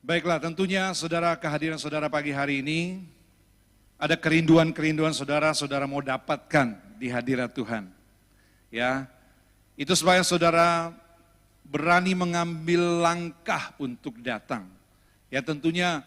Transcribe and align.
Baiklah, 0.00 0.40
tentunya 0.40 0.96
saudara 0.96 1.36
kehadiran 1.36 1.76
saudara 1.76 2.08
pagi 2.08 2.32
hari 2.32 2.64
ini 2.64 3.04
ada 4.00 4.16
kerinduan-kerinduan 4.16 5.12
saudara, 5.12 5.52
saudara 5.52 5.84
mau 5.84 6.00
dapatkan 6.00 6.72
di 6.96 7.12
hadirat 7.12 7.52
Tuhan. 7.52 7.84
Ya, 8.72 9.04
itu 9.76 9.92
supaya 9.92 10.24
saudara 10.24 10.96
berani 11.68 12.16
mengambil 12.16 12.80
langkah 13.04 13.76
untuk 13.76 14.16
datang. 14.24 14.72
Ya 15.28 15.44
tentunya 15.44 16.00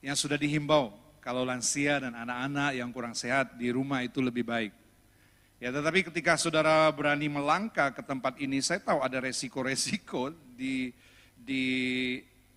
yang 0.00 0.16
sudah 0.16 0.40
dihimbau, 0.40 0.96
kalau 1.20 1.44
lansia 1.44 2.00
dan 2.00 2.16
anak-anak 2.16 2.80
yang 2.80 2.88
kurang 2.96 3.12
sehat 3.12 3.60
di 3.60 3.68
rumah 3.68 4.00
itu 4.08 4.24
lebih 4.24 4.48
baik. 4.48 4.72
Ya 5.60 5.68
tetapi 5.68 6.08
ketika 6.08 6.40
saudara 6.40 6.88
berani 6.96 7.28
melangkah 7.28 7.92
ke 7.92 8.00
tempat 8.00 8.40
ini, 8.40 8.56
saya 8.64 8.80
tahu 8.80 9.04
ada 9.04 9.20
resiko-resiko 9.20 10.32
di, 10.56 10.96
di 11.36 11.64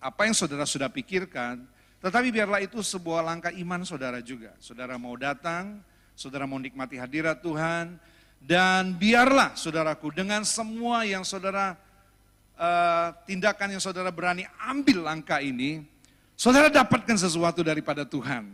apa 0.04 0.28
yang 0.28 0.36
saudara 0.36 0.68
sudah 0.68 0.92
pikirkan, 0.92 1.64
tetapi 2.04 2.28
biarlah 2.28 2.60
itu 2.60 2.76
sebuah 2.84 3.24
langkah 3.24 3.48
iman 3.48 3.80
saudara 3.88 4.20
juga. 4.20 4.52
Saudara 4.60 5.00
mau 5.00 5.16
datang, 5.16 5.80
saudara 6.12 6.44
mau 6.44 6.60
nikmati 6.60 7.00
hadirat 7.00 7.40
Tuhan, 7.40 7.96
dan 8.36 8.92
biarlah 9.00 9.56
saudaraku 9.56 10.12
dengan 10.12 10.44
semua 10.44 11.08
yang 11.08 11.24
saudara, 11.24 11.80
uh, 12.60 13.16
tindakan 13.24 13.80
yang 13.80 13.80
saudara 13.80 14.12
berani 14.12 14.44
ambil 14.68 15.08
langkah 15.08 15.40
ini, 15.40 15.80
saudara 16.36 16.68
dapatkan 16.68 17.16
sesuatu 17.16 17.64
daripada 17.64 18.04
Tuhan. 18.04 18.52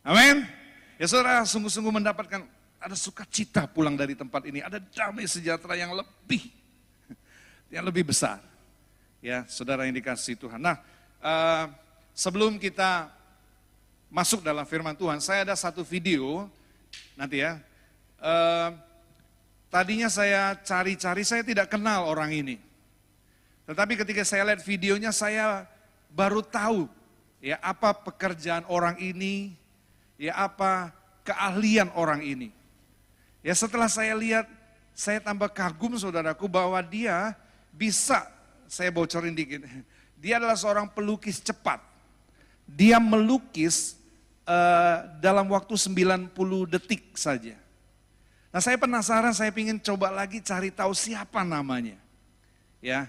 Amin. 0.00 0.48
Ya 0.96 1.04
saudara 1.04 1.44
sungguh-sungguh 1.44 1.92
mendapatkan 1.92 2.40
ada 2.80 2.96
sukacita 2.96 3.68
pulang 3.68 4.00
dari 4.00 4.16
tempat 4.16 4.48
ini, 4.48 4.64
ada 4.64 4.80
damai 4.80 5.28
sejahtera 5.28 5.76
yang 5.76 5.92
lebih, 5.92 6.48
yang 7.76 7.84
lebih 7.84 8.08
besar. 8.08 8.53
Ya, 9.24 9.40
saudara 9.48 9.88
yang 9.88 9.96
dikasih 9.96 10.36
Tuhan. 10.36 10.60
Nah, 10.60 10.76
uh, 11.24 11.72
sebelum 12.12 12.60
kita 12.60 13.08
masuk 14.12 14.44
dalam 14.44 14.68
firman 14.68 14.92
Tuhan, 14.92 15.16
saya 15.16 15.48
ada 15.48 15.56
satu 15.56 15.80
video 15.80 16.44
nanti 17.16 17.40
ya. 17.40 17.56
Uh, 18.20 18.76
tadinya 19.72 20.12
saya 20.12 20.52
cari-cari, 20.60 21.24
saya 21.24 21.40
tidak 21.40 21.72
kenal 21.72 22.04
orang 22.04 22.36
ini. 22.36 22.60
Tetapi 23.64 23.96
ketika 24.04 24.28
saya 24.28 24.44
lihat 24.44 24.60
videonya, 24.60 25.08
saya 25.08 25.64
baru 26.12 26.44
tahu 26.44 26.84
ya 27.40 27.56
apa 27.64 27.96
pekerjaan 27.96 28.68
orang 28.68 29.00
ini, 29.00 29.56
ya 30.20 30.36
apa 30.36 30.92
keahlian 31.24 31.88
orang 31.96 32.20
ini. 32.20 32.52
Ya 33.40 33.56
setelah 33.56 33.88
saya 33.88 34.12
lihat, 34.20 34.44
saya 34.92 35.16
tambah 35.16 35.48
kagum 35.48 35.96
saudaraku 35.96 36.44
bahwa 36.44 36.76
dia 36.84 37.32
bisa, 37.72 38.33
saya 38.74 38.90
bocorin 38.90 39.38
dikit, 39.38 39.62
dia 40.18 40.42
adalah 40.42 40.58
seorang 40.58 40.90
pelukis 40.90 41.38
cepat. 41.38 41.78
Dia 42.66 42.98
melukis 42.98 43.94
uh, 44.42 45.06
dalam 45.22 45.46
waktu 45.54 45.78
90 45.78 46.34
detik 46.66 47.14
saja. 47.14 47.54
Nah 48.50 48.58
saya 48.58 48.74
penasaran, 48.74 49.30
saya 49.30 49.54
ingin 49.54 49.78
coba 49.78 50.10
lagi 50.10 50.42
cari 50.42 50.74
tahu 50.74 50.90
siapa 50.90 51.46
namanya. 51.46 51.94
Ya, 52.82 53.06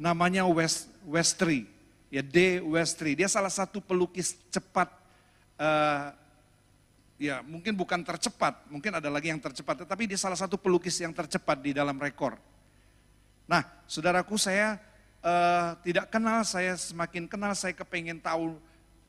namanya 0.00 0.48
West, 0.48 0.88
Westry, 1.04 1.68
ya 2.08 2.24
D. 2.24 2.64
Westry. 2.64 3.12
Dia 3.12 3.28
salah 3.28 3.52
satu 3.52 3.84
pelukis 3.84 4.34
cepat 4.48 4.88
uh, 5.60 6.16
ya 7.20 7.44
mungkin 7.44 7.76
bukan 7.76 8.00
tercepat, 8.00 8.64
mungkin 8.72 8.96
ada 8.96 9.12
lagi 9.12 9.28
yang 9.28 9.38
tercepat, 9.38 9.84
tetapi 9.84 10.08
dia 10.08 10.16
salah 10.16 10.40
satu 10.40 10.56
pelukis 10.56 10.96
yang 11.04 11.12
tercepat 11.12 11.60
di 11.60 11.76
dalam 11.76 12.00
rekor. 12.00 12.40
Nah, 13.50 13.66
saudaraku 13.90 14.38
saya 14.38 14.78
uh, 15.26 15.74
tidak 15.82 16.06
kenal, 16.06 16.46
saya 16.46 16.78
semakin 16.78 17.26
kenal, 17.26 17.50
saya 17.58 17.74
kepengen 17.74 18.22
tahu 18.22 18.54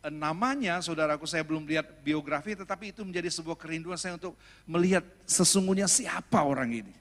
uh, 0.02 0.09
namanya, 0.09 0.81
saudaraku 0.81 1.30
saya 1.30 1.45
belum 1.45 1.61
lihat 1.70 1.86
biografi, 2.02 2.58
tetapi 2.58 2.89
itu 2.89 3.06
menjadi 3.06 3.30
sebuah 3.30 3.53
kerinduan 3.53 4.02
saya 4.02 4.17
untuk 4.17 4.34
melihat 4.66 5.06
sesungguhnya 5.30 5.85
siapa 5.85 6.41
orang 6.41 6.74
ini. 6.74 6.94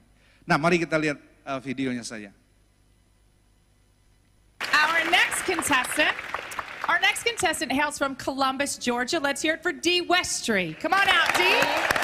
Nah, 0.45 0.61
mari 0.61 0.85
kita 0.85 1.01
lihat 1.01 1.17
uh, 1.49 1.57
videonya 1.65 2.05
saja. 2.05 2.29
Our 4.61 5.09
next 5.09 5.49
contestant 5.49 6.13
Our 6.91 6.99
next 6.99 7.23
contestant 7.23 7.71
hails 7.71 8.03
from 8.03 8.19
Columbus, 8.19 8.75
Georgia. 8.75 9.23
Let's 9.23 9.41
hear 9.41 9.55
it 9.55 9.63
for 9.63 9.71
Dee 9.71 10.03
Westry. 10.03 10.75
Come 10.81 10.93
on 10.93 11.07
out, 11.07 11.31
Dee. 11.39 12.00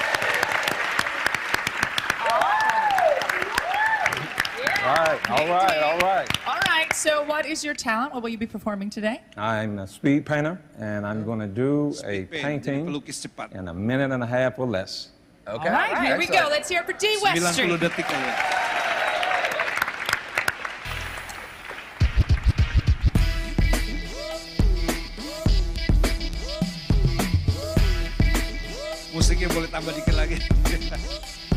All 4.87 4.95
right, 4.95 5.31
all 5.31 5.49
right, 5.49 5.83
all 5.83 5.99
right. 5.99 6.29
All 6.47 6.61
right, 6.69 6.93
so 6.95 7.25
what 7.25 7.45
is 7.45 7.65
your 7.65 7.75
talent? 7.75 8.15
What 8.15 8.23
will 8.23 8.29
you 8.29 8.39
be 8.39 8.47
performing 8.47 8.89
today? 8.89 9.21
I'm 9.37 9.81
a 9.81 9.87
speed 9.89 10.25
painter, 10.25 10.63
and 10.79 11.05
I'm 11.05 11.25
going 11.25 11.41
to 11.41 11.49
do 11.49 11.89
a 11.89 11.93
Speed 11.93 12.31
paint, 12.31 12.65
painting 12.65 13.03
in 13.51 13.67
a 13.67 13.75
minute 13.75 14.13
and 14.13 14.23
a 14.23 14.27
half 14.27 14.61
or 14.61 14.67
less. 14.69 15.09
Okay. 15.49 15.67
All 15.67 15.75
right, 15.75 15.99
here 16.07 16.17
we 16.17 16.27
go. 16.27 16.47
Let's 16.49 16.69
hear 16.69 16.83
it 16.83 16.87
for 16.87 16.93
Dee 16.93 17.19
90 17.21 17.41
Westry. 17.41 17.79
detik 17.83 18.07
aja. 18.07 18.31
Musiknya 29.11 29.51
boleh 29.51 29.67
tambah 29.67 29.91
dikit 29.99 30.15
lagi. 30.15 30.39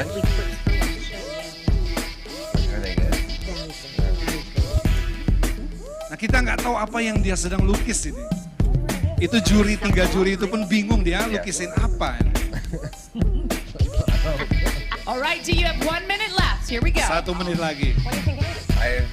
Really? 0.00 0.24
Are 2.72 2.80
they 2.80 2.96
good? 2.96 3.16
Nah 6.08 6.16
kita 6.16 6.40
nggak 6.40 6.64
tahu 6.64 6.72
apa 6.72 6.98
yang 7.04 7.20
dia 7.20 7.36
sedang 7.36 7.60
lukis 7.68 8.08
ini. 8.08 8.24
Itu 9.20 9.36
juri, 9.44 9.76
tiga 9.76 10.08
juri 10.08 10.40
itu 10.40 10.48
pun 10.48 10.64
bingung 10.64 11.04
dia 11.04 11.28
lukisin 11.28 11.68
apa. 11.76 12.16
All 15.04 15.20
right, 15.20 15.44
Dee, 15.44 15.60
you 15.60 15.68
have 15.68 15.76
one 15.84 16.08
minute 16.08 16.32
left. 16.32 16.64
Here 16.64 16.80
we 16.80 16.88
go. 16.88 17.04
Satu 17.04 17.36
menit 17.36 17.60
lagi. 17.60 17.92
I, 18.80 19.04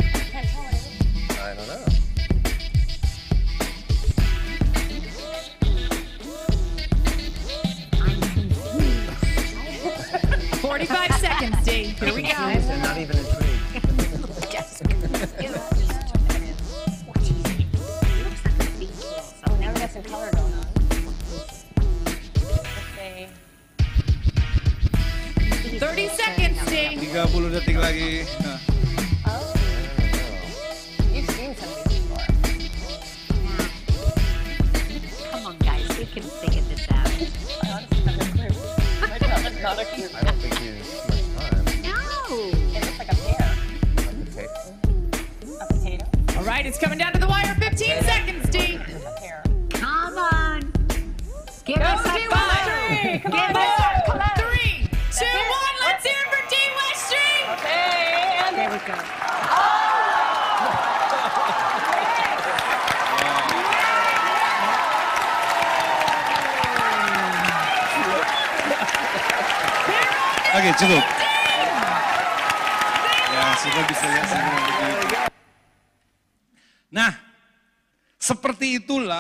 I 1.36 1.52
don't 1.52 1.68
know. 1.68 1.87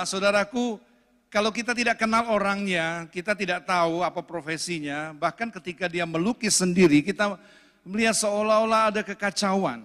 Saudaraku, 0.07 0.79
kalau 1.27 1.51
kita 1.51 1.75
tidak 1.75 1.99
kenal 1.99 2.31
orangnya, 2.31 3.05
kita 3.11 3.35
tidak 3.35 3.67
tahu 3.67 3.99
apa 3.99 4.23
profesinya, 4.23 5.11
bahkan 5.11 5.51
ketika 5.51 5.91
dia 5.91 6.07
melukis 6.07 6.55
sendiri, 6.55 7.03
kita 7.03 7.35
melihat 7.83 8.15
seolah-olah 8.15 8.95
ada 8.95 9.01
kekacauan. 9.03 9.83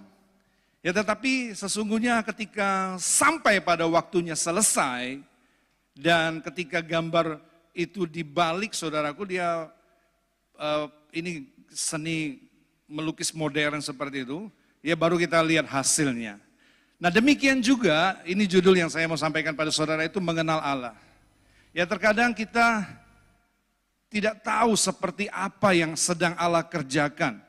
Ya 0.83 0.95
tetapi 0.95 1.55
sesungguhnya 1.55 2.23
ketika 2.27 2.95
sampai 2.99 3.59
pada 3.59 3.87
waktunya 3.91 4.39
selesai, 4.39 5.19
dan 5.99 6.41
ketika 6.41 6.81
gambar 6.81 7.43
itu 7.75 8.07
dibalik 8.07 8.73
saudaraku, 8.73 9.27
dia 9.27 9.67
eh, 10.59 10.87
ini 11.13 11.51
seni 11.75 12.39
melukis 12.87 13.33
modern 13.33 13.83
seperti 13.83 14.25
itu, 14.25 14.47
ya 14.85 14.95
baru 14.95 15.17
kita 15.17 15.41
lihat 15.41 15.67
hasilnya. 15.67 16.41
Nah 17.03 17.11
demikian 17.11 17.59
juga, 17.59 18.23
ini 18.23 18.47
judul 18.47 18.79
yang 18.79 18.87
saya 18.87 19.11
mau 19.11 19.19
sampaikan 19.19 19.59
pada 19.59 19.75
saudara 19.75 20.07
itu 20.07 20.23
mengenal 20.23 20.63
Allah. 20.63 20.95
Ya 21.75 21.83
terkadang 21.83 22.31
kita 22.31 22.87
tidak 24.07 24.39
tahu 24.47 24.79
seperti 24.79 25.27
apa 25.35 25.75
yang 25.75 25.99
sedang 25.99 26.39
Allah 26.39 26.63
kerjakan. 26.63 27.43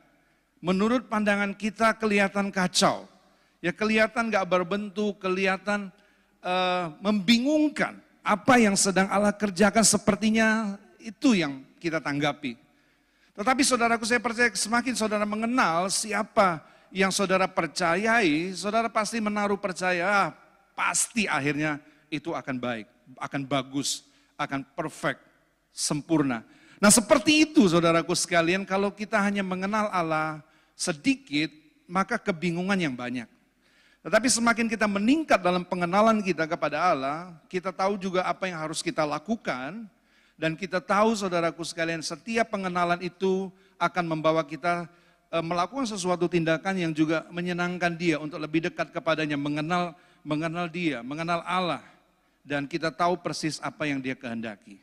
Menurut 0.58 1.06
pandangan 1.06 1.54
kita 1.54 1.94
kelihatan 2.02 2.50
kacau. 2.50 3.06
Ya 3.62 3.70
kelihatan 3.70 4.34
gak 4.34 4.50
berbentuk, 4.50 5.22
kelihatan 5.22 5.94
eh, 6.42 6.86
membingungkan. 6.98 8.02
Apa 8.26 8.58
yang 8.58 8.74
sedang 8.74 9.06
Allah 9.06 9.38
kerjakan 9.38 9.86
sepertinya 9.86 10.82
itu 10.98 11.38
yang 11.38 11.62
kita 11.78 12.02
tanggapi. 12.02 12.58
Tetapi 13.38 13.62
saudaraku 13.62 14.02
saya 14.02 14.18
percaya 14.18 14.50
semakin 14.50 14.98
saudara 14.98 15.30
mengenal 15.30 15.94
siapa 15.94 16.73
yang 16.94 17.10
saudara 17.10 17.50
percayai, 17.50 18.54
saudara 18.54 18.86
pasti 18.86 19.18
menaruh 19.18 19.58
percaya, 19.58 20.06
ah, 20.06 20.30
pasti 20.78 21.26
akhirnya 21.26 21.82
itu 22.14 22.30
akan 22.38 22.62
baik, 22.62 22.86
akan 23.18 23.42
bagus, 23.50 24.06
akan 24.38 24.62
perfect, 24.78 25.18
sempurna. 25.74 26.46
Nah 26.78 26.94
seperti 26.94 27.50
itu 27.50 27.66
saudaraku 27.66 28.14
sekalian, 28.14 28.62
kalau 28.62 28.94
kita 28.94 29.18
hanya 29.18 29.42
mengenal 29.42 29.90
Allah 29.90 30.46
sedikit, 30.78 31.50
maka 31.90 32.22
kebingungan 32.22 32.78
yang 32.78 32.94
banyak. 32.94 33.26
Tetapi 34.06 34.28
semakin 34.30 34.70
kita 34.70 34.86
meningkat 34.86 35.42
dalam 35.42 35.66
pengenalan 35.66 36.22
kita 36.22 36.46
kepada 36.46 36.94
Allah, 36.94 37.34
kita 37.50 37.74
tahu 37.74 37.98
juga 37.98 38.22
apa 38.30 38.46
yang 38.46 38.62
harus 38.62 38.86
kita 38.86 39.02
lakukan, 39.02 39.90
dan 40.38 40.54
kita 40.54 40.78
tahu 40.78 41.18
saudaraku 41.18 41.66
sekalian, 41.66 42.06
setiap 42.06 42.54
pengenalan 42.54 43.02
itu 43.02 43.50
akan 43.82 44.06
membawa 44.06 44.46
kita 44.46 44.86
melakukan 45.42 45.90
sesuatu 45.90 46.30
tindakan 46.30 46.78
yang 46.78 46.94
juga 46.94 47.26
menyenangkan 47.34 47.98
dia 47.98 48.22
untuk 48.22 48.38
lebih 48.38 48.70
dekat 48.70 48.94
kepadanya, 48.94 49.34
mengenal 49.34 49.98
mengenal 50.22 50.70
dia, 50.70 51.02
mengenal 51.02 51.42
Allah. 51.48 51.82
Dan 52.44 52.68
kita 52.68 52.92
tahu 52.92 53.18
persis 53.24 53.58
apa 53.64 53.88
yang 53.88 54.04
dia 54.04 54.14
kehendaki. 54.14 54.78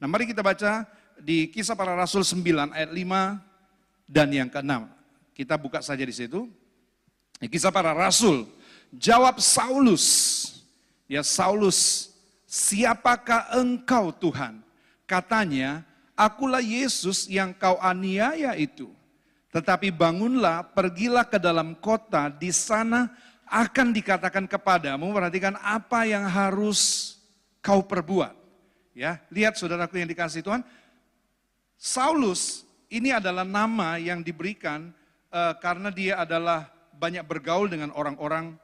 Nah 0.00 0.08
mari 0.08 0.24
kita 0.26 0.40
baca 0.40 0.88
di 1.20 1.46
kisah 1.52 1.76
para 1.76 1.92
rasul 1.92 2.24
9 2.24 2.72
ayat 2.72 2.90
5 2.90 4.08
dan 4.08 4.28
yang 4.32 4.48
ke-6. 4.48 4.88
Kita 5.36 5.54
buka 5.60 5.84
saja 5.84 6.02
di 6.02 6.10
situ. 6.10 6.48
Kisah 7.38 7.70
para 7.74 7.92
rasul, 7.92 8.48
jawab 8.94 9.38
Saulus. 9.38 10.06
Ya 11.04 11.20
Saulus, 11.20 12.08
siapakah 12.48 13.52
engkau 13.52 14.08
Tuhan? 14.16 14.64
Katanya, 15.04 15.84
akulah 16.16 16.64
Yesus 16.64 17.28
yang 17.28 17.52
kau 17.52 17.76
aniaya 17.76 18.56
itu. 18.56 18.88
Tetapi 19.52 19.92
bangunlah, 19.92 20.64
pergilah 20.72 21.28
ke 21.28 21.36
dalam 21.36 21.76
kota, 21.76 22.32
di 22.32 22.48
sana 22.48 23.12
akan 23.44 23.92
dikatakan 23.92 24.48
kepadamu, 24.48 25.12
perhatikan 25.12 25.60
apa 25.60 26.08
yang 26.08 26.24
harus 26.24 27.14
kau 27.60 27.84
perbuat. 27.84 28.32
Ya, 28.96 29.20
lihat 29.28 29.60
saudaraku 29.60 30.00
yang 30.00 30.08
dikasih 30.08 30.40
Tuhan, 30.40 30.64
Saulus 31.76 32.64
ini 32.88 33.12
adalah 33.12 33.44
nama 33.44 33.96
yang 34.00 34.20
diberikan 34.24 34.92
uh, 35.32 35.56
karena 35.60 35.88
dia 35.88 36.20
adalah 36.20 36.68
banyak 36.96 37.24
bergaul 37.24 37.66
dengan 37.68 37.92
orang-orang 37.92 38.56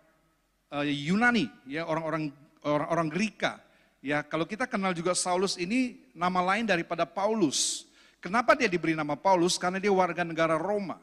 uh, 0.72 0.84
Yunani, 0.84 1.48
ya 1.64 1.84
orang-orang 1.88 2.32
orang-orang 2.64 3.08
Greka. 3.08 3.60
Ya, 3.98 4.22
kalau 4.22 4.46
kita 4.46 4.70
kenal 4.70 4.94
juga 4.94 5.16
Saulus 5.16 5.58
ini 5.58 6.06
nama 6.14 6.38
lain 6.54 6.68
daripada 6.68 7.02
Paulus. 7.02 7.87
Kenapa 8.18 8.58
dia 8.58 8.66
diberi 8.66 8.98
nama 8.98 9.14
Paulus? 9.14 9.54
Karena 9.54 9.78
dia 9.78 9.94
warga 9.94 10.26
negara 10.26 10.58
Roma. 10.58 10.98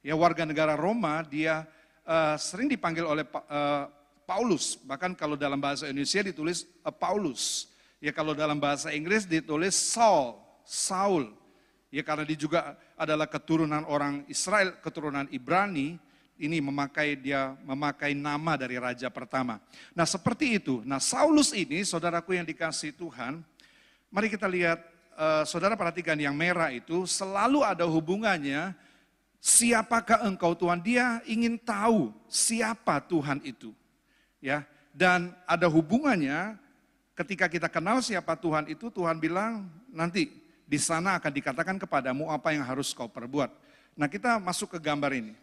Ya 0.00 0.14
warga 0.14 0.46
negara 0.46 0.78
Roma 0.78 1.26
dia 1.26 1.66
uh, 2.06 2.38
sering 2.38 2.70
dipanggil 2.70 3.02
oleh 3.02 3.26
uh, 3.26 3.90
Paulus. 4.24 4.78
Bahkan 4.78 5.18
kalau 5.18 5.34
dalam 5.34 5.58
bahasa 5.58 5.90
Indonesia 5.90 6.22
ditulis 6.22 6.70
uh, 6.86 6.94
Paulus. 6.94 7.66
Ya 7.98 8.14
kalau 8.14 8.32
dalam 8.32 8.56
bahasa 8.56 8.94
Inggris 8.94 9.28
ditulis 9.28 9.76
Saul, 9.76 10.38
Saul. 10.64 11.34
Ya 11.90 12.06
karena 12.06 12.22
dia 12.22 12.38
juga 12.38 12.78
adalah 12.94 13.26
keturunan 13.26 13.82
orang 13.90 14.22
Israel, 14.30 14.78
keturunan 14.80 15.26
Ibrani. 15.28 15.98
Ini 16.40 16.56
memakai 16.64 17.20
dia 17.20 17.52
memakai 17.66 18.16
nama 18.16 18.56
dari 18.56 18.80
raja 18.80 19.12
pertama. 19.12 19.60
Nah 19.92 20.08
seperti 20.08 20.56
itu. 20.56 20.80
Nah 20.88 20.96
Saulus 20.96 21.52
ini 21.52 21.84
saudaraku 21.84 22.38
yang 22.38 22.48
dikasih 22.48 22.96
Tuhan. 22.96 23.44
Mari 24.08 24.32
kita 24.32 24.48
lihat 24.48 24.80
uh, 25.16 25.42
saudara 25.48 25.78
perhatikan 25.78 26.18
yang 26.18 26.34
merah 26.36 26.70
itu 26.74 27.06
selalu 27.08 27.64
ada 27.64 27.86
hubungannya 27.86 28.74
siapakah 29.40 30.26
engkau 30.28 30.52
Tuhan? 30.52 30.78
Dia 30.84 31.24
ingin 31.24 31.56
tahu 31.56 32.12
siapa 32.28 33.00
Tuhan 33.02 33.40
itu. 33.42 33.72
Ya, 34.40 34.64
dan 34.96 35.36
ada 35.44 35.68
hubungannya 35.68 36.56
ketika 37.12 37.44
kita 37.48 37.68
kenal 37.68 38.00
siapa 38.00 38.32
Tuhan 38.36 38.68
itu, 38.72 38.88
Tuhan 38.88 39.20
bilang 39.20 39.68
nanti 39.92 40.32
di 40.64 40.78
sana 40.80 41.18
akan 41.20 41.32
dikatakan 41.34 41.76
kepadamu 41.76 42.30
apa 42.32 42.54
yang 42.56 42.64
harus 42.64 42.94
kau 42.96 43.10
perbuat. 43.10 43.52
Nah, 43.98 44.08
kita 44.08 44.40
masuk 44.40 44.76
ke 44.76 44.78
gambar 44.80 45.12
ini. 45.12 45.34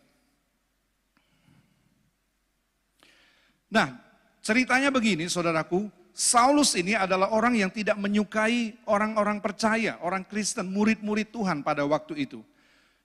Nah, 3.68 4.00
ceritanya 4.40 4.88
begini, 4.88 5.28
saudaraku, 5.28 5.92
Saulus 6.18 6.74
ini 6.74 6.98
adalah 6.98 7.30
orang 7.30 7.54
yang 7.54 7.70
tidak 7.70 7.94
menyukai 7.94 8.74
orang-orang 8.90 9.38
percaya, 9.38 10.02
orang 10.02 10.26
Kristen, 10.26 10.66
murid-murid 10.66 11.30
Tuhan 11.30 11.62
pada 11.62 11.86
waktu 11.86 12.26
itu. 12.26 12.42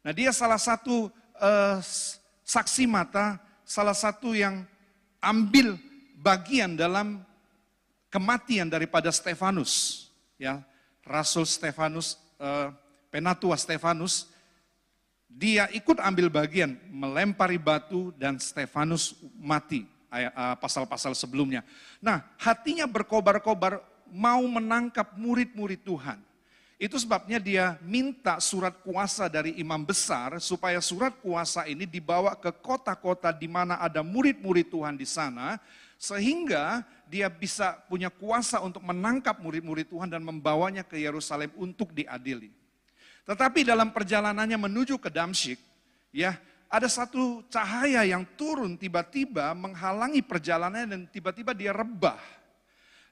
Nah 0.01 0.17
dia 0.17 0.33
salah 0.33 0.57
satu 0.57 1.13
uh, 1.37 1.77
saksi 2.41 2.89
mata, 2.89 3.37
salah 3.69 3.93
satu 3.93 4.33
yang 4.33 4.65
ambil 5.21 5.77
bagian 6.25 6.73
dalam 6.73 7.21
kematian 8.09 8.73
daripada 8.73 9.13
Stefanus. 9.13 10.09
Ya, 10.41 10.65
Rasul 11.05 11.45
Stefanus, 11.45 12.17
uh, 12.41 12.73
Penatua 13.13 13.61
Stefanus, 13.61 14.33
dia 15.29 15.69
ikut 15.77 16.01
ambil 16.01 16.33
bagian 16.33 16.81
melempari 16.89 17.61
batu 17.61 18.09
dan 18.17 18.41
Stefanus 18.41 19.13
mati 19.37 19.85
Eh, 19.85 20.02
pasal-pasal 20.61 21.17
sebelumnya. 21.17 21.65
Nah, 21.99 22.21
hatinya 22.37 22.85
berkobar-kobar 22.85 23.81
mau 24.13 24.45
menangkap 24.45 25.17
murid-murid 25.17 25.81
Tuhan. 25.81 26.21
Itu 26.83 26.99
sebabnya 26.99 27.39
dia 27.39 27.79
minta 27.87 28.43
surat 28.43 28.75
kuasa 28.83 29.31
dari 29.31 29.55
imam 29.63 29.87
besar 29.87 30.43
supaya 30.43 30.83
surat 30.83 31.15
kuasa 31.23 31.63
ini 31.71 31.87
dibawa 31.87 32.35
ke 32.35 32.51
kota-kota 32.51 33.31
di 33.31 33.47
mana 33.47 33.79
ada 33.79 34.03
murid-murid 34.03 34.67
Tuhan 34.67 34.99
di 34.99 35.07
sana 35.07 35.63
sehingga 35.95 36.83
dia 37.07 37.31
bisa 37.31 37.79
punya 37.87 38.11
kuasa 38.11 38.59
untuk 38.59 38.83
menangkap 38.83 39.39
murid-murid 39.39 39.95
Tuhan 39.95 40.11
dan 40.11 40.27
membawanya 40.27 40.83
ke 40.83 40.99
Yerusalem 40.99 41.55
untuk 41.55 41.95
diadili. 41.95 42.51
Tetapi 43.23 43.63
dalam 43.63 43.95
perjalanannya 43.95 44.59
menuju 44.59 44.99
ke 44.99 45.07
Damsyik, 45.07 45.63
ya 46.11 46.35
ada 46.73 46.89
satu 46.89 47.45
cahaya 47.53 48.01
yang 48.09 48.25
turun 48.33 48.81
tiba-tiba 48.81 49.53
menghalangi 49.53 50.25
perjalanannya 50.25 50.89
dan 50.89 51.01
tiba-tiba 51.13 51.53
dia 51.53 51.69
rebah. 51.69 52.17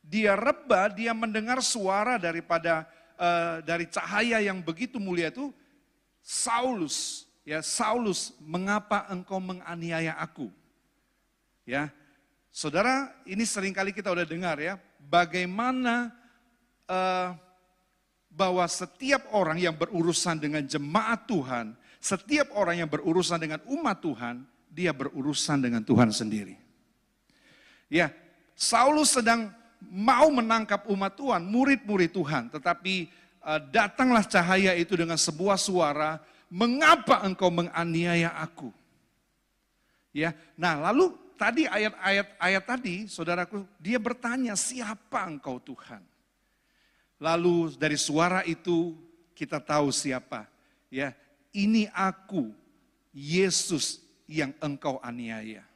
Dia 0.01 0.33
rebah, 0.33 0.89
dia 0.89 1.13
mendengar 1.13 1.61
suara 1.61 2.17
daripada 2.17 2.89
uh, 3.21 3.61
dari 3.61 3.85
cahaya 3.85 4.41
yang 4.41 4.65
begitu 4.65 4.97
mulia 4.97 5.29
itu, 5.29 5.53
Saulus, 6.25 7.29
ya 7.45 7.61
Saulus, 7.61 8.33
mengapa 8.41 9.05
engkau 9.13 9.37
menganiaya 9.37 10.17
aku? 10.17 10.49
Ya, 11.69 11.93
saudara, 12.49 13.13
ini 13.29 13.45
sering 13.45 13.77
kali 13.77 13.93
kita 13.93 14.09
udah 14.09 14.25
dengar 14.25 14.57
ya, 14.57 14.81
bagaimana 14.97 16.09
uh, 16.89 17.37
bahwa 18.33 18.65
setiap 18.65 19.29
orang 19.37 19.61
yang 19.61 19.77
berurusan 19.77 20.41
dengan 20.41 20.65
jemaat 20.65 21.29
Tuhan 21.29 21.77
setiap 22.01 22.57
orang 22.57 22.81
yang 22.81 22.89
berurusan 22.89 23.37
dengan 23.37 23.61
umat 23.69 24.01
Tuhan, 24.01 24.49
dia 24.73 24.97
berurusan 24.97 25.61
dengan 25.61 25.85
Tuhan 25.85 26.09
sendiri. 26.09 26.57
Ya, 27.93 28.09
Saulus 28.57 29.13
sedang 29.13 29.53
mau 29.85 30.33
menangkap 30.33 30.89
umat 30.89 31.13
Tuhan, 31.13 31.45
murid-murid 31.45 32.09
Tuhan, 32.09 32.49
tetapi 32.49 33.13
uh, 33.45 33.61
datanglah 33.69 34.25
cahaya 34.25 34.73
itu 34.77 34.97
dengan 34.97 35.21
sebuah 35.21 35.61
suara, 35.61 36.17
"Mengapa 36.49 37.21
engkau 37.21 37.53
menganiaya 37.53 38.33
aku?" 38.41 38.73
Ya. 40.17 40.33
Nah, 40.57 40.81
lalu 40.91 41.13
tadi 41.37 41.69
ayat-ayat 41.69 42.27
ayat 42.41 42.65
tadi, 42.65 42.97
Saudaraku, 43.13 43.69
dia 43.77 44.01
bertanya, 44.01 44.57
"Siapa 44.57 45.29
engkau 45.29 45.61
Tuhan?" 45.61 46.01
Lalu 47.21 47.77
dari 47.77 48.01
suara 48.01 48.41
itu 48.49 48.97
kita 49.37 49.61
tahu 49.61 49.93
siapa. 49.93 50.49
Ya, 50.89 51.13
ini 51.51 51.87
aku, 51.91 52.51
Yesus 53.11 53.99
yang 54.31 54.55
engkau 54.63 55.03
aniaya. 55.03 55.67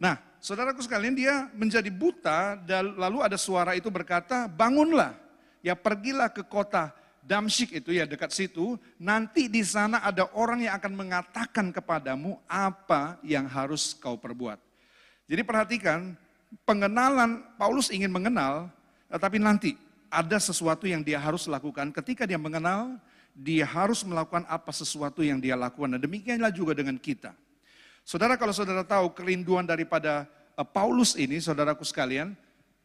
Nah, 0.00 0.18
saudaraku 0.42 0.82
sekalian 0.82 1.14
dia 1.14 1.46
menjadi 1.54 1.86
buta 1.92 2.58
dan 2.58 2.96
lalu 2.98 3.22
ada 3.22 3.38
suara 3.38 3.76
itu 3.76 3.92
berkata, 3.92 4.50
bangunlah, 4.50 5.14
ya 5.62 5.76
pergilah 5.78 6.32
ke 6.32 6.42
kota 6.42 6.90
Damsyik 7.22 7.78
itu 7.78 7.94
ya 7.94 8.02
dekat 8.02 8.34
situ, 8.34 8.74
nanti 8.98 9.46
di 9.46 9.62
sana 9.62 10.02
ada 10.02 10.26
orang 10.34 10.66
yang 10.66 10.74
akan 10.74 10.90
mengatakan 10.90 11.70
kepadamu 11.70 12.34
apa 12.50 13.14
yang 13.22 13.46
harus 13.46 13.94
kau 13.94 14.18
perbuat. 14.18 14.58
Jadi 15.30 15.42
perhatikan, 15.46 16.18
pengenalan 16.66 17.46
Paulus 17.54 17.94
ingin 17.94 18.10
mengenal, 18.10 18.66
tetapi 19.06 19.38
nanti 19.38 19.78
ada 20.10 20.34
sesuatu 20.42 20.90
yang 20.90 21.06
dia 21.06 21.22
harus 21.22 21.46
lakukan. 21.46 21.94
Ketika 21.94 22.26
dia 22.26 22.42
mengenal, 22.42 22.98
dia 23.32 23.64
harus 23.64 24.04
melakukan 24.04 24.44
apa 24.44 24.70
sesuatu 24.70 25.24
yang 25.24 25.40
dia 25.40 25.56
lakukan. 25.56 25.96
Dan 25.96 26.04
demikianlah 26.04 26.52
juga 26.52 26.76
dengan 26.76 27.00
kita. 27.00 27.32
Saudara 28.04 28.36
kalau 28.36 28.52
saudara 28.52 28.84
tahu 28.84 29.12
kerinduan 29.16 29.64
daripada 29.64 30.28
eh, 30.54 30.66
Paulus 30.68 31.16
ini, 31.16 31.40
saudaraku 31.40 31.82
sekalian, 31.82 32.36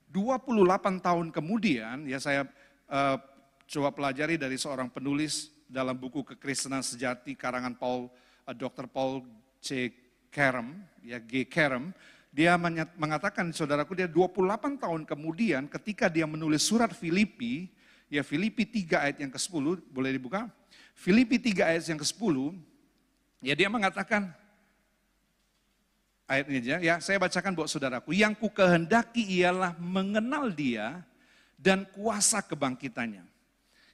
28 0.08 1.04
tahun 1.04 1.28
kemudian, 1.36 2.08
ya 2.08 2.16
saya 2.16 2.48
uh, 2.88 3.20
coba 3.68 3.92
pelajari 3.92 4.40
dari 4.40 4.56
seorang 4.56 4.88
penulis 4.88 5.52
dalam 5.68 6.00
buku 6.00 6.24
Kekristenan 6.24 6.80
Sejati 6.80 7.36
karangan 7.36 7.76
Paul, 7.76 8.08
uh, 8.48 8.56
Dr. 8.56 8.88
Paul 8.88 9.28
C. 9.60 9.92
Kerem, 10.32 10.80
ya 11.04 11.20
G. 11.20 11.44
Kerem, 11.44 11.92
dia 12.32 12.56
mengatakan 12.96 13.52
saudaraku 13.52 14.00
dia 14.00 14.08
28 14.08 14.78
tahun 14.80 15.02
kemudian 15.04 15.66
ketika 15.68 16.08
dia 16.08 16.24
menulis 16.24 16.64
surat 16.64 16.94
Filipi, 16.96 17.68
ya 18.08 18.24
Filipi 18.24 18.64
3 18.64 19.04
ayat 19.04 19.18
yang 19.24 19.32
ke-10, 19.32 19.84
boleh 19.92 20.12
dibuka? 20.16 20.48
Filipi 20.98 21.38
3 21.38 21.76
ayat 21.76 21.84
yang 21.88 22.00
ke-10, 22.00 22.36
ya 23.44 23.54
dia 23.54 23.70
mengatakan, 23.70 24.34
ayat 26.28 26.46
ini 26.52 26.58
aja 26.64 26.76
ya, 26.84 26.96
saya 27.00 27.18
bacakan 27.22 27.54
buat 27.56 27.70
saudaraku. 27.72 28.12
Yang 28.16 28.34
ku 28.42 28.50
kehendaki 28.52 29.24
ialah 29.44 29.76
mengenal 29.80 30.52
dia 30.52 31.04
dan 31.56 31.88
kuasa 31.96 32.44
kebangkitannya. 32.44 33.24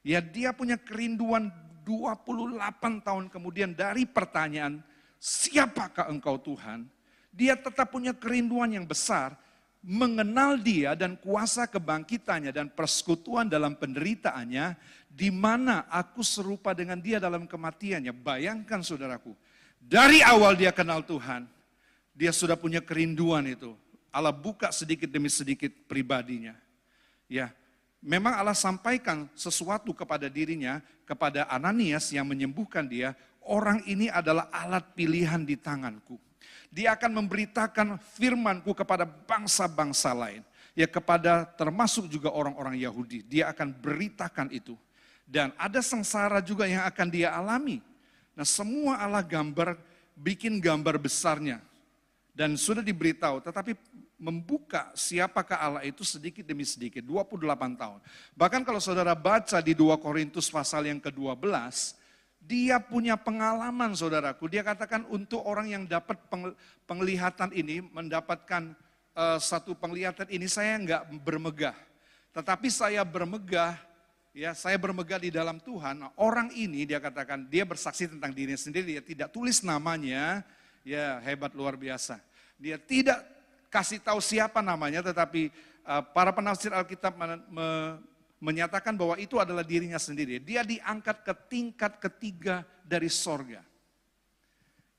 Ya 0.03 0.20
dia 0.20 0.51
punya 0.51 0.75
kerinduan 0.75 1.48
28 1.84 3.03
tahun 3.03 3.25
kemudian 3.27 3.75
dari 3.75 4.08
pertanyaan, 4.08 4.84
siapakah 5.20 6.12
engkau 6.12 6.39
Tuhan? 6.39 6.88
Dia 7.34 7.58
tetap 7.58 7.89
punya 7.89 8.13
kerinduan 8.13 8.72
yang 8.72 8.86
besar, 8.86 9.34
mengenal 9.84 10.56
dia 10.56 10.96
dan 10.96 11.20
kuasa 11.20 11.68
kebangkitannya 11.68 12.56
dan 12.56 12.72
persekutuan 12.72 13.52
dalam 13.52 13.75
penderitaannya, 13.75 14.80
di 15.12 15.30
mana 15.30 15.86
aku 15.92 16.24
serupa 16.24 16.72
dengan 16.72 16.98
dia 16.98 17.20
dalam 17.20 17.44
kematiannya. 17.44 18.16
Bayangkan 18.16 18.80
saudaraku, 18.80 19.36
dari 19.78 20.24
awal 20.24 20.56
dia 20.56 20.72
kenal 20.72 21.04
Tuhan, 21.04 21.44
dia 22.16 22.32
sudah 22.32 22.56
punya 22.56 22.80
kerinduan 22.80 23.44
itu. 23.44 23.75
Allah 24.13 24.32
buka 24.32 24.72
sedikit 24.72 25.12
demi 25.12 25.28
sedikit 25.28 25.70
pribadinya. 25.86 26.56
Ya, 27.28 27.52
memang 28.00 28.40
Allah 28.40 28.56
sampaikan 28.56 29.28
sesuatu 29.36 29.92
kepada 29.92 30.32
dirinya, 30.32 30.80
kepada 31.04 31.44
Ananias 31.52 32.13
yang 32.16 32.30
menyembuhkan 32.30 32.88
dia, 32.88 33.18
orang 33.44 33.84
ini 33.84 34.08
adalah 34.08 34.48
alat 34.54 34.96
pilihan 34.96 35.44
di 35.44 35.60
tanganku. 35.60 36.16
Dia 36.74 36.98
akan 36.98 37.22
memberitakan 37.22 38.01
firmanku 38.18 38.74
kepada 38.74 39.06
bangsa-bangsa 39.06 40.10
lain. 40.18 40.42
Ya 40.74 40.89
kepada 40.89 41.46
termasuk 41.46 42.10
juga 42.10 42.34
orang-orang 42.34 42.82
Yahudi. 42.82 43.22
Dia 43.22 43.53
akan 43.53 43.70
beritakan 43.77 44.50
itu. 44.50 44.74
Dan 45.30 45.53
ada 45.53 45.86
sengsara 45.86 46.42
juga 46.42 46.65
yang 46.65 46.82
akan 46.89 47.08
dia 47.13 47.30
alami. 47.30 47.77
Nah 48.34 48.42
semua 48.42 48.98
Allah 48.98 49.22
gambar, 49.22 49.77
bikin 50.18 50.58
gambar 50.58 50.98
besarnya 50.98 51.62
dan 52.34 52.58
sudah 52.58 52.82
diberitahu, 52.82 53.46
tetapi 53.46 53.77
membuka 54.18 54.89
siapakah 54.98 55.58
Allah 55.62 55.84
itu 55.86 56.01
sedikit 56.01 56.42
demi 56.42 56.65
sedikit, 56.65 57.06
28 57.06 57.46
tahun. 57.77 58.00
Bahkan 58.34 58.62
kalau 58.65 58.82
saudara 58.82 59.13
baca 59.13 59.62
di 59.62 59.77
2 59.77 59.94
Korintus 60.01 60.50
pasal 60.50 60.89
yang 60.89 60.98
ke-12, 60.98 61.38
dia 62.43 62.79
punya 62.79 63.15
pengalaman 63.15 63.95
saudaraku. 63.95 64.51
Dia 64.51 64.62
katakan 64.62 65.07
untuk 65.07 65.43
orang 65.47 65.71
yang 65.71 65.83
dapat 65.88 66.19
penglihatan 66.83 67.55
ini, 67.55 67.79
mendapatkan 67.79 68.75
uh, 69.15 69.39
satu 69.39 69.73
penglihatan 69.73 70.27
ini, 70.27 70.45
saya 70.51 70.75
enggak 70.75 71.07
bermegah. 71.23 71.75
Tetapi 72.35 72.67
saya 72.67 73.01
bermegah, 73.07 73.79
ya 74.35 74.51
saya 74.51 74.75
bermegah 74.75 75.23
di 75.23 75.31
dalam 75.31 75.62
Tuhan. 75.63 76.03
Nah, 76.03 76.12
orang 76.19 76.51
ini 76.51 76.83
dia 76.83 77.00
katakan, 77.00 77.47
dia 77.47 77.63
bersaksi 77.63 78.12
tentang 78.12 78.35
dirinya 78.35 78.59
sendiri, 78.59 79.00
dia 79.00 79.03
tidak 79.03 79.31
tulis 79.31 79.63
namanya, 79.63 80.43
Ya 80.83 81.23
hebat 81.23 81.55
luar 81.55 81.79
biasa. 81.79 82.19
Dia 82.59 82.75
tidak 82.75 83.23
kasih 83.71 84.03
tahu 84.03 84.19
siapa 84.19 84.59
namanya 84.59 85.00
tetapi 85.00 85.47
uh, 85.88 86.03
para 86.12 86.35
penafsir 86.35 86.75
Alkitab 86.75 87.15
me, 87.47 87.67
menyatakan 88.43 89.00
bahwa 89.00 89.15
itu 89.15 89.39
adalah 89.39 89.63
dirinya 89.63 89.95
sendiri. 89.95 90.43
Dia 90.43 90.67
diangkat 90.67 91.23
ke 91.23 91.33
tingkat 91.47 91.95
ketiga 92.03 92.67
dari 92.83 93.07
sorga. 93.07 93.63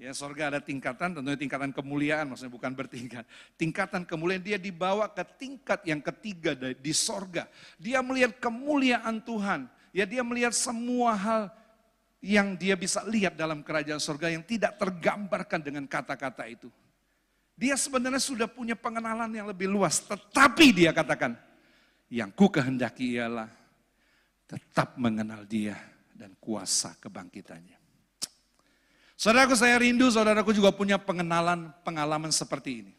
Ya 0.00 0.10
sorga 0.16 0.50
ada 0.50 0.60
tingkatan, 0.64 1.14
tentunya 1.14 1.38
tingkatan 1.38 1.70
kemuliaan, 1.70 2.32
maksudnya 2.32 2.50
bukan 2.50 2.72
bertingkat. 2.72 3.28
Tingkatan 3.60 4.08
kemuliaan 4.08 4.42
dia 4.42 4.56
dibawa 4.56 5.12
ke 5.12 5.22
tingkat 5.36 5.84
yang 5.84 6.00
ketiga 6.00 6.56
di 6.56 6.92
sorga. 6.96 7.44
Dia 7.76 8.00
melihat 8.00 8.40
kemuliaan 8.40 9.20
Tuhan. 9.20 9.68
Ya 9.94 10.08
dia 10.08 10.24
melihat 10.26 10.56
semua 10.56 11.14
hal 11.14 11.42
yang 12.24 12.56
dia 12.56 12.74
bisa 12.74 13.04
lihat 13.04 13.36
dalam 13.36 13.60
kerajaan 13.60 14.00
surga 14.00 14.32
yang 14.32 14.42
tidak 14.42 14.80
tergambarkan 14.80 15.60
dengan 15.60 15.84
kata-kata 15.84 16.48
itu. 16.48 16.72
Dia 17.54 17.78
sebenarnya 17.78 18.18
sudah 18.18 18.50
punya 18.50 18.74
pengenalan 18.74 19.30
yang 19.30 19.46
lebih 19.46 19.70
luas, 19.70 20.02
tetapi 20.02 20.74
dia 20.74 20.90
katakan, 20.90 21.38
yang 22.14 22.30
ku 22.30 22.47
kehendaki 22.47 23.18
ialah 23.18 23.50
tetap 24.47 24.94
mengenal 24.94 25.42
dia 25.42 25.75
dan 26.14 26.30
kuasa 26.38 26.94
kebangkitannya. 27.02 27.75
Saudaraku 29.18 29.59
saya 29.59 29.75
rindu, 29.83 30.06
saudaraku 30.06 30.54
juga 30.54 30.71
punya 30.71 30.94
pengenalan, 30.94 31.75
pengalaman 31.83 32.30
seperti 32.30 32.87
ini. 32.87 32.94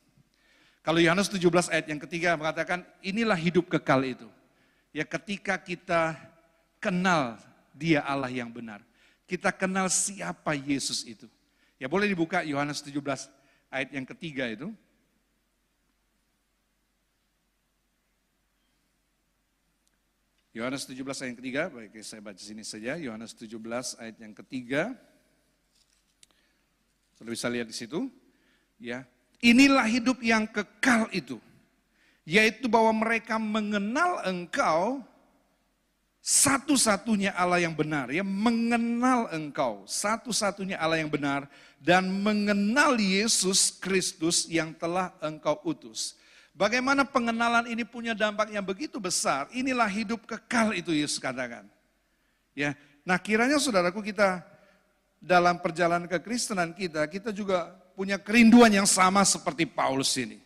Kalau 0.83 0.99
Yohanes 0.99 1.31
17 1.31 1.71
ayat 1.71 1.87
yang 1.87 2.01
ketiga 2.03 2.35
mengatakan, 2.35 2.83
inilah 2.99 3.39
hidup 3.39 3.71
kekal 3.71 4.03
itu. 4.03 4.27
Ya 4.91 5.07
ketika 5.07 5.55
kita 5.55 6.19
kenal 6.83 7.39
dia 7.71 8.03
Allah 8.03 8.31
yang 8.31 8.51
benar 8.51 8.83
kita 9.25 9.49
kenal 9.49 9.89
siapa 9.89 10.53
Yesus 10.53 11.01
itu. 11.05 11.25
Ya 11.81 11.89
boleh 11.89 12.07
dibuka 12.07 12.45
Yohanes 12.45 12.79
17 12.85 13.01
ayat 13.73 13.89
yang 13.91 14.05
ketiga 14.05 14.45
itu. 14.47 14.69
Yohanes 20.55 20.87
17 20.87 21.03
ayat 21.03 21.35
yang 21.35 21.39
ketiga, 21.43 21.67
baik 21.67 21.99
saya 21.99 22.23
baca 22.23 22.39
sini 22.39 22.63
saja. 22.63 22.95
Yohanes 22.95 23.35
17 23.35 23.59
ayat 23.99 24.15
yang 24.23 24.31
ketiga. 24.31 24.95
Sudah 27.19 27.31
bisa 27.35 27.51
lihat 27.51 27.67
di 27.67 27.75
situ. 27.75 28.07
Ya, 28.79 29.03
inilah 29.43 29.83
hidup 29.83 30.23
yang 30.23 30.47
kekal 30.47 31.11
itu, 31.11 31.43
yaitu 32.23 32.71
bahwa 32.71 33.03
mereka 33.03 33.35
mengenal 33.35 34.23
Engkau, 34.23 35.03
satu-satunya 36.23 37.35
Allah 37.35 37.59
yang 37.59 37.75
benar, 37.75 38.07
ya 38.07 38.23
mengenal 38.23 39.27
engkau, 39.35 39.83
satu-satunya 39.85 40.79
Allah 40.79 41.03
yang 41.03 41.11
benar 41.11 41.51
dan 41.77 42.07
mengenal 42.07 42.95
Yesus 42.95 43.75
Kristus 43.75 44.47
yang 44.47 44.71
telah 44.71 45.11
engkau 45.19 45.59
utus. 45.67 46.17
Bagaimana 46.55 47.03
pengenalan 47.03 47.67
ini 47.67 47.83
punya 47.83 48.15
dampak 48.15 48.47
yang 48.47 48.63
begitu 48.63 48.95
besar? 48.95 49.51
Inilah 49.51 49.91
hidup 49.91 50.23
kekal 50.23 50.71
itu 50.71 50.95
Yesus 50.95 51.19
katakan. 51.19 51.67
Ya, 52.55 52.79
nah 53.03 53.19
kiranya 53.19 53.59
saudaraku 53.59 53.99
kita 53.99 54.39
dalam 55.19 55.59
perjalanan 55.59 56.07
kekristenan 56.07 56.71
kita, 56.71 57.03
kita 57.11 57.35
juga 57.35 57.75
punya 57.91 58.15
kerinduan 58.15 58.71
yang 58.71 58.87
sama 58.87 59.27
seperti 59.27 59.67
Paulus 59.67 60.15
ini. 60.15 60.39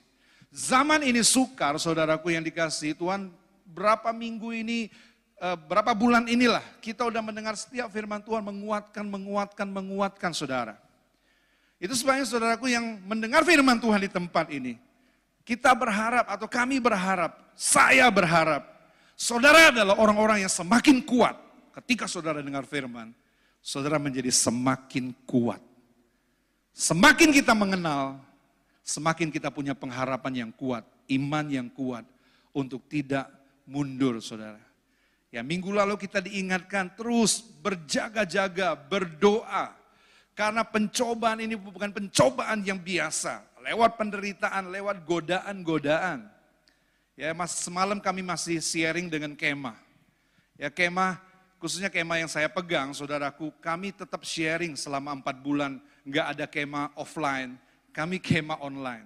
Zaman 0.49 1.05
ini 1.05 1.21
sukar 1.21 1.77
saudaraku 1.77 2.33
yang 2.33 2.41
dikasih 2.41 2.97
Tuhan 2.97 3.29
berapa 3.69 4.09
minggu 4.09 4.49
ini 4.49 4.89
Eh, 5.39 5.57
berapa 5.71 5.95
bulan 5.95 6.27
inilah 6.27 6.59
kita 6.83 7.07
udah 7.07 7.23
mendengar 7.23 7.55
setiap 7.55 7.87
firman 7.87 8.19
Tuhan 8.19 8.43
menguatkan, 8.43 9.07
menguatkan, 9.07 9.71
menguatkan 9.71 10.35
saudara. 10.35 10.75
Itu 11.79 11.95
sebabnya 11.95 12.27
saudaraku 12.27 12.67
yang 12.67 12.99
mendengar 13.07 13.47
firman 13.47 13.79
Tuhan 13.79 14.03
di 14.03 14.11
tempat 14.11 14.51
ini. 14.51 14.75
Kita 15.49 15.73
berharap 15.73 16.29
atau 16.29 16.45
kami 16.45 16.77
berharap, 16.77 17.33
saya 17.57 18.05
berharap, 18.13 18.69
saudara 19.17 19.73
adalah 19.73 19.97
orang-orang 19.97 20.45
yang 20.45 20.53
semakin 20.53 21.01
kuat. 21.01 21.33
Ketika 21.73 22.05
saudara 22.05 22.45
dengar 22.45 22.69
firman, 22.69 23.09
saudara 23.57 23.97
menjadi 23.97 24.29
semakin 24.29 25.09
kuat. 25.25 25.57
Semakin 26.69 27.33
kita 27.33 27.57
mengenal, 27.57 28.21
semakin 28.85 29.33
kita 29.33 29.49
punya 29.49 29.73
pengharapan 29.73 30.45
yang 30.45 30.51
kuat, 30.53 30.85
iman 31.17 31.45
yang 31.49 31.65
kuat 31.73 32.05
untuk 32.53 32.85
tidak 32.85 33.25
mundur 33.65 34.21
saudara. 34.21 34.61
Ya 35.33 35.41
minggu 35.41 35.73
lalu 35.73 35.97
kita 35.97 36.21
diingatkan 36.21 36.93
terus 36.93 37.41
berjaga-jaga, 37.41 38.77
berdoa. 38.77 39.73
Karena 40.37 40.61
pencobaan 40.61 41.41
ini 41.41 41.57
bukan 41.57 41.89
pencobaan 41.89 42.61
yang 42.61 42.77
biasa. 42.77 43.48
Lewat 43.69 44.01
penderitaan, 44.01 44.73
lewat 44.73 45.05
godaan-godaan. 45.05 46.25
Ya 47.13 47.29
mas, 47.37 47.53
semalam 47.53 48.01
kami 48.01 48.25
masih 48.25 48.57
sharing 48.57 49.05
dengan 49.05 49.37
kemah. 49.37 49.77
Ya 50.57 50.73
kemah 50.73 51.21
khususnya 51.61 51.91
kema 51.91 52.17
yang 52.17 52.31
saya 52.31 52.49
pegang, 52.49 52.95
saudaraku, 52.95 53.53
kami 53.61 53.93
tetap 53.93 54.25
sharing 54.25 54.73
selama 54.73 55.13
empat 55.19 55.37
bulan, 55.43 55.77
nggak 56.07 56.25
ada 56.33 56.45
kema 56.49 56.89
offline, 56.97 57.59
kami 57.93 58.17
kema 58.17 58.57
online. 58.63 59.05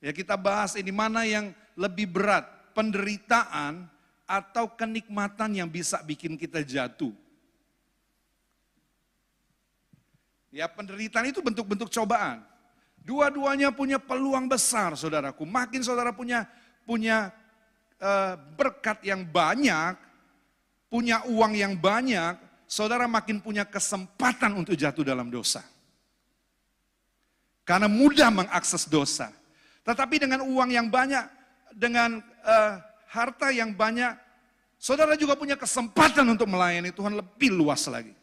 Ya 0.00 0.10
kita 0.10 0.34
bahas 0.34 0.74
ini 0.74 0.90
mana 0.90 1.22
yang 1.28 1.52
lebih 1.76 2.08
berat, 2.08 2.48
penderitaan 2.72 3.86
atau 4.26 4.66
kenikmatan 4.74 5.62
yang 5.62 5.68
bisa 5.70 6.02
bikin 6.02 6.34
kita 6.34 6.64
jatuh. 6.64 7.14
Ya 10.50 10.66
penderitaan 10.66 11.28
itu 11.28 11.44
bentuk-bentuk 11.44 11.92
cobaan. 11.92 12.55
Dua-duanya 13.06 13.70
punya 13.70 14.02
peluang 14.02 14.50
besar, 14.50 14.98
saudaraku. 14.98 15.46
Makin 15.46 15.78
saudara 15.86 16.10
punya 16.10 16.42
punya 16.82 17.30
uh, 18.02 18.34
berkat 18.58 18.98
yang 19.06 19.22
banyak, 19.22 19.94
punya 20.90 21.22
uang 21.30 21.54
yang 21.54 21.78
banyak, 21.78 22.34
saudara 22.66 23.06
makin 23.06 23.38
punya 23.38 23.62
kesempatan 23.62 24.58
untuk 24.58 24.74
jatuh 24.74 25.06
dalam 25.06 25.30
dosa. 25.30 25.62
Karena 27.62 27.86
mudah 27.86 28.30
mengakses 28.34 28.90
dosa. 28.90 29.30
Tetapi 29.86 30.26
dengan 30.26 30.42
uang 30.42 30.70
yang 30.74 30.90
banyak, 30.90 31.30
dengan 31.70 32.18
uh, 32.42 32.74
harta 33.06 33.54
yang 33.54 33.70
banyak, 33.70 34.18
saudara 34.82 35.14
juga 35.14 35.38
punya 35.38 35.54
kesempatan 35.54 36.26
untuk 36.26 36.50
melayani 36.50 36.90
Tuhan 36.90 37.14
lebih 37.14 37.54
luas 37.54 37.86
lagi. 37.86 38.14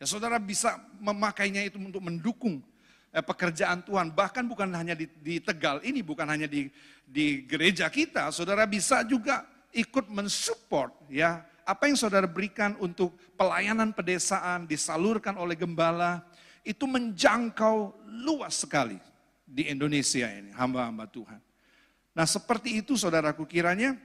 Ya, 0.00 0.08
saudara 0.08 0.40
bisa 0.40 0.80
memakainya 0.96 1.64
itu 1.64 1.76
untuk 1.76 2.02
mendukung 2.02 2.60
eh, 2.60 2.73
pekerjaan 3.22 3.84
Tuhan. 3.84 4.10
Bahkan 4.10 4.48
bukan 4.48 4.72
hanya 4.74 4.96
di, 4.96 5.06
di 5.20 5.38
Tegal 5.38 5.84
ini, 5.86 6.02
bukan 6.02 6.26
hanya 6.26 6.48
di, 6.50 6.72
di 7.06 7.46
gereja 7.46 7.86
kita. 7.86 8.32
Saudara 8.34 8.66
bisa 8.66 9.04
juga 9.06 9.46
ikut 9.74 10.06
mensupport 10.10 10.94
ya 11.10 11.42
apa 11.66 11.88
yang 11.88 11.96
saudara 11.98 12.28
berikan 12.28 12.76
untuk 12.78 13.16
pelayanan 13.34 13.90
pedesaan 13.90 14.68
disalurkan 14.68 15.34
oleh 15.34 15.56
gembala 15.56 16.22
itu 16.62 16.84
menjangkau 16.84 17.92
luas 18.24 18.62
sekali 18.62 19.00
di 19.44 19.68
Indonesia 19.68 20.28
ini 20.28 20.52
hamba-hamba 20.54 21.08
Tuhan. 21.08 21.40
Nah 22.14 22.26
seperti 22.28 22.78
itu 22.78 22.94
saudaraku 22.94 23.42
kiranya 23.48 23.96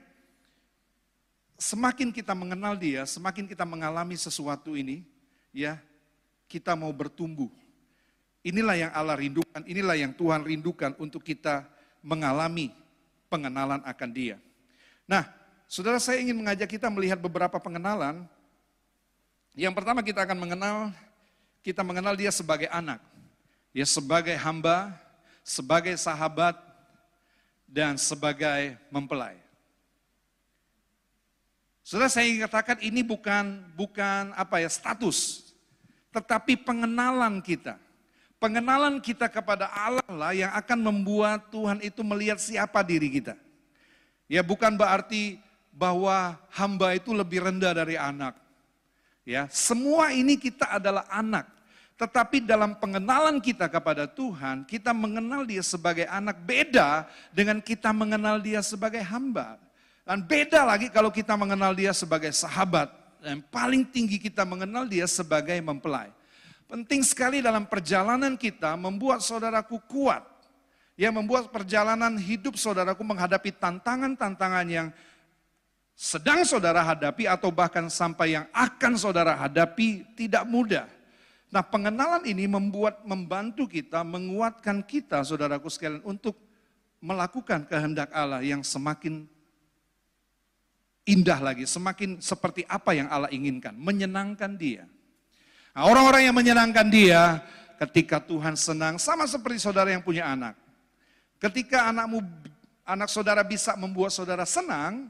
semakin 1.60 2.08
kita 2.10 2.32
mengenal 2.32 2.74
dia, 2.74 3.04
semakin 3.04 3.44
kita 3.44 3.68
mengalami 3.68 4.16
sesuatu 4.16 4.72
ini, 4.74 5.04
ya 5.52 5.76
kita 6.48 6.72
mau 6.72 6.90
bertumbuh. 6.90 7.52
Inilah 8.40 8.76
yang 8.88 8.92
Allah 8.96 9.20
rindukan, 9.20 9.60
inilah 9.68 9.96
yang 10.00 10.12
Tuhan 10.16 10.40
rindukan 10.40 10.96
untuk 10.96 11.20
kita 11.20 11.68
mengalami 12.00 12.72
pengenalan 13.28 13.84
akan 13.84 14.10
dia. 14.16 14.40
Nah, 15.04 15.28
saudara 15.68 16.00
saya 16.00 16.24
ingin 16.24 16.40
mengajak 16.40 16.72
kita 16.72 16.88
melihat 16.88 17.20
beberapa 17.20 17.60
pengenalan. 17.60 18.24
Yang 19.52 19.74
pertama 19.76 20.00
kita 20.00 20.24
akan 20.24 20.38
mengenal, 20.40 20.76
kita 21.60 21.84
mengenal 21.84 22.16
dia 22.16 22.32
sebagai 22.32 22.70
anak. 22.72 23.04
Ya 23.76 23.84
sebagai 23.84 24.34
hamba, 24.40 24.96
sebagai 25.44 25.92
sahabat, 26.00 26.56
dan 27.70 27.94
sebagai 27.94 28.74
mempelai. 28.90 29.38
Saudara 31.86 32.10
saya 32.10 32.26
ingin 32.26 32.42
katakan 32.46 32.78
ini 32.82 33.02
bukan 33.06 33.62
bukan 33.78 34.34
apa 34.34 34.58
ya 34.58 34.70
status, 34.70 35.50
tetapi 36.10 36.58
pengenalan 36.58 37.38
kita. 37.38 37.78
Pengenalan 38.40 39.04
kita 39.04 39.28
kepada 39.28 39.68
Allah 39.68 40.08
lah 40.08 40.32
yang 40.32 40.48
akan 40.56 40.78
membuat 40.80 41.52
Tuhan 41.52 41.84
itu 41.84 42.00
melihat 42.00 42.40
siapa 42.40 42.80
diri 42.80 43.12
kita. 43.20 43.36
Ya 44.32 44.40
bukan 44.40 44.80
berarti 44.80 45.36
bahwa 45.68 46.40
hamba 46.48 46.96
itu 46.96 47.12
lebih 47.12 47.44
rendah 47.44 47.76
dari 47.76 48.00
anak. 48.00 48.32
Ya, 49.28 49.44
semua 49.52 50.10
ini 50.16 50.40
kita 50.40 50.80
adalah 50.80 51.04
anak. 51.12 51.46
Tetapi 52.00 52.40
dalam 52.40 52.72
pengenalan 52.80 53.36
kita 53.44 53.68
kepada 53.68 54.08
Tuhan, 54.08 54.64
kita 54.64 54.96
mengenal 54.96 55.44
dia 55.44 55.60
sebagai 55.60 56.08
anak 56.08 56.40
beda 56.40 57.04
dengan 57.28 57.60
kita 57.60 57.92
mengenal 57.92 58.40
dia 58.40 58.64
sebagai 58.64 59.04
hamba. 59.04 59.60
Dan 60.08 60.24
beda 60.24 60.64
lagi 60.64 60.88
kalau 60.88 61.12
kita 61.12 61.36
mengenal 61.36 61.76
dia 61.76 61.92
sebagai 61.92 62.32
sahabat. 62.32 62.88
Yang 63.20 63.44
paling 63.52 63.84
tinggi 63.84 64.16
kita 64.16 64.48
mengenal 64.48 64.88
dia 64.88 65.04
sebagai 65.04 65.60
mempelai. 65.60 66.08
Penting 66.70 67.02
sekali 67.02 67.42
dalam 67.42 67.66
perjalanan 67.66 68.38
kita 68.38 68.78
membuat 68.78 69.26
saudaraku 69.26 69.82
kuat. 69.90 70.22
Ya 70.94 71.10
membuat 71.10 71.50
perjalanan 71.50 72.14
hidup 72.14 72.54
saudaraku 72.54 73.02
menghadapi 73.02 73.50
tantangan-tantangan 73.56 74.66
yang 74.70 74.88
sedang 75.98 76.46
saudara 76.46 76.86
hadapi 76.86 77.26
atau 77.26 77.50
bahkan 77.50 77.90
sampai 77.90 78.38
yang 78.38 78.46
akan 78.54 78.94
saudara 78.94 79.34
hadapi 79.34 80.06
tidak 80.14 80.46
mudah. 80.46 80.86
Nah 81.50 81.66
pengenalan 81.66 82.22
ini 82.22 82.46
membuat 82.46 83.02
membantu 83.02 83.66
kita, 83.66 84.06
menguatkan 84.06 84.86
kita 84.86 85.26
saudaraku 85.26 85.66
sekalian 85.66 86.04
untuk 86.06 86.38
melakukan 87.02 87.66
kehendak 87.66 88.14
Allah 88.14 88.44
yang 88.44 88.62
semakin 88.62 89.26
indah 91.02 91.40
lagi, 91.42 91.66
semakin 91.66 92.22
seperti 92.22 92.62
apa 92.70 92.94
yang 92.94 93.10
Allah 93.10 93.32
inginkan, 93.34 93.74
menyenangkan 93.74 94.54
dia. 94.54 94.86
Nah, 95.80 95.88
orang-orang 95.88 96.28
yang 96.28 96.36
menyenangkan 96.36 96.92
dia 96.92 97.40
ketika 97.80 98.20
Tuhan 98.20 98.52
senang, 98.52 99.00
sama 99.00 99.24
seperti 99.24 99.64
saudara 99.64 99.88
yang 99.88 100.04
punya 100.04 100.28
anak. 100.28 100.52
Ketika 101.40 101.88
anakmu, 101.88 102.20
anak 102.84 103.08
saudara 103.08 103.40
bisa 103.40 103.72
membuat 103.80 104.12
saudara 104.12 104.44
senang, 104.44 105.08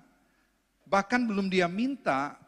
bahkan 0.86 1.26
belum 1.26 1.50
dia 1.50 1.66
minta, 1.66 2.38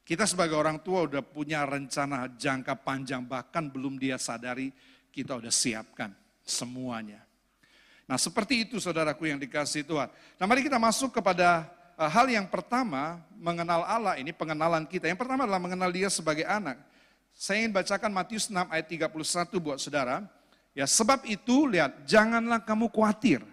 kita 0.00 0.24
sebagai 0.24 0.56
orang 0.56 0.80
tua 0.80 1.04
udah 1.04 1.20
punya 1.20 1.60
rencana 1.68 2.24
jangka 2.40 2.72
panjang, 2.72 3.20
bahkan 3.20 3.68
belum 3.68 4.00
dia 4.00 4.16
sadari, 4.16 4.72
kita 5.12 5.36
udah 5.36 5.52
siapkan 5.52 6.08
semuanya. 6.48 7.20
Nah 8.08 8.16
seperti 8.16 8.64
itu 8.64 8.80
saudaraku 8.80 9.28
yang 9.28 9.36
dikasih 9.36 9.84
Tuhan. 9.84 10.08
Nah 10.40 10.44
mari 10.48 10.64
kita 10.64 10.80
masuk 10.80 11.20
kepada 11.20 11.68
Eh, 12.02 12.10
hal 12.10 12.26
yang 12.26 12.50
pertama 12.50 13.22
mengenal 13.38 13.86
Allah 13.86 14.18
ini 14.18 14.32
pengenalan 14.32 14.88
kita. 14.88 15.06
Yang 15.06 15.22
pertama 15.22 15.44
adalah 15.44 15.62
mengenal 15.62 15.92
dia 15.92 16.08
sebagai 16.10 16.42
anak. 16.42 16.80
Saya 17.32 17.64
ingin 17.64 17.74
bacakan 17.74 18.12
Matius 18.12 18.46
6 18.48 18.68
ayat 18.68 18.86
31 18.86 19.10
buat 19.58 19.78
saudara. 19.80 20.24
Ya 20.72 20.88
sebab 20.88 21.28
itu 21.28 21.68
lihat 21.68 22.08
janganlah 22.08 22.64
kamu 22.64 22.88
khawatir 22.88 23.44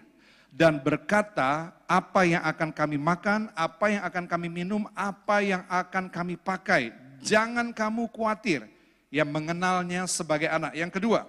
dan 0.49 0.79
berkata 0.79 1.75
apa 1.83 2.21
yang 2.23 2.43
akan 2.47 2.69
kami 2.71 2.95
makan, 2.95 3.51
apa 3.53 3.85
yang 3.91 4.03
akan 4.07 4.25
kami 4.25 4.47
minum, 4.47 4.87
apa 4.95 5.43
yang 5.43 5.63
akan 5.67 6.07
kami 6.07 6.39
pakai. 6.39 6.95
Jangan 7.19 7.75
kamu 7.75 8.07
khawatir 8.09 8.63
yang 9.11 9.27
mengenalnya 9.27 10.07
sebagai 10.07 10.47
anak. 10.47 10.71
Yang 10.73 11.01
kedua, 11.01 11.27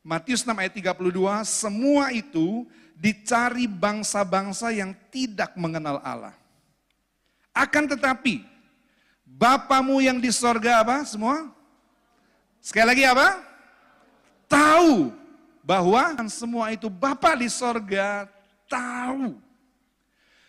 Matius 0.00 0.42
6 0.42 0.56
ayat 0.56 0.72
32, 0.72 1.44
semua 1.44 2.08
itu 2.08 2.64
dicari 2.96 3.68
bangsa-bangsa 3.68 4.72
yang 4.72 4.96
tidak 5.12 5.52
mengenal 5.60 6.00
Allah. 6.00 6.32
Akan 7.52 7.84
tetapi, 7.84 8.46
Bapamu 9.40 10.02
yang 10.02 10.18
di 10.18 10.28
sorga 10.34 10.82
apa 10.84 11.06
semua? 11.06 11.48
Sekali 12.60 12.86
lagi 12.92 13.04
apa? 13.08 13.40
Tahu 14.44 15.08
bahwa 15.64 16.16
semua 16.28 16.68
itu 16.72 16.92
Bapak 16.92 17.40
di 17.40 17.48
sorga 17.48 18.28
tahu. 18.68 19.36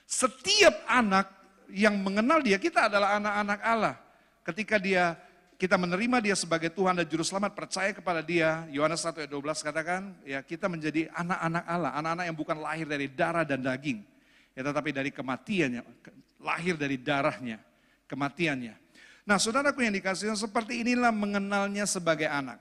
Setiap 0.04 0.84
anak 0.91 1.32
yang 1.71 1.95
mengenal 1.95 2.43
dia, 2.43 2.60
kita 2.60 2.91
adalah 2.91 3.15
anak-anak 3.15 3.60
Allah. 3.63 3.95
Ketika 4.43 4.76
dia 4.76 5.15
kita 5.62 5.78
menerima 5.78 6.17
dia 6.26 6.34
sebagai 6.34 6.74
Tuhan 6.74 6.97
dan 6.97 7.06
Juru 7.06 7.21
Selamat, 7.21 7.54
percaya 7.54 7.93
kepada 7.93 8.26
dia, 8.26 8.65
Yohanes 8.74 9.06
1 9.06 9.13
ayat 9.13 9.30
12 9.30 9.62
katakan, 9.62 10.02
ya 10.26 10.41
kita 10.41 10.65
menjadi 10.65 11.06
anak-anak 11.13 11.63
Allah, 11.69 11.91
anak-anak 12.02 12.26
yang 12.26 12.38
bukan 12.41 12.58
lahir 12.58 12.89
dari 12.89 13.06
darah 13.06 13.45
dan 13.45 13.62
daging, 13.62 14.02
ya 14.58 14.65
tetapi 14.65 14.89
dari 14.89 15.13
kematiannya, 15.13 15.86
lahir 16.41 16.74
dari 16.82 16.97
darahnya, 16.97 17.62
kematiannya. 18.10 18.81
Nah 19.25 19.38
saudaraku 19.38 19.86
yang 19.86 19.93
dikasih 19.93 20.34
seperti 20.34 20.81
inilah 20.81 21.13
mengenalnya 21.13 21.86
sebagai 21.86 22.25
anak. 22.25 22.57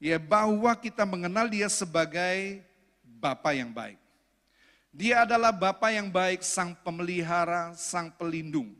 Ya 0.00 0.16
bahwa 0.16 0.72
kita 0.74 1.04
mengenal 1.04 1.46
dia 1.46 1.68
sebagai 1.68 2.64
Bapa 3.20 3.52
yang 3.52 3.68
baik. 3.70 4.00
Dia 4.90 5.22
adalah 5.22 5.54
Bapa 5.54 5.92
yang 5.92 6.10
baik, 6.10 6.42
sang 6.42 6.74
pemelihara, 6.82 7.76
sang 7.78 8.10
pelindung. 8.10 8.74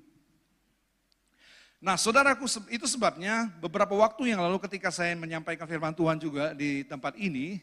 Nah 1.80 1.96
saudaraku 1.96 2.44
itu 2.68 2.84
sebabnya 2.84 3.48
beberapa 3.56 3.96
waktu 3.96 4.36
yang 4.36 4.44
lalu 4.44 4.60
ketika 4.68 4.92
saya 4.92 5.16
menyampaikan 5.16 5.64
firman 5.64 5.96
Tuhan 5.96 6.20
juga 6.20 6.52
di 6.52 6.84
tempat 6.84 7.16
ini, 7.16 7.62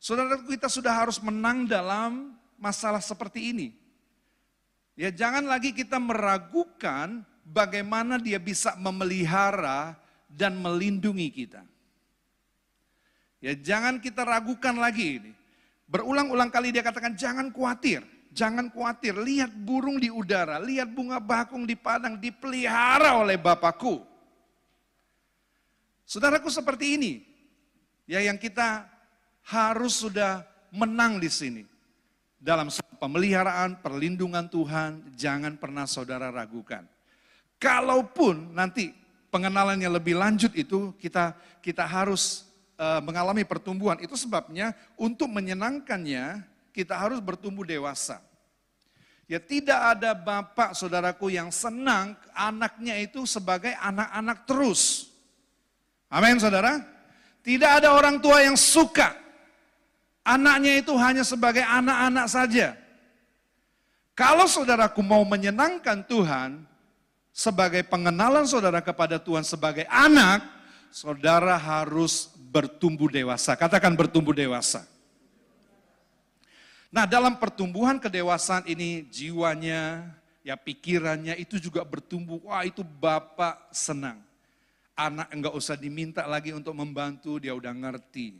saudaraku 0.00 0.56
kita 0.56 0.72
sudah 0.72 0.94
harus 0.94 1.20
menang 1.20 1.68
dalam 1.68 2.32
masalah 2.56 3.02
seperti 3.02 3.52
ini. 3.52 3.68
Ya 4.96 5.12
jangan 5.12 5.44
lagi 5.44 5.76
kita 5.76 6.00
meragukan 6.00 7.22
bagaimana 7.48 8.20
dia 8.20 8.36
bisa 8.36 8.76
memelihara 8.76 9.96
dan 10.28 10.60
melindungi 10.60 11.32
kita. 11.32 11.64
Ya 13.40 13.56
jangan 13.56 13.96
kita 14.02 14.26
ragukan 14.26 14.76
lagi 14.76 15.22
ini. 15.22 15.32
Berulang-ulang 15.88 16.52
kali 16.52 16.68
dia 16.68 16.84
katakan 16.84 17.16
jangan 17.16 17.48
khawatir. 17.48 18.04
jangan 18.38 18.70
khawatir, 18.70 19.18
lihat 19.18 19.50
burung 19.50 19.98
di 19.98 20.12
udara, 20.12 20.62
lihat 20.62 20.92
bunga 20.92 21.18
bakung 21.18 21.66
di 21.66 21.74
padang 21.74 22.14
dipelihara 22.14 23.18
oleh 23.18 23.34
Bapakku. 23.34 24.04
Saudaraku 26.06 26.48
seperti 26.48 26.96
ini, 26.96 27.12
ya 28.06 28.22
yang 28.22 28.40
kita 28.40 28.86
harus 29.44 29.98
sudah 30.00 30.44
menang 30.72 31.20
di 31.20 31.28
sini. 31.28 31.62
Dalam 32.38 32.70
pemeliharaan, 33.02 33.82
perlindungan 33.82 34.46
Tuhan, 34.46 35.10
jangan 35.18 35.58
pernah 35.58 35.84
saudara 35.90 36.30
ragukan. 36.30 36.86
Kalaupun 37.58 38.54
nanti 38.54 38.94
pengenalannya 39.34 39.90
lebih 39.90 40.14
lanjut 40.14 40.54
itu 40.54 40.94
kita 41.02 41.34
kita 41.58 41.82
harus 41.82 42.46
uh, 42.78 43.02
mengalami 43.02 43.42
pertumbuhan. 43.42 43.98
Itu 43.98 44.14
sebabnya 44.14 44.72
untuk 44.94 45.26
menyenangkannya 45.28 46.46
kita 46.70 46.94
harus 46.94 47.18
bertumbuh 47.18 47.66
dewasa. 47.66 48.22
Ya 49.28 49.36
tidak 49.36 49.76
ada 49.76 50.16
bapak 50.16 50.72
saudaraku 50.72 51.28
yang 51.28 51.52
senang 51.52 52.16
anaknya 52.32 52.96
itu 52.96 53.28
sebagai 53.28 53.76
anak-anak 53.76 54.48
terus. 54.48 55.12
Amin 56.08 56.40
saudara. 56.40 56.80
Tidak 57.44 57.82
ada 57.82 57.92
orang 57.92 58.16
tua 58.22 58.40
yang 58.40 58.56
suka 58.56 59.12
anaknya 60.28 60.84
itu 60.84 60.92
hanya 61.00 61.24
sebagai 61.24 61.64
anak-anak 61.64 62.26
saja. 62.28 62.76
Kalau 64.12 64.44
saudaraku 64.44 65.00
mau 65.00 65.24
menyenangkan 65.24 66.04
Tuhan, 66.04 66.68
sebagai 67.38 67.86
pengenalan 67.86 68.42
saudara 68.50 68.82
kepada 68.82 69.14
Tuhan 69.22 69.46
sebagai 69.46 69.86
anak, 69.86 70.42
saudara 70.90 71.54
harus 71.54 72.34
bertumbuh 72.50 73.06
dewasa. 73.06 73.54
Katakan 73.54 73.94
bertumbuh 73.94 74.34
dewasa. 74.34 74.82
Nah 76.90 77.06
dalam 77.06 77.38
pertumbuhan 77.38 78.02
kedewasaan 78.02 78.66
ini 78.66 79.06
jiwanya, 79.06 80.10
ya 80.42 80.58
pikirannya 80.58 81.38
itu 81.38 81.62
juga 81.62 81.86
bertumbuh. 81.86 82.42
Wah 82.42 82.66
itu 82.66 82.82
Bapak 82.82 83.70
senang. 83.70 84.18
Anak 84.98 85.30
enggak 85.30 85.54
usah 85.54 85.78
diminta 85.78 86.26
lagi 86.26 86.50
untuk 86.50 86.74
membantu, 86.74 87.38
dia 87.38 87.54
udah 87.54 87.70
ngerti. 87.70 88.34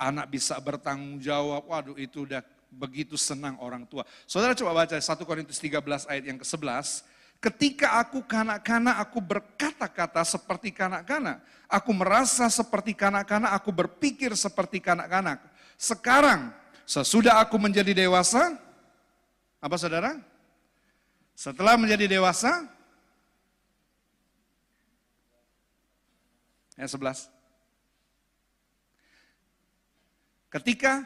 Anak 0.00 0.32
bisa 0.32 0.56
bertanggung 0.56 1.20
jawab, 1.20 1.68
waduh 1.68 2.00
itu 2.00 2.24
udah 2.24 2.40
begitu 2.72 3.12
senang 3.20 3.60
orang 3.60 3.84
tua. 3.84 4.08
Saudara 4.24 4.56
coba 4.56 4.72
baca 4.72 4.96
1 4.96 5.04
Korintus 5.28 5.60
13 5.60 6.08
ayat 6.08 6.24
yang 6.24 6.40
ke-11. 6.40 7.17
Ketika 7.38 8.02
aku 8.02 8.26
kanak-kanak, 8.26 8.98
aku 8.98 9.22
berkata-kata 9.22 10.26
seperti 10.26 10.74
kanak-kanak. 10.74 11.38
Aku 11.70 11.94
merasa 11.94 12.50
seperti 12.50 12.98
kanak-kanak, 12.98 13.54
aku 13.54 13.70
berpikir 13.70 14.34
seperti 14.34 14.82
kanak-kanak. 14.82 15.38
Sekarang, 15.78 16.50
sesudah 16.82 17.38
aku 17.38 17.54
menjadi 17.54 17.94
dewasa, 17.94 18.58
apa 19.62 19.76
saudara? 19.78 20.18
Setelah 21.38 21.78
menjadi 21.78 22.10
dewasa, 22.10 22.66
Ayat 26.78 26.94
11. 26.94 27.26
Ketika 30.46 31.02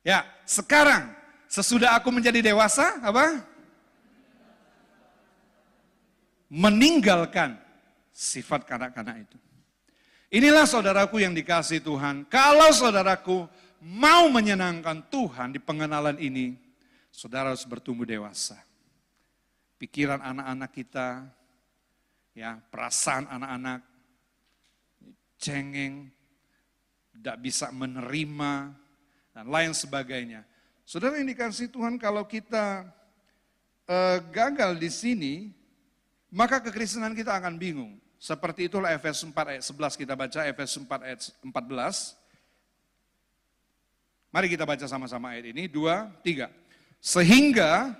ya, 0.00 0.24
sekarang 0.48 1.12
sesudah 1.44 1.92
aku 1.96 2.08
menjadi 2.08 2.40
dewasa, 2.40 3.00
apa? 3.04 3.53
Meninggalkan 6.52 7.58
sifat 8.14 8.68
kanak-kanak 8.68 9.26
itu. 9.26 9.38
Inilah 10.34 10.66
saudaraku 10.66 11.22
yang 11.22 11.30
dikasih 11.30 11.78
Tuhan. 11.78 12.26
Kalau 12.26 12.70
saudaraku 12.74 13.46
mau 13.78 14.26
menyenangkan 14.32 15.06
Tuhan 15.06 15.54
di 15.54 15.60
pengenalan 15.62 16.18
ini, 16.18 16.58
saudara 17.14 17.54
harus 17.54 17.62
bertumbuh 17.62 18.02
dewasa. 18.02 18.58
Pikiran 19.78 20.18
anak-anak 20.18 20.70
kita, 20.74 21.08
ya 22.34 22.58
perasaan 22.70 23.30
anak-anak 23.30 23.80
cengeng, 25.38 26.08
tidak 27.14 27.36
bisa 27.38 27.70
menerima, 27.70 28.74
dan 29.34 29.46
lain 29.50 29.74
sebagainya. 29.74 30.46
Saudara 30.86 31.18
yang 31.18 31.30
dikasih 31.30 31.70
Tuhan 31.70 31.98
kalau 31.98 32.22
kita 32.26 32.86
uh, 33.86 34.18
gagal 34.34 34.78
di 34.78 34.90
sini, 34.90 35.34
maka 36.34 36.58
kekristenan 36.58 37.14
kita 37.14 37.30
akan 37.38 37.54
bingung. 37.54 37.94
Seperti 38.18 38.66
itulah 38.66 38.90
Efesus 38.90 39.22
4 39.22 39.54
ayat 39.54 39.62
11 39.62 39.94
kita 39.94 40.18
baca, 40.18 40.40
Efesus 40.50 40.82
4 40.82 41.06
ayat 41.06 41.20
14. 41.46 42.18
Mari 44.34 44.50
kita 44.50 44.66
baca 44.66 44.82
sama-sama 44.90 45.30
ayat 45.30 45.54
ini, 45.54 45.70
dua, 45.70 46.10
tiga. 46.26 46.50
Sehingga 46.98 47.94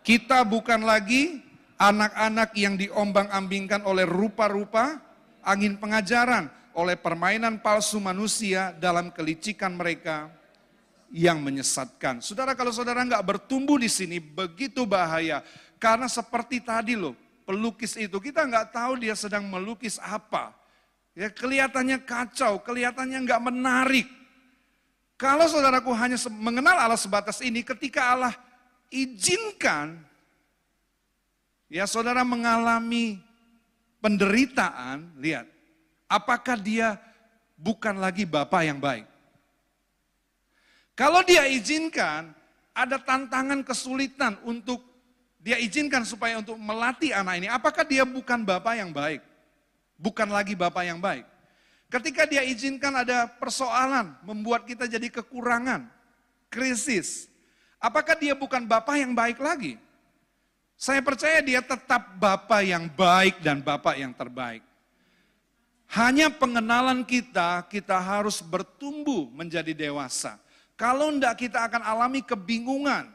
kita 0.00 0.48
bukan 0.48 0.80
lagi 0.80 1.44
anak-anak 1.76 2.56
yang 2.56 2.80
diombang-ambingkan 2.80 3.84
oleh 3.84 4.08
rupa-rupa 4.08 4.96
angin 5.44 5.76
pengajaran, 5.76 6.48
oleh 6.72 6.96
permainan 6.96 7.60
palsu 7.60 8.00
manusia 8.00 8.72
dalam 8.80 9.12
kelicikan 9.12 9.76
mereka 9.76 10.32
yang 11.12 11.44
menyesatkan. 11.44 12.24
Saudara, 12.24 12.56
kalau 12.56 12.72
saudara 12.72 13.04
nggak 13.04 13.26
bertumbuh 13.26 13.76
di 13.76 13.92
sini, 13.92 14.16
begitu 14.16 14.88
bahaya. 14.88 15.44
Karena 15.76 16.08
seperti 16.08 16.64
tadi 16.64 16.96
loh, 16.96 17.25
pelukis 17.46 17.94
itu, 17.94 18.18
kita 18.18 18.42
nggak 18.44 18.74
tahu 18.74 18.98
dia 19.00 19.14
sedang 19.14 19.46
melukis 19.46 20.02
apa. 20.02 20.52
Ya 21.16 21.32
kelihatannya 21.32 22.02
kacau, 22.04 22.60
kelihatannya 22.60 23.22
nggak 23.24 23.42
menarik. 23.46 24.08
Kalau 25.16 25.48
saudaraku 25.48 25.94
hanya 25.96 26.20
mengenal 26.28 26.76
Allah 26.76 27.00
sebatas 27.00 27.40
ini, 27.40 27.64
ketika 27.64 28.12
Allah 28.12 28.36
izinkan 28.92 30.04
Ya 31.66 31.84
saudara 31.90 32.22
mengalami 32.22 33.18
penderitaan, 33.98 35.10
lihat. 35.18 35.50
Apakah 36.06 36.54
dia 36.54 36.94
bukan 37.58 37.98
lagi 37.98 38.22
Bapak 38.22 38.62
yang 38.62 38.78
baik? 38.78 39.06
Kalau 40.94 41.26
dia 41.26 41.50
izinkan, 41.50 42.30
ada 42.70 43.02
tantangan 43.02 43.66
kesulitan 43.66 44.38
untuk 44.46 44.78
dia 45.46 45.62
izinkan 45.62 46.02
supaya 46.02 46.42
untuk 46.42 46.58
melatih 46.58 47.14
anak 47.14 47.38
ini. 47.38 47.46
Apakah 47.46 47.86
dia 47.86 48.02
bukan 48.02 48.42
Bapak 48.42 48.82
yang 48.82 48.90
baik? 48.90 49.22
Bukan 49.94 50.26
lagi 50.26 50.58
Bapak 50.58 50.82
yang 50.82 50.98
baik. 50.98 51.22
Ketika 51.86 52.26
dia 52.26 52.42
izinkan 52.42 52.90
ada 52.90 53.30
persoalan, 53.30 54.10
membuat 54.26 54.66
kita 54.66 54.90
jadi 54.90 55.06
kekurangan, 55.06 55.86
krisis. 56.50 57.30
Apakah 57.78 58.18
dia 58.18 58.34
bukan 58.34 58.66
Bapak 58.66 58.98
yang 58.98 59.14
baik 59.14 59.38
lagi? 59.38 59.78
Saya 60.74 60.98
percaya 60.98 61.38
dia 61.38 61.62
tetap 61.62 62.18
Bapak 62.18 62.66
yang 62.66 62.90
baik 62.90 63.38
dan 63.38 63.62
Bapak 63.62 64.02
yang 64.02 64.10
terbaik. 64.10 64.66
Hanya 65.94 66.26
pengenalan 66.26 67.06
kita, 67.06 67.62
kita 67.70 67.94
harus 68.02 68.42
bertumbuh 68.42 69.30
menjadi 69.30 69.70
dewasa. 69.70 70.42
Kalau 70.74 71.14
enggak 71.14 71.38
kita 71.38 71.70
akan 71.70 71.86
alami 71.86 72.18
kebingungan. 72.26 73.14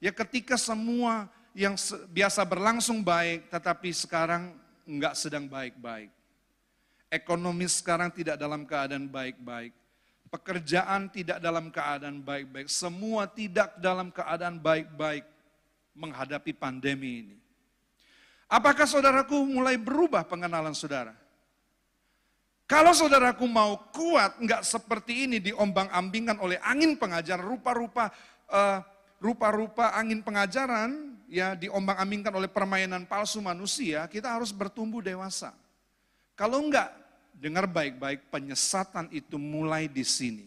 Ya 0.00 0.08
ketika 0.08 0.56
semua 0.56 1.28
yang 1.56 1.72
biasa 2.12 2.44
berlangsung 2.44 3.00
baik, 3.00 3.48
tetapi 3.48 3.88
sekarang 3.96 4.52
enggak 4.84 5.16
sedang 5.16 5.48
baik-baik. 5.48 6.12
Ekonomi 7.08 7.64
sekarang 7.64 8.12
tidak 8.12 8.36
dalam 8.36 8.68
keadaan 8.68 9.08
baik-baik. 9.08 9.72
Pekerjaan 10.28 11.08
tidak 11.08 11.40
dalam 11.40 11.72
keadaan 11.72 12.20
baik-baik. 12.20 12.68
Semua 12.68 13.24
tidak 13.24 13.72
dalam 13.80 14.12
keadaan 14.12 14.60
baik-baik 14.60 15.24
menghadapi 15.96 16.52
pandemi 16.52 17.24
ini. 17.24 17.36
Apakah 18.52 18.84
saudaraku 18.84 19.40
mulai 19.48 19.80
berubah 19.80 20.28
pengenalan 20.28 20.76
saudara? 20.76 21.16
Kalau 22.68 22.92
saudaraku 22.92 23.48
mau 23.48 23.80
kuat, 23.94 24.36
nggak 24.42 24.60
seperti 24.66 25.24
ini 25.24 25.40
diombang-ambingkan 25.40 26.36
oleh 26.36 26.60
angin 26.60 26.98
pengajaran, 26.98 27.46
rupa-rupa 27.46 28.10
uh, 28.50 28.82
rupa-rupa 29.22 29.94
angin 29.96 30.20
pengajaran, 30.20 31.15
ya 31.26 31.58
diombang-ambingkan 31.58 32.32
oleh 32.34 32.50
permainan 32.50 33.04
palsu 33.04 33.42
manusia, 33.42 34.06
kita 34.06 34.30
harus 34.30 34.54
bertumbuh 34.54 35.02
dewasa. 35.02 35.54
Kalau 36.38 36.62
enggak, 36.62 36.90
dengar 37.36 37.68
baik-baik, 37.68 38.32
penyesatan 38.32 39.10
itu 39.12 39.36
mulai 39.36 39.90
di 39.90 40.04
sini. 40.06 40.46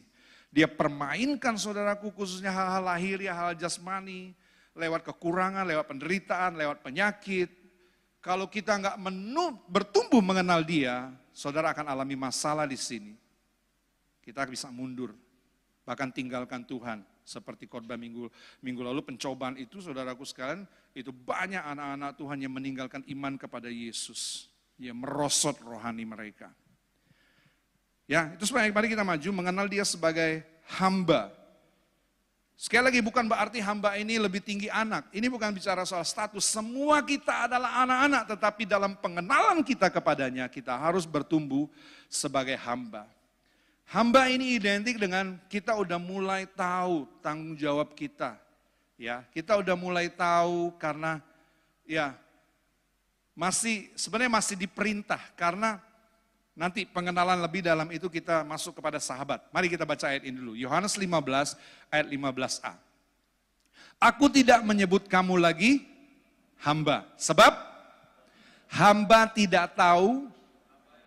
Dia 0.50 0.66
permainkan 0.66 1.54
saudaraku 1.60 2.10
khususnya 2.10 2.50
hal-hal 2.50 2.82
lahiriah, 2.82 3.38
hal 3.38 3.54
jasmani, 3.54 4.34
lewat 4.74 5.06
kekurangan, 5.06 5.68
lewat 5.68 5.86
penderitaan, 5.86 6.58
lewat 6.58 6.82
penyakit. 6.82 7.54
Kalau 8.20 8.50
kita 8.50 8.76
nggak 8.76 8.98
bertumbuh 9.70 10.20
mengenal 10.20 10.66
dia, 10.66 11.14
saudara 11.32 11.72
akan 11.72 11.88
alami 11.88 12.18
masalah 12.18 12.66
di 12.66 12.76
sini. 12.76 13.14
Kita 14.26 14.44
bisa 14.50 14.68
mundur, 14.74 15.14
bahkan 15.86 16.10
tinggalkan 16.10 16.66
Tuhan. 16.66 17.06
Seperti 17.30 17.70
korban 17.70 18.02
minggu, 18.02 18.26
minggu 18.66 18.82
lalu 18.82 19.06
pencobaan 19.06 19.54
itu 19.62 19.78
saudaraku 19.78 20.26
sekalian, 20.26 20.66
itu 20.98 21.14
banyak 21.14 21.62
anak-anak 21.62 22.18
Tuhan 22.18 22.42
yang 22.42 22.54
meninggalkan 22.58 23.06
iman 23.06 23.38
kepada 23.38 23.70
Yesus. 23.70 24.50
Yang 24.82 24.98
merosot 24.98 25.62
rohani 25.62 26.10
mereka. 26.10 26.50
Ya, 28.10 28.34
itu 28.34 28.50
sebaik 28.50 28.74
mari 28.74 28.90
kita 28.90 29.06
maju 29.06 29.30
mengenal 29.30 29.70
dia 29.70 29.86
sebagai 29.86 30.42
hamba 30.82 31.30
Sekali 32.60 32.92
lagi 32.92 33.00
bukan 33.00 33.24
berarti 33.24 33.64
hamba 33.64 33.96
ini 33.96 34.20
lebih 34.20 34.44
tinggi 34.44 34.68
anak. 34.68 35.08
Ini 35.16 35.32
bukan 35.32 35.56
bicara 35.56 35.88
soal 35.88 36.04
status. 36.04 36.44
Semua 36.44 37.00
kita 37.00 37.48
adalah 37.48 37.88
anak-anak, 37.88 38.36
tetapi 38.36 38.68
dalam 38.68 39.00
pengenalan 39.00 39.64
kita 39.64 39.88
kepadanya, 39.88 40.52
kita 40.52 40.76
harus 40.76 41.08
bertumbuh 41.08 41.72
sebagai 42.12 42.60
hamba. 42.60 43.08
Hamba 43.90 44.30
ini 44.30 44.54
identik 44.54 45.02
dengan 45.02 45.42
kita 45.50 45.74
udah 45.74 45.98
mulai 45.98 46.46
tahu 46.46 47.10
tanggung 47.26 47.58
jawab 47.58 47.98
kita. 47.98 48.38
Ya, 49.00 49.26
kita 49.34 49.58
udah 49.58 49.74
mulai 49.74 50.12
tahu 50.14 50.78
karena 50.78 51.24
ya 51.90 52.14
masih 53.34 53.90
sebenarnya 53.98 54.30
masih 54.30 54.56
diperintah 54.60 55.20
karena 55.34 55.82
Nanti 56.60 56.84
pengenalan 56.84 57.40
lebih 57.40 57.64
dalam 57.64 57.88
itu 57.88 58.12
kita 58.12 58.44
masuk 58.44 58.84
kepada 58.84 59.00
sahabat. 59.00 59.40
Mari 59.56 59.72
kita 59.72 59.88
baca 59.88 60.12
ayat 60.12 60.28
ini 60.28 60.44
dulu. 60.44 60.60
Yohanes 60.60 61.00
15 61.00 61.56
ayat 61.88 62.08
15a. 62.12 62.76
Aku 63.96 64.28
tidak 64.28 64.60
menyebut 64.68 65.08
kamu 65.08 65.40
lagi 65.40 65.88
hamba. 66.60 67.08
Sebab 67.16 67.56
hamba 68.76 69.32
tidak 69.32 69.72
tahu 69.72 70.28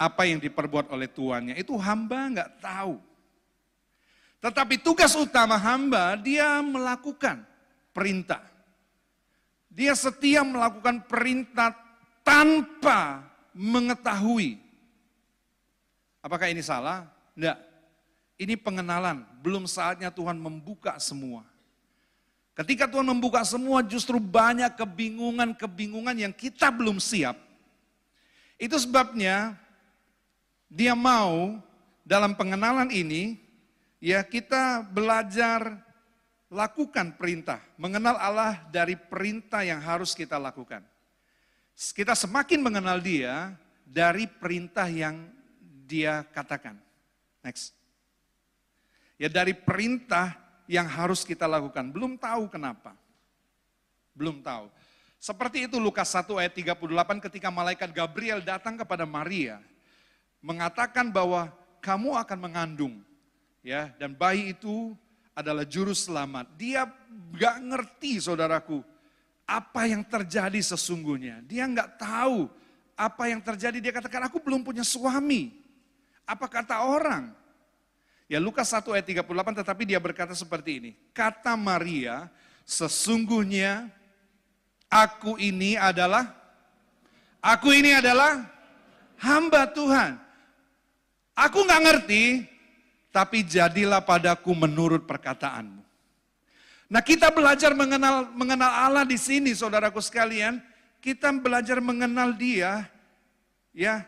apa 0.02 0.26
yang 0.26 0.42
diperbuat 0.42 0.90
oleh 0.90 1.06
tuannya. 1.06 1.54
Itu 1.54 1.78
hamba 1.78 2.26
nggak 2.34 2.50
tahu. 2.58 2.98
Tetapi 4.42 4.82
tugas 4.82 5.14
utama 5.14 5.54
hamba 5.54 6.18
dia 6.18 6.58
melakukan 6.58 7.46
perintah. 7.94 8.42
Dia 9.70 9.94
setia 9.94 10.42
melakukan 10.42 11.06
perintah 11.06 11.72
tanpa 12.26 13.22
mengetahui 13.54 14.62
Apakah 16.22 16.46
ini 16.46 16.62
salah? 16.62 17.10
Tidak. 17.34 17.58
Ini 18.38 18.54
pengenalan, 18.54 19.26
belum 19.42 19.66
saatnya 19.66 20.14
Tuhan 20.14 20.38
membuka 20.38 20.96
semua. 21.02 21.42
Ketika 22.54 22.86
Tuhan 22.86 23.06
membuka 23.06 23.42
semua 23.42 23.82
justru 23.82 24.22
banyak 24.22 24.78
kebingungan-kebingungan 24.78 26.14
yang 26.14 26.32
kita 26.32 26.70
belum 26.70 27.02
siap. 27.02 27.34
Itu 28.54 28.78
sebabnya 28.78 29.58
dia 30.72 30.96
mau 30.96 31.60
dalam 32.00 32.32
pengenalan 32.32 32.88
ini 32.88 33.36
ya 34.00 34.24
kita 34.24 34.80
belajar 34.88 35.76
lakukan 36.48 37.12
perintah, 37.16 37.60
mengenal 37.76 38.16
Allah 38.16 38.56
dari 38.72 38.96
perintah 38.96 39.60
yang 39.60 39.84
harus 39.84 40.16
kita 40.16 40.40
lakukan. 40.40 40.80
Kita 41.76 42.16
semakin 42.16 42.60
mengenal 42.64 43.00
dia 43.00 43.52
dari 43.84 44.24
perintah 44.24 44.88
yang 44.88 45.28
dia 45.84 46.24
katakan. 46.32 46.76
Next. 47.44 47.76
Ya 49.20 49.28
dari 49.28 49.52
perintah 49.52 50.36
yang 50.68 50.88
harus 50.88 51.24
kita 51.24 51.44
lakukan. 51.48 51.88
Belum 51.92 52.16
tahu 52.16 52.48
kenapa. 52.48 52.96
Belum 54.12 54.40
tahu. 54.44 54.68
Seperti 55.16 55.70
itu 55.70 55.80
Lukas 55.80 56.12
1 56.12 56.28
ayat 56.36 56.52
38 56.52 57.24
ketika 57.30 57.48
malaikat 57.48 57.88
Gabriel 57.92 58.44
datang 58.44 58.76
kepada 58.76 59.08
Maria. 59.08 59.60
Mengatakan 60.42 61.08
bahwa 61.14 61.48
kamu 61.78 62.18
akan 62.18 62.38
mengandung. 62.38 62.94
ya 63.62 63.94
Dan 63.96 64.12
bayi 64.18 64.52
itu 64.52 64.92
adalah 65.32 65.62
juru 65.62 65.94
selamat. 65.94 66.50
Dia 66.58 66.84
gak 67.38 67.56
ngerti 67.62 68.18
saudaraku 68.20 68.82
apa 69.52 69.84
yang 69.84 70.02
terjadi 70.06 70.60
sesungguhnya. 70.62 71.44
Dia 71.44 71.68
nggak 71.68 72.00
tahu 72.00 72.48
apa 72.96 73.28
yang 73.28 73.44
terjadi. 73.44 73.78
Dia 73.82 73.92
katakan 73.92 74.24
aku 74.30 74.40
belum 74.40 74.64
punya 74.64 74.86
suami. 74.86 75.52
Apa 76.24 76.48
kata 76.48 76.86
orang? 76.86 77.34
Ya 78.30 78.40
Lukas 78.40 78.72
1 78.72 78.80
ayat 78.96 79.04
38 79.04 79.60
tetapi 79.60 79.82
dia 79.84 80.00
berkata 80.00 80.32
seperti 80.32 80.80
ini. 80.80 80.90
Kata 81.12 81.52
Maria, 81.52 82.32
sesungguhnya 82.64 83.92
aku 84.88 85.36
ini 85.36 85.76
adalah 85.76 86.32
aku 87.44 87.76
ini 87.76 87.92
adalah 87.92 88.48
hamba 89.20 89.68
Tuhan. 89.68 90.16
Aku 91.32 91.64
nggak 91.64 91.82
ngerti, 91.84 92.44
tapi 93.08 93.44
jadilah 93.44 94.04
padaku 94.04 94.52
menurut 94.52 95.08
perkataanmu. 95.08 95.80
Nah 96.92 97.00
kita 97.00 97.32
belajar 97.32 97.72
mengenal 97.72 98.28
mengenal 98.36 98.68
Allah 98.68 99.04
di 99.08 99.16
sini 99.16 99.56
saudaraku 99.56 100.00
sekalian. 100.00 100.60
Kita 101.02 101.34
belajar 101.34 101.82
mengenal 101.82 102.30
dia 102.36 102.86
ya 103.74 104.06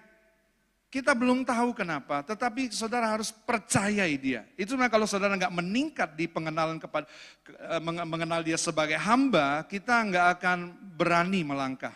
kita 0.95 1.11
belum 1.11 1.43
tahu 1.43 1.75
kenapa, 1.75 2.23
tetapi 2.23 2.71
saudara 2.71 3.11
harus 3.11 3.35
percayai 3.35 4.15
dia. 4.15 4.47
Itu 4.55 4.79
kalau 4.79 5.11
saudara 5.11 5.35
nggak 5.35 5.51
meningkat 5.51 6.15
di 6.15 6.31
pengenalan 6.31 6.79
kepada 6.79 7.11
eh, 7.51 7.83
mengenal 7.83 8.47
dia 8.47 8.55
sebagai 8.55 8.95
hamba, 9.03 9.67
kita 9.67 9.91
nggak 9.91 10.27
akan 10.39 10.59
berani 10.95 11.43
melangkah. 11.43 11.91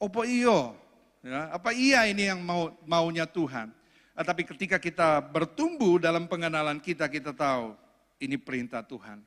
Opo 0.00 0.24
iyo, 0.24 0.79
ya, 1.24 1.52
apa 1.52 1.70
iya 1.72 2.04
ini 2.08 2.28
yang 2.28 2.40
mau 2.40 2.72
maunya 2.84 3.24
Tuhan? 3.24 3.72
Eh, 4.20 4.24
tapi 4.24 4.44
ketika 4.44 4.76
kita 4.76 5.24
bertumbuh 5.24 5.96
dalam 5.96 6.28
pengenalan 6.28 6.76
kita, 6.76 7.08
kita 7.08 7.32
tahu 7.32 7.72
ini 8.20 8.36
perintah 8.36 8.84
Tuhan. 8.84 9.24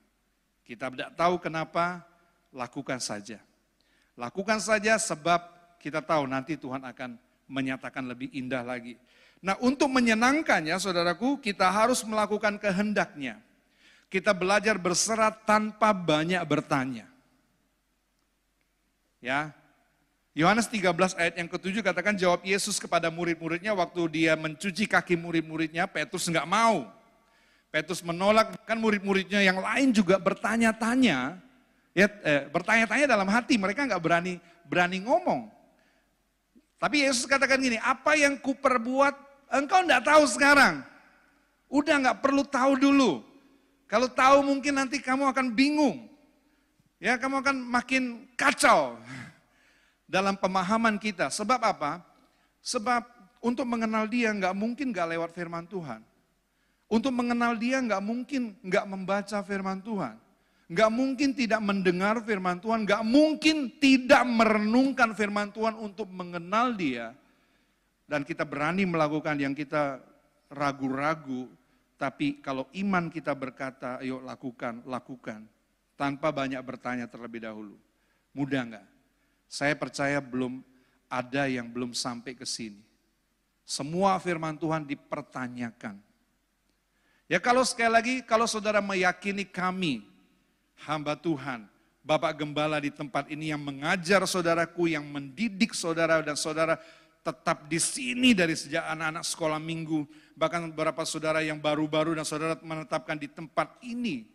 Kita 0.63 0.93
tidak 0.93 1.11
tahu 1.17 1.41
kenapa, 1.41 2.05
lakukan 2.53 3.01
saja. 3.01 3.41
Lakukan 4.13 4.61
saja 4.61 4.95
sebab 5.01 5.41
kita 5.81 5.99
tahu 5.99 6.29
nanti 6.29 6.55
Tuhan 6.55 6.85
akan 6.85 7.17
menyatakan 7.49 8.05
lebih 8.05 8.29
indah 8.31 8.61
lagi. 8.61 8.95
Nah 9.43 9.59
untuk 9.59 9.91
menyenangkannya 9.91 10.77
saudaraku 10.79 11.41
kita 11.41 11.67
harus 11.67 12.05
melakukan 12.05 12.55
kehendaknya. 12.61 13.41
Kita 14.07 14.31
belajar 14.31 14.77
berserat 14.77 15.43
tanpa 15.43 15.89
banyak 15.89 16.39
bertanya. 16.45 17.09
Ya, 19.17 19.49
Yohanes 20.33 20.65
13 20.65 21.13
ayat 21.13 21.37
yang 21.37 21.45
ketujuh 21.45 21.85
katakan 21.85 22.17
jawab 22.17 22.41
Yesus 22.41 22.81
kepada 22.81 23.13
murid-muridnya 23.13 23.69
waktu 23.77 24.01
dia 24.09 24.33
mencuci 24.33 24.89
kaki 24.89 25.13
murid-muridnya, 25.13 25.85
Petrus 25.85 26.25
nggak 26.25 26.49
mau. 26.49 26.89
Petrus 27.69 28.01
menolak, 28.01 28.57
kan 28.65 28.81
murid-muridnya 28.81 29.45
yang 29.45 29.61
lain 29.61 29.93
juga 29.93 30.17
bertanya-tanya, 30.17 31.37
ya 31.93 32.07
eh, 32.25 32.49
bertanya-tanya 32.49 33.05
dalam 33.05 33.29
hati, 33.29 33.61
mereka 33.61 33.85
nggak 33.85 34.01
berani 34.01 34.41
berani 34.65 35.05
ngomong. 35.05 35.53
Tapi 36.81 37.05
Yesus 37.05 37.29
katakan 37.29 37.61
gini, 37.61 37.77
apa 37.77 38.17
yang 38.17 38.33
kuperbuat 38.41 39.13
engkau 39.53 39.85
enggak 39.85 40.01
tahu 40.01 40.25
sekarang. 40.25 40.81
Udah 41.69 42.01
enggak 42.01 42.25
perlu 42.25 42.41
tahu 42.41 42.73
dulu. 42.73 43.21
Kalau 43.85 44.09
tahu 44.09 44.41
mungkin 44.41 44.81
nanti 44.81 44.97
kamu 44.97 45.29
akan 45.29 45.53
bingung. 45.53 46.09
Ya, 46.97 47.21
kamu 47.21 47.45
akan 47.45 47.57
makin 47.61 48.25
kacau 48.33 48.97
dalam 50.07 50.35
pemahaman 50.37 50.99
kita. 50.99 51.31
Sebab 51.31 51.59
apa? 51.63 52.03
Sebab 52.63 53.03
untuk 53.43 53.67
mengenal 53.67 54.07
dia 54.07 54.31
enggak 54.31 54.55
mungkin 54.55 54.95
enggak 54.95 55.09
lewat 55.15 55.29
firman 55.35 55.67
Tuhan. 55.67 56.01
Untuk 56.87 57.11
mengenal 57.11 57.57
dia 57.57 57.81
enggak 57.81 58.03
mungkin 58.03 58.55
enggak 58.63 58.85
membaca 58.87 59.37
firman 59.43 59.79
Tuhan. 59.83 60.15
Gak 60.73 60.89
mungkin 60.89 61.35
tidak 61.35 61.59
mendengar 61.59 62.23
firman 62.23 62.57
Tuhan, 62.57 62.87
gak 62.87 63.03
mungkin 63.03 63.77
tidak 63.77 64.23
merenungkan 64.25 65.11
firman 65.13 65.51
Tuhan 65.51 65.75
untuk 65.77 66.07
mengenal 66.09 66.73
dia. 66.73 67.11
Dan 68.07 68.23
kita 68.23 68.47
berani 68.47 68.87
melakukan 68.87 69.37
yang 69.37 69.51
kita 69.53 69.99
ragu-ragu, 70.49 71.51
tapi 71.99 72.39
kalau 72.41 72.65
iman 72.79 73.11
kita 73.11 73.35
berkata, 73.37 73.99
ayo 74.01 74.23
lakukan, 74.23 74.81
lakukan. 74.87 75.45
Tanpa 75.93 76.33
banyak 76.33 76.59
bertanya 76.65 77.05
terlebih 77.05 77.43
dahulu. 77.43 77.77
Mudah 78.33 78.61
nggak? 78.65 78.85
Saya 79.53 79.77
percaya 79.77 80.17
belum 80.17 80.65
ada 81.05 81.45
yang 81.45 81.69
belum 81.69 81.93
sampai 81.93 82.33
ke 82.33 82.41
sini. 82.41 82.81
Semua 83.61 84.17
firman 84.17 84.57
Tuhan 84.57 84.81
dipertanyakan. 84.81 86.01
Ya 87.29 87.37
kalau 87.37 87.61
sekali 87.61 87.93
lagi, 87.93 88.15
kalau 88.25 88.49
saudara 88.49 88.81
meyakini 88.81 89.45
kami, 89.45 90.01
hamba 90.81 91.13
Tuhan, 91.13 91.69
Bapak 92.01 92.33
Gembala 92.41 92.81
di 92.81 92.89
tempat 92.89 93.29
ini 93.29 93.53
yang 93.53 93.61
mengajar 93.61 94.25
saudaraku, 94.25 94.89
yang 94.89 95.05
mendidik 95.05 95.77
saudara 95.77 96.25
dan 96.25 96.33
saudara 96.33 96.81
tetap 97.21 97.69
di 97.69 97.77
sini 97.77 98.33
dari 98.33 98.57
sejak 98.57 98.89
anak-anak 98.89 99.21
sekolah 99.21 99.61
minggu, 99.61 100.09
bahkan 100.33 100.65
beberapa 100.73 101.05
saudara 101.05 101.45
yang 101.45 101.61
baru-baru 101.61 102.17
dan 102.17 102.25
saudara 102.25 102.57
menetapkan 102.57 103.21
di 103.21 103.29
tempat 103.29 103.69
ini. 103.85 104.25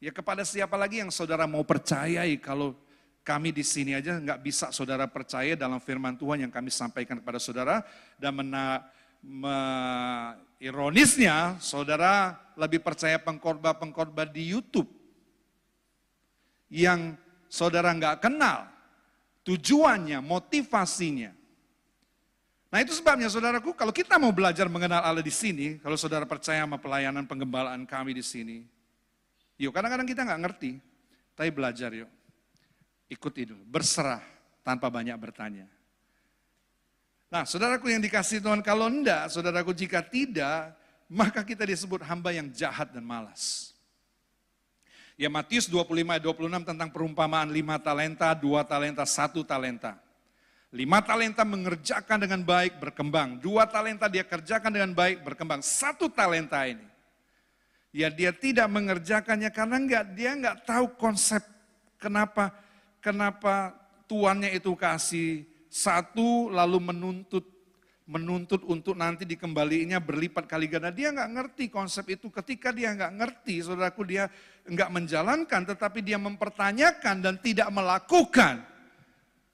Ya 0.00 0.08
kepada 0.08 0.40
siapa 0.40 0.72
lagi 0.80 1.04
yang 1.04 1.12
saudara 1.12 1.44
mau 1.44 1.60
percayai 1.68 2.40
kalau 2.40 2.72
kami 3.28 3.52
di 3.52 3.60
sini 3.60 3.92
aja 3.92 4.16
nggak 4.16 4.40
bisa 4.40 4.72
saudara 4.72 5.04
percaya 5.04 5.52
dalam 5.52 5.76
firman 5.76 6.16
Tuhan 6.16 6.48
yang 6.48 6.52
kami 6.52 6.72
sampaikan 6.72 7.20
kepada 7.20 7.36
saudara 7.36 7.84
dan 8.16 8.32
mena, 8.40 8.88
me, 9.20 9.56
ironisnya 10.56 11.60
saudara 11.60 12.40
lebih 12.56 12.80
percaya 12.80 13.20
pengkhotbah-pengkhotbah 13.20 14.32
di 14.32 14.56
YouTube 14.56 14.88
yang 16.72 17.20
saudara 17.52 17.92
nggak 17.92 18.24
kenal, 18.24 18.64
tujuannya, 19.44 20.24
motivasinya. 20.24 21.36
Nah 22.68 22.78
itu 22.80 22.96
sebabnya 22.96 23.28
saudaraku, 23.28 23.76
kalau 23.76 23.92
kita 23.92 24.16
mau 24.16 24.32
belajar 24.32 24.68
mengenal 24.72 25.04
Allah 25.04 25.24
di 25.24 25.32
sini, 25.32 25.76
kalau 25.80 25.96
saudara 26.00 26.24
percaya 26.24 26.64
sama 26.64 26.80
pelayanan 26.80 27.24
penggembalaan 27.24 27.84
kami 27.84 28.16
di 28.16 28.24
sini, 28.24 28.64
Yuk, 29.58 29.74
kadang-kadang 29.74 30.06
kita 30.06 30.22
nggak 30.22 30.40
ngerti, 30.46 30.78
tapi 31.34 31.50
belajar 31.50 31.90
yuk. 31.90 32.17
Ikuti 33.08 33.48
dulu, 33.48 33.64
berserah 33.64 34.20
tanpa 34.60 34.92
banyak 34.92 35.16
bertanya. 35.16 35.64
Nah, 37.28 37.44
saudaraku 37.44 37.92
yang 37.92 38.00
dikasih 38.00 38.40
Tuhan, 38.40 38.60
kalau 38.64 38.88
enggak, 38.88 39.32
saudaraku 39.32 39.72
jika 39.72 40.00
tidak, 40.00 40.72
maka 41.08 41.40
kita 41.40 41.64
disebut 41.64 42.04
hamba 42.04 42.36
yang 42.36 42.48
jahat 42.52 42.92
dan 42.92 43.04
malas. 43.04 43.72
Ya 45.18 45.26
Matius 45.26 45.66
25 45.66 46.14
ayat 46.14 46.22
26 46.22 46.68
tentang 46.68 46.88
perumpamaan 46.94 47.50
lima 47.50 47.80
talenta, 47.80 48.30
dua 48.36 48.62
talenta, 48.62 49.02
satu 49.02 49.42
talenta. 49.42 49.98
Lima 50.70 51.00
talenta 51.00 51.42
mengerjakan 51.48 52.22
dengan 52.22 52.44
baik, 52.44 52.76
berkembang. 52.76 53.40
Dua 53.40 53.64
talenta 53.64 54.06
dia 54.06 54.22
kerjakan 54.22 54.68
dengan 54.68 54.92
baik, 54.92 55.24
berkembang. 55.24 55.64
Satu 55.64 56.12
talenta 56.12 56.60
ini. 56.68 56.84
Ya 57.88 58.12
dia 58.12 58.36
tidak 58.36 58.68
mengerjakannya 58.68 59.48
karena 59.48 59.76
enggak, 59.80 60.04
dia 60.12 60.30
enggak 60.36 60.56
tahu 60.68 60.92
konsep 61.00 61.40
kenapa 61.96 62.52
kenapa 62.98 63.76
tuannya 64.08 64.54
itu 64.56 64.72
kasih 64.74 65.44
satu 65.68 66.48
lalu 66.48 66.80
menuntut 66.80 67.58
menuntut 68.08 68.64
untuk 68.64 68.96
nanti 68.96 69.28
dikembalinya 69.28 70.00
berlipat 70.00 70.48
kali 70.48 70.64
ganda. 70.64 70.88
Dia 70.88 71.12
nggak 71.12 71.28
ngerti 71.28 71.64
konsep 71.68 72.08
itu. 72.16 72.32
Ketika 72.32 72.72
dia 72.72 72.96
nggak 72.96 73.12
ngerti, 73.20 73.60
saudaraku 73.60 74.00
dia 74.08 74.32
nggak 74.64 74.88
menjalankan, 74.88 75.68
tetapi 75.68 76.00
dia 76.00 76.16
mempertanyakan 76.16 77.20
dan 77.20 77.36
tidak 77.36 77.68
melakukan. 77.68 78.64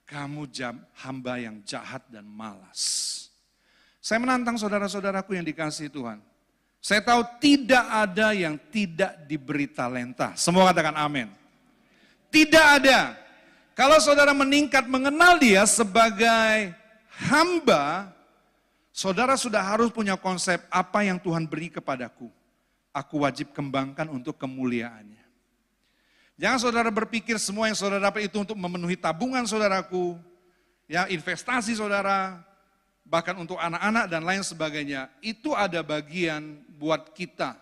Kamu 0.06 0.46
jam 0.54 0.78
hamba 1.02 1.34
yang 1.42 1.66
jahat 1.66 2.06
dan 2.06 2.22
malas. 2.30 3.10
Saya 3.98 4.22
menantang 4.22 4.54
saudara-saudaraku 4.54 5.34
yang 5.34 5.42
dikasih 5.42 5.90
Tuhan. 5.90 6.22
Saya 6.78 7.02
tahu 7.02 7.26
tidak 7.42 7.80
ada 7.80 8.36
yang 8.36 8.54
tidak 8.70 9.18
diberi 9.26 9.66
talenta. 9.66 10.36
Semua 10.38 10.70
katakan 10.70 10.94
amin. 10.94 11.26
Tidak 12.30 12.66
ada. 12.78 13.23
Kalau 13.74 13.98
saudara 13.98 14.30
meningkat 14.30 14.86
mengenal 14.86 15.38
dia 15.42 15.66
sebagai 15.66 16.70
hamba, 17.26 18.14
Saudara 18.94 19.34
sudah 19.34 19.58
harus 19.58 19.90
punya 19.90 20.14
konsep 20.14 20.62
apa 20.70 21.02
yang 21.02 21.18
Tuhan 21.18 21.50
beri 21.50 21.66
kepadaku. 21.66 22.30
Aku 22.94 23.26
wajib 23.26 23.50
kembangkan 23.50 24.06
untuk 24.06 24.38
kemuliaannya. 24.38 25.26
Jangan 26.38 26.62
saudara 26.62 26.94
berpikir 26.94 27.34
semua 27.42 27.66
yang 27.66 27.74
saudara 27.74 28.06
dapat 28.06 28.30
itu 28.30 28.38
untuk 28.38 28.54
memenuhi 28.54 28.94
tabungan 28.94 29.42
saudaraku, 29.50 30.14
ya 30.86 31.10
investasi 31.10 31.74
saudara, 31.74 32.38
bahkan 33.02 33.34
untuk 33.34 33.58
anak-anak 33.58 34.06
dan 34.06 34.22
lain 34.22 34.46
sebagainya. 34.46 35.10
Itu 35.18 35.58
ada 35.58 35.82
bagian 35.82 36.62
buat 36.78 37.10
kita 37.18 37.58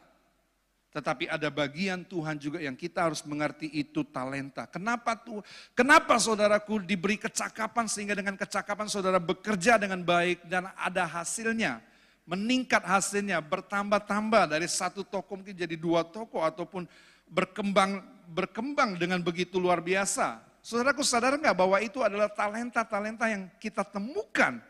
tetapi 0.92 1.24
ada 1.24 1.48
bagian 1.48 2.04
Tuhan 2.04 2.36
juga 2.36 2.60
yang 2.60 2.76
kita 2.76 3.08
harus 3.08 3.24
mengerti 3.24 3.64
itu 3.72 4.04
talenta. 4.04 4.68
Kenapa 4.68 5.16
tuh? 5.16 5.40
Kenapa 5.72 6.20
saudaraku 6.20 6.84
diberi 6.84 7.16
kecakapan 7.16 7.88
sehingga 7.88 8.12
dengan 8.12 8.36
kecakapan 8.36 8.92
saudara 8.92 9.16
bekerja 9.16 9.80
dengan 9.80 10.04
baik 10.04 10.44
dan 10.52 10.68
ada 10.76 11.08
hasilnya. 11.08 11.80
Meningkat 12.28 12.84
hasilnya, 12.86 13.40
bertambah-tambah 13.42 14.52
dari 14.52 14.68
satu 14.68 15.02
toko 15.02 15.40
mungkin 15.40 15.56
jadi 15.56 15.74
dua 15.74 16.06
toko 16.06 16.44
ataupun 16.44 16.86
berkembang 17.26 18.04
berkembang 18.28 18.94
dengan 19.00 19.18
begitu 19.24 19.56
luar 19.56 19.80
biasa. 19.80 20.44
Saudaraku 20.62 21.02
sadar 21.02 21.40
nggak 21.40 21.56
bahwa 21.56 21.80
itu 21.82 22.04
adalah 22.04 22.30
talenta-talenta 22.30 23.26
yang 23.32 23.48
kita 23.58 23.82
temukan, 23.82 24.60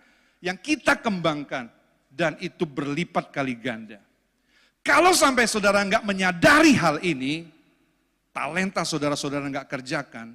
yang 0.41 0.57
kita 0.57 0.97
kembangkan 0.97 1.69
dan 2.09 2.39
itu 2.39 2.63
berlipat 2.63 3.29
kali 3.35 3.59
ganda. 3.59 4.01
Kalau 4.83 5.15
sampai 5.15 5.47
saudara 5.47 5.79
nggak 5.87 6.03
menyadari 6.03 6.75
hal 6.75 6.99
ini, 7.07 7.47
talenta 8.35 8.83
saudara-saudara 8.83 9.47
nggak 9.47 9.71
kerjakan, 9.71 10.35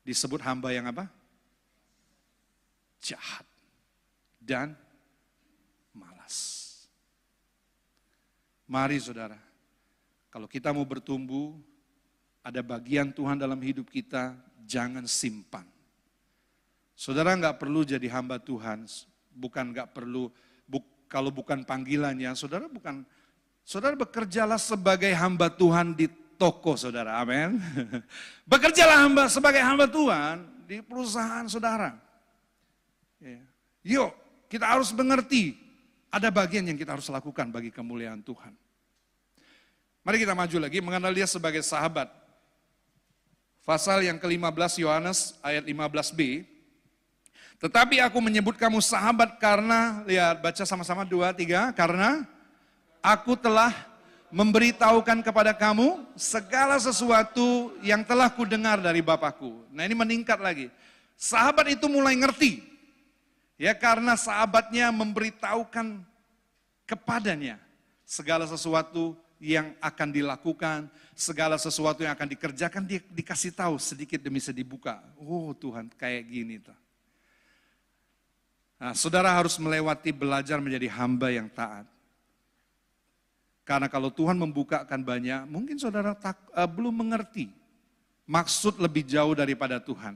disebut 0.00 0.40
hamba 0.40 0.72
yang 0.72 0.88
apa? 0.88 1.04
Jahat 3.04 3.44
dan 4.40 4.72
malas. 5.92 6.72
Mari 8.64 8.96
saudara, 8.96 9.36
kalau 10.32 10.48
kita 10.48 10.72
mau 10.72 10.88
bertumbuh, 10.88 11.52
ada 12.40 12.64
bagian 12.64 13.12
Tuhan 13.12 13.36
dalam 13.36 13.60
hidup 13.60 13.92
kita, 13.92 14.32
jangan 14.64 15.04
simpan. 15.04 15.68
Saudara 16.96 17.36
nggak 17.36 17.60
perlu 17.60 17.84
jadi 17.84 18.08
hamba 18.08 18.40
Tuhan, 18.40 18.88
bukan 19.36 19.76
nggak 19.76 19.92
perlu, 19.92 20.32
kalau 21.06 21.30
bukan 21.30 21.62
panggilannya, 21.62 22.34
saudara 22.34 22.66
bukan 22.66 23.06
Saudara 23.66 23.98
bekerjalah 23.98 24.62
sebagai 24.62 25.10
hamba 25.10 25.50
Tuhan 25.50 25.90
di 25.90 26.06
toko 26.38 26.78
saudara, 26.78 27.18
amin. 27.18 27.58
Bekerjalah 28.54 29.02
hamba 29.02 29.26
sebagai 29.26 29.58
hamba 29.58 29.90
Tuhan 29.90 30.46
di 30.70 30.78
perusahaan 30.86 31.42
saudara. 31.50 31.98
Ya. 33.18 33.42
Yuk, 33.82 34.14
kita 34.46 34.70
harus 34.70 34.94
mengerti 34.94 35.58
ada 36.14 36.30
bagian 36.30 36.62
yang 36.62 36.78
kita 36.78 36.94
harus 36.94 37.10
lakukan 37.10 37.50
bagi 37.50 37.74
kemuliaan 37.74 38.22
Tuhan. 38.22 38.54
Mari 40.06 40.22
kita 40.22 40.38
maju 40.38 40.56
lagi 40.62 40.78
mengenal 40.78 41.10
dia 41.10 41.26
sebagai 41.26 41.66
sahabat. 41.66 42.06
Pasal 43.66 44.06
yang 44.06 44.22
ke-15 44.22 44.78
Yohanes 44.86 45.34
ayat 45.42 45.66
15b. 45.66 46.46
Tetapi 47.58 47.98
aku 47.98 48.22
menyebut 48.22 48.54
kamu 48.54 48.78
sahabat 48.78 49.42
karena, 49.42 50.06
lihat 50.06 50.38
baca 50.38 50.62
sama-sama 50.62 51.02
dua, 51.02 51.34
tiga, 51.34 51.74
karena 51.74 52.22
aku 53.06 53.38
telah 53.38 53.70
memberitahukan 54.34 55.22
kepada 55.22 55.54
kamu 55.54 56.02
segala 56.18 56.74
sesuatu 56.82 57.70
yang 57.78 58.02
telah 58.02 58.26
ku 58.26 58.42
dengar 58.42 58.82
dari 58.82 58.98
Bapakku. 58.98 59.62
Nah 59.70 59.86
ini 59.86 59.94
meningkat 59.94 60.42
lagi. 60.42 60.66
Sahabat 61.14 61.70
itu 61.70 61.86
mulai 61.86 62.18
ngerti. 62.18 62.66
Ya 63.56 63.72
karena 63.72 64.18
sahabatnya 64.18 64.90
memberitahukan 64.90 66.02
kepadanya 66.84 67.56
segala 68.04 68.44
sesuatu 68.44 69.16
yang 69.40 69.72
akan 69.80 70.08
dilakukan, 70.12 70.90
segala 71.16 71.56
sesuatu 71.56 72.04
yang 72.04 72.12
akan 72.12 72.28
dikerjakan, 72.36 72.84
dia 72.84 73.00
dikasih 73.08 73.56
tahu 73.56 73.80
sedikit 73.80 74.20
demi 74.20 74.42
sedikit 74.42 74.76
buka. 74.76 75.00
Oh 75.16 75.56
Tuhan, 75.56 75.88
kayak 75.96 76.24
gini 76.28 76.60
tuh. 76.60 76.76
Nah, 78.76 78.92
saudara 78.92 79.32
harus 79.32 79.56
melewati 79.56 80.12
belajar 80.12 80.60
menjadi 80.60 80.92
hamba 80.92 81.32
yang 81.32 81.48
taat. 81.48 81.88
Karena 83.66 83.90
kalau 83.90 84.14
Tuhan 84.14 84.38
membukakan 84.38 85.02
banyak, 85.02 85.50
mungkin 85.50 85.74
saudara 85.74 86.14
tak, 86.14 86.38
uh, 86.54 86.70
belum 86.70 87.02
mengerti 87.02 87.50
maksud 88.22 88.78
lebih 88.78 89.02
jauh 89.02 89.34
daripada 89.34 89.82
Tuhan. 89.82 90.14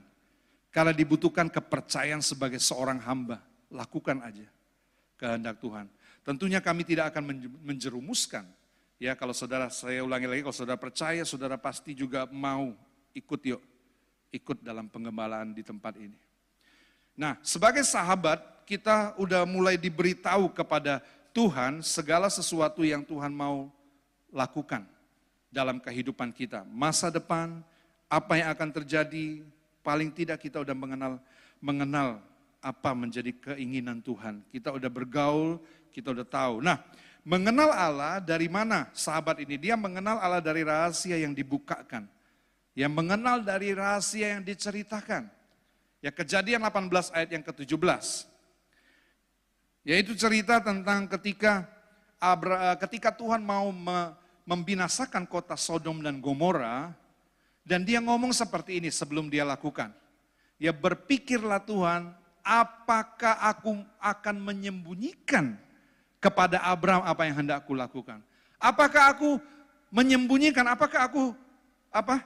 Karena 0.70 0.94
dibutuhkan 0.94 1.50
kepercayaan 1.50 2.22
sebagai 2.22 2.62
seorang 2.62 3.02
hamba, 3.02 3.42
lakukan 3.66 4.22
aja 4.22 4.46
kehendak 5.18 5.58
Tuhan. 5.58 5.90
Tentunya 6.22 6.62
kami 6.62 6.86
tidak 6.86 7.10
akan 7.10 7.50
menjerumuskan. 7.66 8.46
Ya 9.02 9.18
kalau 9.18 9.34
saudara, 9.34 9.66
saya 9.66 10.06
ulangi 10.06 10.30
lagi, 10.30 10.46
kalau 10.46 10.54
saudara 10.54 10.78
percaya, 10.78 11.26
saudara 11.26 11.58
pasti 11.58 11.90
juga 11.90 12.30
mau 12.30 12.70
ikut 13.18 13.40
yuk. 13.50 13.62
Ikut 14.30 14.62
dalam 14.62 14.86
pengembalaan 14.86 15.50
di 15.50 15.66
tempat 15.66 15.98
ini. 15.98 16.14
Nah, 17.18 17.34
sebagai 17.42 17.82
sahabat, 17.82 18.62
kita 18.62 19.18
udah 19.18 19.42
mulai 19.42 19.74
diberitahu 19.74 20.54
kepada 20.54 21.02
Tuhan 21.30 21.80
segala 21.80 22.26
sesuatu 22.26 22.82
yang 22.82 23.06
Tuhan 23.06 23.30
mau 23.30 23.70
lakukan 24.34 24.86
dalam 25.50 25.78
kehidupan 25.82 26.30
kita. 26.34 26.66
Masa 26.66 27.10
depan, 27.10 27.62
apa 28.10 28.32
yang 28.38 28.48
akan 28.54 28.70
terjadi, 28.82 29.42
paling 29.82 30.10
tidak 30.10 30.42
kita 30.42 30.62
udah 30.62 30.74
mengenal 30.74 31.12
mengenal 31.60 32.18
apa 32.60 32.90
menjadi 32.92 33.32
keinginan 33.34 34.00
Tuhan. 34.00 34.42
Kita 34.50 34.74
udah 34.74 34.90
bergaul, 34.90 35.60
kita 35.90 36.12
udah 36.14 36.26
tahu. 36.26 36.60
Nah, 36.64 36.80
mengenal 37.26 37.72
Allah 37.72 38.18
dari 38.20 38.46
mana 38.46 38.88
sahabat 38.92 39.42
ini? 39.42 39.56
Dia 39.58 39.74
mengenal 39.74 40.20
Allah 40.20 40.40
dari 40.40 40.62
rahasia 40.64 41.18
yang 41.18 41.32
dibukakan. 41.32 42.06
Yang 42.74 42.92
mengenal 42.94 43.42
dari 43.42 43.74
rahasia 43.74 44.38
yang 44.38 44.42
diceritakan. 44.46 45.26
Ya 46.00 46.08
kejadian 46.08 46.64
18 46.64 47.12
ayat 47.12 47.28
yang 47.28 47.44
ke-17. 47.44 48.29
Yaitu 49.84 50.12
cerita 50.12 50.60
tentang 50.60 51.08
ketika 51.08 51.64
Abra, 52.20 52.76
ketika 52.76 53.08
Tuhan 53.16 53.40
mau 53.40 53.72
membinasakan 54.44 55.24
kota 55.24 55.56
Sodom 55.56 56.04
dan 56.04 56.20
Gomora, 56.20 56.92
dan 57.64 57.80
dia 57.88 57.96
ngomong 58.04 58.36
seperti 58.36 58.76
ini 58.76 58.92
sebelum 58.92 59.32
dia 59.32 59.40
lakukan. 59.40 59.88
Ya 60.60 60.76
berpikirlah 60.76 61.64
Tuhan, 61.64 62.12
apakah 62.44 63.40
aku 63.40 63.80
akan 63.96 64.36
menyembunyikan 64.36 65.56
kepada 66.20 66.60
Abraham 66.60 67.08
apa 67.08 67.24
yang 67.24 67.40
hendak 67.40 67.64
aku 67.64 67.72
lakukan? 67.72 68.20
Apakah 68.60 69.16
aku 69.16 69.40
menyembunyikan? 69.88 70.68
Apakah 70.68 71.08
aku 71.08 71.32
apa 71.88 72.20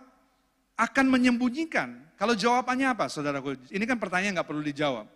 akan 0.74 1.06
menyembunyikan? 1.06 2.02
Kalau 2.18 2.34
jawabannya 2.34 2.90
apa, 2.90 3.06
saudaraku? 3.06 3.54
Ini 3.70 3.84
kan 3.86 4.02
pertanyaan 4.02 4.42
nggak 4.42 4.48
perlu 4.50 4.62
dijawab. 4.66 5.06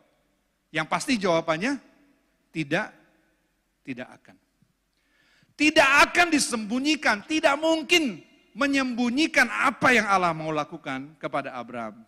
Yang 0.70 0.86
pasti 0.86 1.18
jawabannya 1.18 1.87
tidak, 2.54 2.94
tidak 3.84 4.08
akan. 4.20 4.36
Tidak 5.58 5.88
akan 6.06 6.26
disembunyikan, 6.30 7.26
tidak 7.26 7.58
mungkin 7.58 8.22
menyembunyikan 8.54 9.50
apa 9.50 9.94
yang 9.94 10.06
Allah 10.06 10.30
mau 10.30 10.50
lakukan 10.54 11.18
kepada 11.18 11.54
Abraham. 11.54 12.06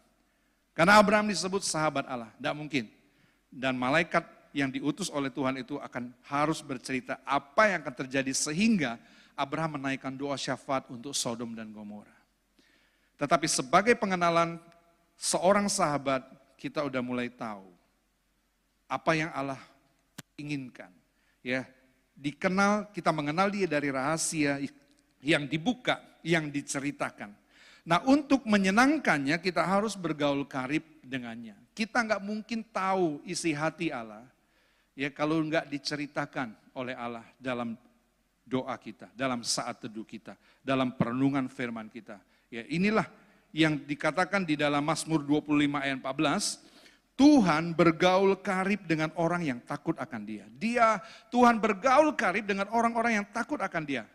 Karena 0.75 0.99
Abraham 1.03 1.31
disebut 1.31 1.67
sahabat 1.67 2.07
Allah, 2.07 2.31
tidak 2.39 2.55
mungkin. 2.55 2.85
Dan 3.51 3.75
malaikat 3.75 4.23
yang 4.55 4.71
diutus 4.71 5.11
oleh 5.11 5.31
Tuhan 5.31 5.63
itu 5.63 5.79
akan 5.79 6.15
harus 6.27 6.63
bercerita 6.63 7.19
apa 7.23 7.71
yang 7.71 7.83
akan 7.87 7.95
terjadi 8.07 8.31
sehingga 8.35 8.99
Abraham 9.35 9.79
menaikkan 9.79 10.15
doa 10.15 10.35
syafaat 10.39 10.91
untuk 10.91 11.15
Sodom 11.15 11.55
dan 11.55 11.71
Gomora. 11.71 12.15
Tetapi 13.19 13.47
sebagai 13.47 13.95
pengenalan 13.99 14.59
seorang 15.19 15.71
sahabat, 15.71 16.25
kita 16.61 16.85
udah 16.85 17.01
mulai 17.01 17.33
tahu 17.33 17.69
apa 18.91 19.11
yang 19.15 19.31
Allah 19.33 19.61
inginkan. 20.41 20.91
Ya, 21.45 21.69
dikenal, 22.17 22.93
kita 22.93 23.13
mengenal 23.13 23.53
dia 23.53 23.69
dari 23.69 23.93
rahasia 23.93 24.61
yang 25.21 25.45
dibuka, 25.45 26.01
yang 26.25 26.49
diceritakan. 26.49 27.33
Nah 27.89 28.05
untuk 28.05 28.45
menyenangkannya 28.45 29.41
kita 29.41 29.65
harus 29.65 29.97
bergaul 29.97 30.45
karib 30.45 30.85
dengannya. 31.01 31.57
Kita 31.73 32.05
nggak 32.05 32.23
mungkin 32.23 32.61
tahu 32.69 33.25
isi 33.25 33.57
hati 33.57 33.89
Allah 33.89 34.29
ya 34.93 35.09
kalau 35.09 35.41
nggak 35.41 35.71
diceritakan 35.73 36.53
oleh 36.77 36.93
Allah 36.93 37.25
dalam 37.41 37.73
doa 38.45 38.75
kita, 38.77 39.09
dalam 39.17 39.41
saat 39.47 39.87
teduh 39.87 40.05
kita, 40.05 40.37
dalam 40.61 40.93
perenungan 40.93 41.49
firman 41.49 41.89
kita. 41.89 42.21
Ya 42.53 42.67
inilah 42.69 43.09
yang 43.55 43.81
dikatakan 43.81 44.45
di 44.45 44.59
dalam 44.61 44.85
Mazmur 44.85 45.25
25 45.25 45.81
ayat 45.81 45.99
14, 46.03 46.70
Tuhan 47.19 47.77
bergaul 47.77 48.33
karib 48.41 48.89
dengan 48.89 49.13
orang 49.17 49.45
yang 49.45 49.59
takut 49.61 49.93
akan 50.01 50.25
dia. 50.25 50.49
Dia, 50.57 50.99
Tuhan 51.29 51.61
bergaul 51.61 52.17
karib 52.17 52.49
dengan 52.49 52.67
orang-orang 52.73 53.21
yang 53.21 53.27
takut 53.29 53.61
akan 53.61 53.85
dia. 53.85 54.09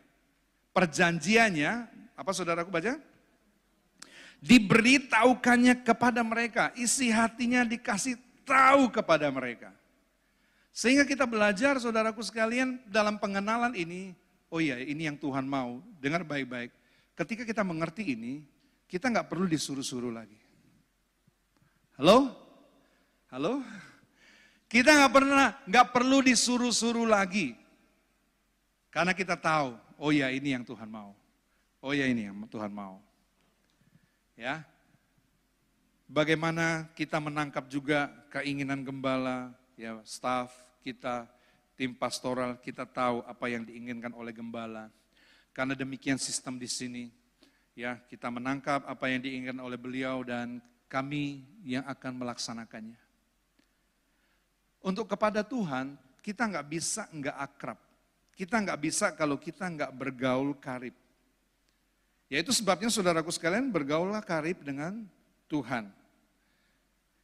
Perjanjiannya, 0.73 1.71
apa 2.17 2.31
saudaraku 2.33 2.73
baca? 2.73 2.97
Diberitahukannya 4.41 5.85
kepada 5.85 6.21
mereka, 6.25 6.73
isi 6.75 7.13
hatinya 7.13 7.61
dikasih 7.61 8.17
tahu 8.43 8.89
kepada 8.89 9.29
mereka. 9.29 9.73
Sehingga 10.75 11.07
kita 11.07 11.23
belajar 11.23 11.79
saudaraku 11.79 12.19
sekalian 12.19 12.83
dalam 12.91 13.15
pengenalan 13.15 13.71
ini, 13.79 14.11
oh 14.51 14.59
iya 14.59 14.75
ini 14.81 15.07
yang 15.07 15.15
Tuhan 15.15 15.47
mau, 15.47 15.79
dengar 16.03 16.27
baik-baik. 16.27 16.73
Ketika 17.15 17.47
kita 17.47 17.63
mengerti 17.63 18.11
ini, 18.11 18.43
kita 18.91 19.07
nggak 19.07 19.31
perlu 19.31 19.47
disuruh-suruh 19.47 20.11
lagi. 20.11 20.35
Halo? 21.95 22.44
Halo? 23.35 23.59
Kita 24.71 24.95
nggak 24.95 25.11
pernah, 25.11 25.59
nggak 25.67 25.91
perlu 25.91 26.23
disuruh-suruh 26.23 27.03
lagi. 27.03 27.51
Karena 28.87 29.11
kita 29.11 29.35
tahu, 29.35 29.75
oh 29.99 30.07
ya 30.15 30.31
ini 30.31 30.55
yang 30.55 30.63
Tuhan 30.63 30.87
mau. 30.87 31.11
Oh 31.83 31.91
ya 31.91 32.07
ini 32.07 32.31
yang 32.31 32.47
Tuhan 32.47 32.71
mau. 32.71 33.03
Ya. 34.39 34.63
Bagaimana 36.07 36.87
kita 36.95 37.19
menangkap 37.19 37.67
juga 37.67 38.07
keinginan 38.31 38.87
gembala, 38.87 39.51
ya 39.75 39.99
staff 40.07 40.55
kita, 40.79 41.27
tim 41.75 41.91
pastoral, 41.91 42.55
kita 42.63 42.87
tahu 42.87 43.19
apa 43.27 43.51
yang 43.51 43.67
diinginkan 43.67 44.15
oleh 44.15 44.31
gembala. 44.31 44.87
Karena 45.51 45.75
demikian 45.75 46.15
sistem 46.15 46.55
di 46.55 46.71
sini, 46.71 47.11
ya 47.75 47.99
kita 48.07 48.31
menangkap 48.31 48.87
apa 48.87 49.11
yang 49.11 49.19
diinginkan 49.19 49.59
oleh 49.59 49.75
beliau 49.75 50.23
dan 50.23 50.63
kami 50.87 51.43
yang 51.67 51.83
akan 51.83 52.15
melaksanakannya. 52.15 53.04
Untuk 54.85 55.09
kepada 55.09 55.41
Tuhan, 55.41 55.97
kita 56.21 56.45
nggak 56.45 56.67
bisa 56.69 57.09
nggak 57.09 57.37
akrab. 57.41 57.79
Kita 58.37 58.61
nggak 58.61 58.77
bisa 58.77 59.09
kalau 59.17 59.41
kita 59.41 59.65
nggak 59.65 59.89
bergaul 59.89 60.53
karib. 60.61 60.93
Ya 62.29 62.37
itu 62.37 62.53
sebabnya 62.53 62.93
saudaraku 62.93 63.33
sekalian 63.33 63.73
bergaullah 63.73 64.21
karib 64.21 64.61
dengan 64.61 65.09
Tuhan. 65.49 65.89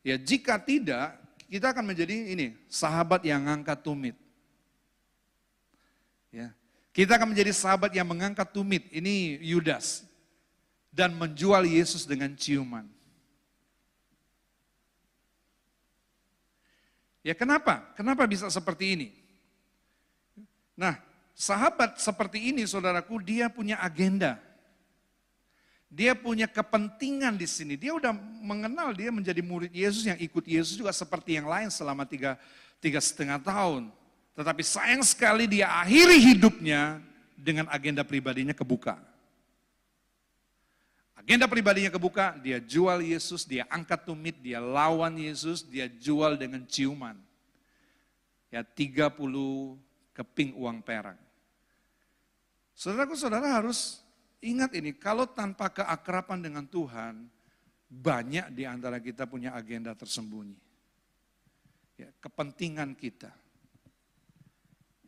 Ya 0.02 0.18
jika 0.18 0.58
tidak, 0.58 1.22
kita 1.46 1.70
akan 1.70 1.94
menjadi 1.94 2.34
ini, 2.34 2.58
sahabat 2.66 3.22
yang 3.22 3.46
ngangkat 3.46 3.78
tumit. 3.86 4.18
Ya. 6.34 6.50
Kita 6.96 7.20
akan 7.20 7.36
menjadi 7.36 7.52
sahabat 7.54 7.94
yang 7.94 8.08
mengangkat 8.10 8.50
tumit, 8.50 8.90
ini 8.90 9.38
Yudas. 9.44 10.08
Dan 10.90 11.14
menjual 11.16 11.64
Yesus 11.64 12.04
dengan 12.10 12.34
ciuman. 12.36 12.84
Ya 17.22 17.38
kenapa? 17.38 17.86
Kenapa 17.94 18.26
bisa 18.26 18.50
seperti 18.50 18.98
ini? 18.98 19.08
Nah, 20.74 20.98
sahabat 21.38 22.02
seperti 22.02 22.50
ini 22.50 22.66
saudaraku, 22.66 23.22
dia 23.22 23.46
punya 23.46 23.78
agenda. 23.78 24.42
Dia 25.92 26.16
punya 26.16 26.48
kepentingan 26.48 27.36
di 27.36 27.46
sini. 27.46 27.76
Dia 27.76 27.94
udah 27.94 28.16
mengenal 28.42 28.96
dia 28.96 29.12
menjadi 29.12 29.44
murid 29.44 29.76
Yesus 29.76 30.08
yang 30.08 30.18
ikut 30.18 30.46
Yesus 30.48 30.80
juga 30.80 30.96
seperti 30.96 31.36
yang 31.36 31.46
lain 31.52 31.68
selama 31.68 32.08
tiga, 32.08 32.40
tiga 32.80 32.98
setengah 33.04 33.44
tahun. 33.44 33.92
Tetapi 34.32 34.64
sayang 34.64 35.04
sekali 35.04 35.46
dia 35.52 35.68
akhiri 35.68 36.18
hidupnya 36.32 37.04
dengan 37.36 37.68
agenda 37.68 38.08
pribadinya 38.08 38.56
kebuka. 38.56 39.11
Agenda 41.22 41.46
pribadinya 41.46 41.94
kebuka, 41.94 42.34
dia 42.42 42.58
jual 42.58 42.98
Yesus, 43.06 43.46
dia 43.46 43.70
angkat 43.70 44.10
tumit, 44.10 44.42
dia 44.42 44.58
lawan 44.58 45.14
Yesus, 45.14 45.62
dia 45.62 45.86
jual 45.86 46.34
dengan 46.34 46.66
ciuman. 46.66 47.14
Ya 48.50 48.66
30 48.66 49.14
keping 50.18 50.58
uang 50.58 50.82
perak. 50.82 51.16
Saudaraku 52.74 53.14
saudara 53.14 53.54
harus 53.54 54.02
ingat 54.42 54.74
ini, 54.74 54.98
kalau 54.98 55.30
tanpa 55.30 55.70
keakraban 55.70 56.42
dengan 56.42 56.66
Tuhan, 56.66 57.30
banyak 57.86 58.50
di 58.58 58.66
antara 58.66 58.98
kita 58.98 59.30
punya 59.30 59.54
agenda 59.54 59.94
tersembunyi. 59.94 60.58
Ya, 62.02 62.10
kepentingan 62.18 62.98
kita. 62.98 63.30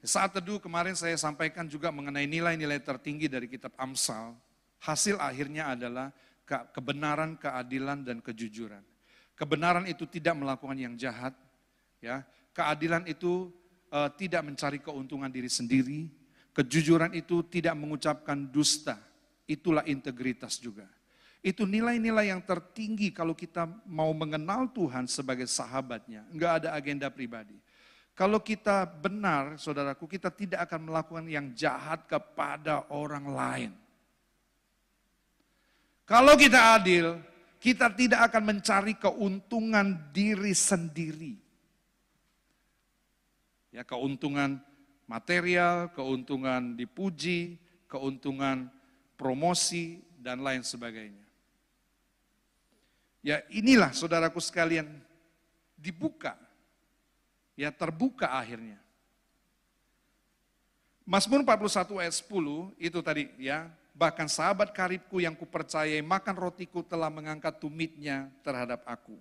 Saat 0.05 0.37
teduh 0.37 0.61
kemarin 0.61 0.93
saya 0.93 1.17
sampaikan 1.17 1.65
juga 1.65 1.89
mengenai 1.89 2.29
nilai-nilai 2.29 2.77
tertinggi 2.83 3.25
dari 3.25 3.49
kitab 3.49 3.73
Amsal. 3.79 4.37
Hasil 4.83 5.15
akhirnya 5.15 5.71
adalah 5.71 6.11
kebenaran, 6.75 7.39
keadilan, 7.39 8.03
dan 8.03 8.19
kejujuran. 8.19 8.83
Kebenaran 9.33 9.87
itu 9.87 10.03
tidak 10.05 10.35
melakukan 10.35 10.75
yang 10.75 10.99
jahat, 10.99 11.31
ya. 12.03 12.27
Keadilan 12.51 13.07
itu 13.07 13.49
uh, 13.89 14.11
tidak 14.13 14.43
mencari 14.43 14.83
keuntungan 14.83 15.31
diri 15.31 15.47
sendiri. 15.47 16.11
Kejujuran 16.53 17.15
itu 17.17 17.41
tidak 17.49 17.73
mengucapkan 17.79 18.45
dusta. 18.51 18.99
Itulah 19.49 19.81
integritas 19.89 20.61
juga. 20.61 20.85
Itu 21.43 21.65
nilai-nilai 21.67 22.29
yang 22.29 22.39
tertinggi 22.45 23.11
kalau 23.11 23.33
kita 23.33 23.65
mau 23.89 24.13
mengenal 24.13 24.69
Tuhan 24.71 25.09
sebagai 25.09 25.49
sahabatnya. 25.49 26.23
Enggak 26.29 26.63
ada 26.63 26.69
agenda 26.77 27.07
pribadi. 27.09 27.57
Kalau 28.13 28.37
kita 28.37 28.85
benar, 28.85 29.57
saudaraku, 29.57 30.05
kita 30.05 30.29
tidak 30.29 30.69
akan 30.69 30.91
melakukan 30.93 31.25
yang 31.25 31.49
jahat 31.57 32.05
kepada 32.05 32.85
orang 32.93 33.25
lain. 33.25 33.71
Kalau 36.03 36.35
kita 36.35 36.75
adil, 36.75 37.15
kita 37.63 37.87
tidak 37.95 38.27
akan 38.27 38.43
mencari 38.55 38.93
keuntungan 38.99 39.95
diri 40.11 40.51
sendiri. 40.51 41.39
Ya, 43.71 43.87
keuntungan 43.87 44.59
material, 45.07 45.89
keuntungan 45.95 46.75
dipuji, 46.75 47.55
keuntungan 47.87 48.67
promosi 49.15 50.03
dan 50.19 50.43
lain 50.43 50.61
sebagainya. 50.61 51.23
Ya, 53.23 53.39
inilah 53.47 53.95
saudaraku 53.95 54.43
sekalian 54.43 54.99
dibuka. 55.79 56.35
Ya, 57.55 57.71
terbuka 57.71 58.27
akhirnya. 58.27 58.83
Mazmur 61.07 61.43
41 61.47 61.99
ayat 61.99 62.15
10 62.15 62.75
itu 62.79 62.99
tadi 62.99 63.31
ya, 63.39 63.71
bahkan 63.93 64.25
sahabat 64.25 64.73
karibku 64.73 65.21
yang 65.21 65.37
kupercayai 65.37 66.01
makan 66.01 66.33
rotiku 66.33 66.81
telah 66.81 67.13
mengangkat 67.13 67.61
tumitnya 67.61 68.27
terhadap 68.41 68.81
aku. 68.89 69.15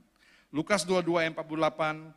Lukas 0.48 0.84
22 0.88 1.20
ayat 1.20 1.32
48 1.36 2.12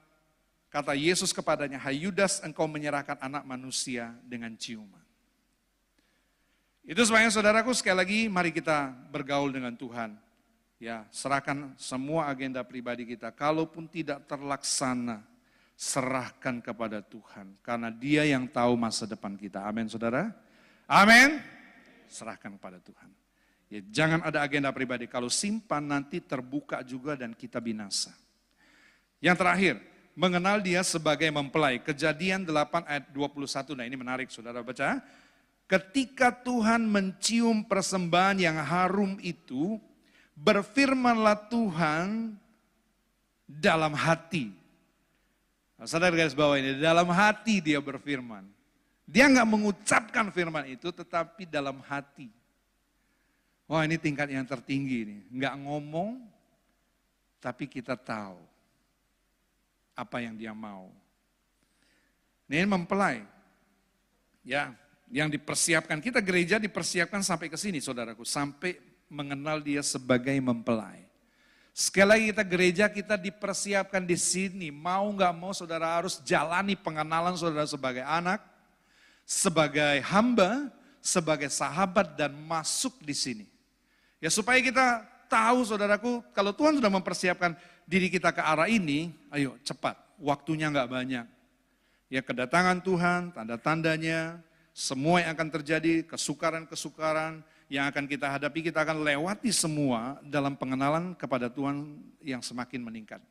kata 0.72 0.94
Yesus 0.96 1.36
kepadanya, 1.36 1.80
Hai 1.80 2.08
Yudas 2.08 2.40
engkau 2.44 2.68
menyerahkan 2.68 3.20
anak 3.20 3.44
manusia 3.44 4.16
dengan 4.24 4.56
ciuman. 4.56 5.04
Itu 6.86 7.02
sebabnya 7.04 7.32
saudaraku 7.32 7.72
sekali 7.76 7.98
lagi 7.98 8.20
mari 8.32 8.52
kita 8.56 8.92
bergaul 9.12 9.52
dengan 9.52 9.76
Tuhan. 9.76 10.16
Ya, 10.76 11.08
serahkan 11.10 11.74
semua 11.80 12.28
agenda 12.28 12.62
pribadi 12.62 13.08
kita. 13.08 13.32
Kalaupun 13.32 13.88
tidak 13.88 14.28
terlaksana, 14.28 15.24
serahkan 15.80 16.60
kepada 16.60 17.00
Tuhan. 17.02 17.56
Karena 17.64 17.90
dia 17.90 18.28
yang 18.28 18.46
tahu 18.46 18.76
masa 18.76 19.08
depan 19.08 19.34
kita. 19.40 19.64
Amin 19.64 19.88
saudara. 19.88 20.30
Amin 20.86 21.55
serahkan 22.16 22.56
kepada 22.56 22.80
Tuhan. 22.80 23.12
Ya, 23.68 23.84
jangan 23.92 24.24
ada 24.24 24.40
agenda 24.40 24.72
pribadi. 24.72 25.10
Kalau 25.12 25.28
simpan 25.28 25.84
nanti 25.84 26.24
terbuka 26.24 26.80
juga 26.86 27.20
dan 27.20 27.36
kita 27.36 27.60
binasa. 27.60 28.16
Yang 29.20 29.38
terakhir, 29.42 29.76
mengenal 30.16 30.64
dia 30.64 30.80
sebagai 30.86 31.28
mempelai. 31.28 31.84
Kejadian 31.84 32.48
8 32.48 32.88
ayat 32.88 33.06
21. 33.12 33.76
Nah 33.76 33.86
ini 33.86 33.98
menarik 34.00 34.32
saudara 34.32 34.64
baca. 34.64 35.04
ketika 35.66 36.30
Tuhan 36.30 36.86
mencium 36.86 37.66
persembahan 37.66 38.38
yang 38.38 38.58
harum 38.62 39.18
itu, 39.18 39.82
berfirmanlah 40.38 41.50
Tuhan 41.50 42.38
dalam 43.50 43.98
hati. 43.98 44.54
Nah, 45.76 45.90
sadar 45.90 46.14
guys 46.16 46.38
bawah 46.38 46.56
ini, 46.56 46.78
dalam 46.80 47.10
hati 47.12 47.60
dia 47.60 47.82
berfirman. 47.82 48.55
Dia 49.06 49.30
nggak 49.30 49.48
mengucapkan 49.48 50.34
firman 50.34 50.66
itu, 50.66 50.90
tetapi 50.90 51.46
dalam 51.46 51.78
hati. 51.86 52.30
Wah 53.66 53.86
ini 53.86 53.98
tingkat 53.98 54.30
yang 54.30 54.46
tertinggi 54.46 54.98
ini. 55.06 55.18
Nggak 55.30 55.56
ngomong, 55.66 56.22
tapi 57.42 57.70
kita 57.70 57.94
tahu 57.98 58.38
apa 59.94 60.18
yang 60.22 60.34
dia 60.38 60.54
mau. 60.54 60.90
Ini 62.50 62.66
mempelai. 62.66 63.26
Ya, 64.46 64.74
yang 65.10 65.30
dipersiapkan. 65.30 65.98
Kita 66.02 66.22
gereja 66.22 66.62
dipersiapkan 66.62 67.26
sampai 67.26 67.50
ke 67.50 67.58
sini 67.58 67.82
saudaraku. 67.82 68.22
Sampai 68.26 68.78
mengenal 69.10 69.62
dia 69.62 69.82
sebagai 69.82 70.34
mempelai. 70.42 71.06
Sekali 71.76 72.08
lagi 72.08 72.26
kita 72.32 72.44
gereja 72.48 72.86
kita 72.88 73.16
dipersiapkan 73.20 74.06
di 74.06 74.16
sini. 74.16 74.72
Mau 74.72 75.12
nggak 75.12 75.34
mau 75.36 75.52
saudara 75.52 76.00
harus 76.00 76.24
jalani 76.24 76.78
pengenalan 76.78 77.36
saudara 77.36 77.68
sebagai 77.68 78.06
anak, 78.06 78.40
sebagai 79.26 80.00
hamba, 80.06 80.70
sebagai 81.02 81.50
sahabat 81.50 82.14
dan 82.14 82.32
masuk 82.46 83.02
di 83.02 83.18
sini. 83.18 83.46
Ya 84.22 84.30
supaya 84.30 84.62
kita 84.62 85.04
tahu 85.28 85.66
saudaraku, 85.66 86.22
kalau 86.32 86.54
Tuhan 86.54 86.78
sudah 86.78 86.94
mempersiapkan 86.94 87.58
diri 87.90 88.08
kita 88.08 88.32
ke 88.32 88.42
arah 88.42 88.70
ini, 88.70 89.12
ayo 89.34 89.58
cepat, 89.66 89.98
waktunya 90.22 90.70
nggak 90.70 90.90
banyak. 90.90 91.26
Ya 92.08 92.22
kedatangan 92.22 92.86
Tuhan, 92.86 93.34
tanda-tandanya, 93.34 94.40
semua 94.72 95.26
yang 95.26 95.34
akan 95.34 95.50
terjadi, 95.50 96.06
kesukaran-kesukaran 96.06 97.42
yang 97.66 97.90
akan 97.90 98.06
kita 98.06 98.30
hadapi, 98.30 98.70
kita 98.70 98.86
akan 98.86 99.02
lewati 99.02 99.50
semua 99.50 100.22
dalam 100.22 100.54
pengenalan 100.54 101.18
kepada 101.18 101.50
Tuhan 101.50 101.98
yang 102.22 102.46
semakin 102.46 102.86
meningkat. 102.86 103.22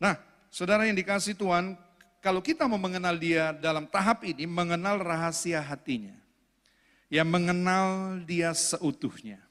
Nah, 0.00 0.16
saudara 0.48 0.88
yang 0.88 0.96
dikasih 0.96 1.36
Tuhan, 1.36 1.76
kalau 2.22 2.38
kita 2.38 2.70
mau 2.70 2.78
mengenal 2.78 3.18
dia 3.18 3.50
dalam 3.50 3.82
tahap 3.82 4.22
ini, 4.22 4.46
mengenal 4.46 5.02
rahasia 5.02 5.58
hatinya. 5.58 6.14
Ya 7.10 7.26
mengenal 7.26 8.22
dia 8.22 8.54
seutuhnya. 8.54 9.42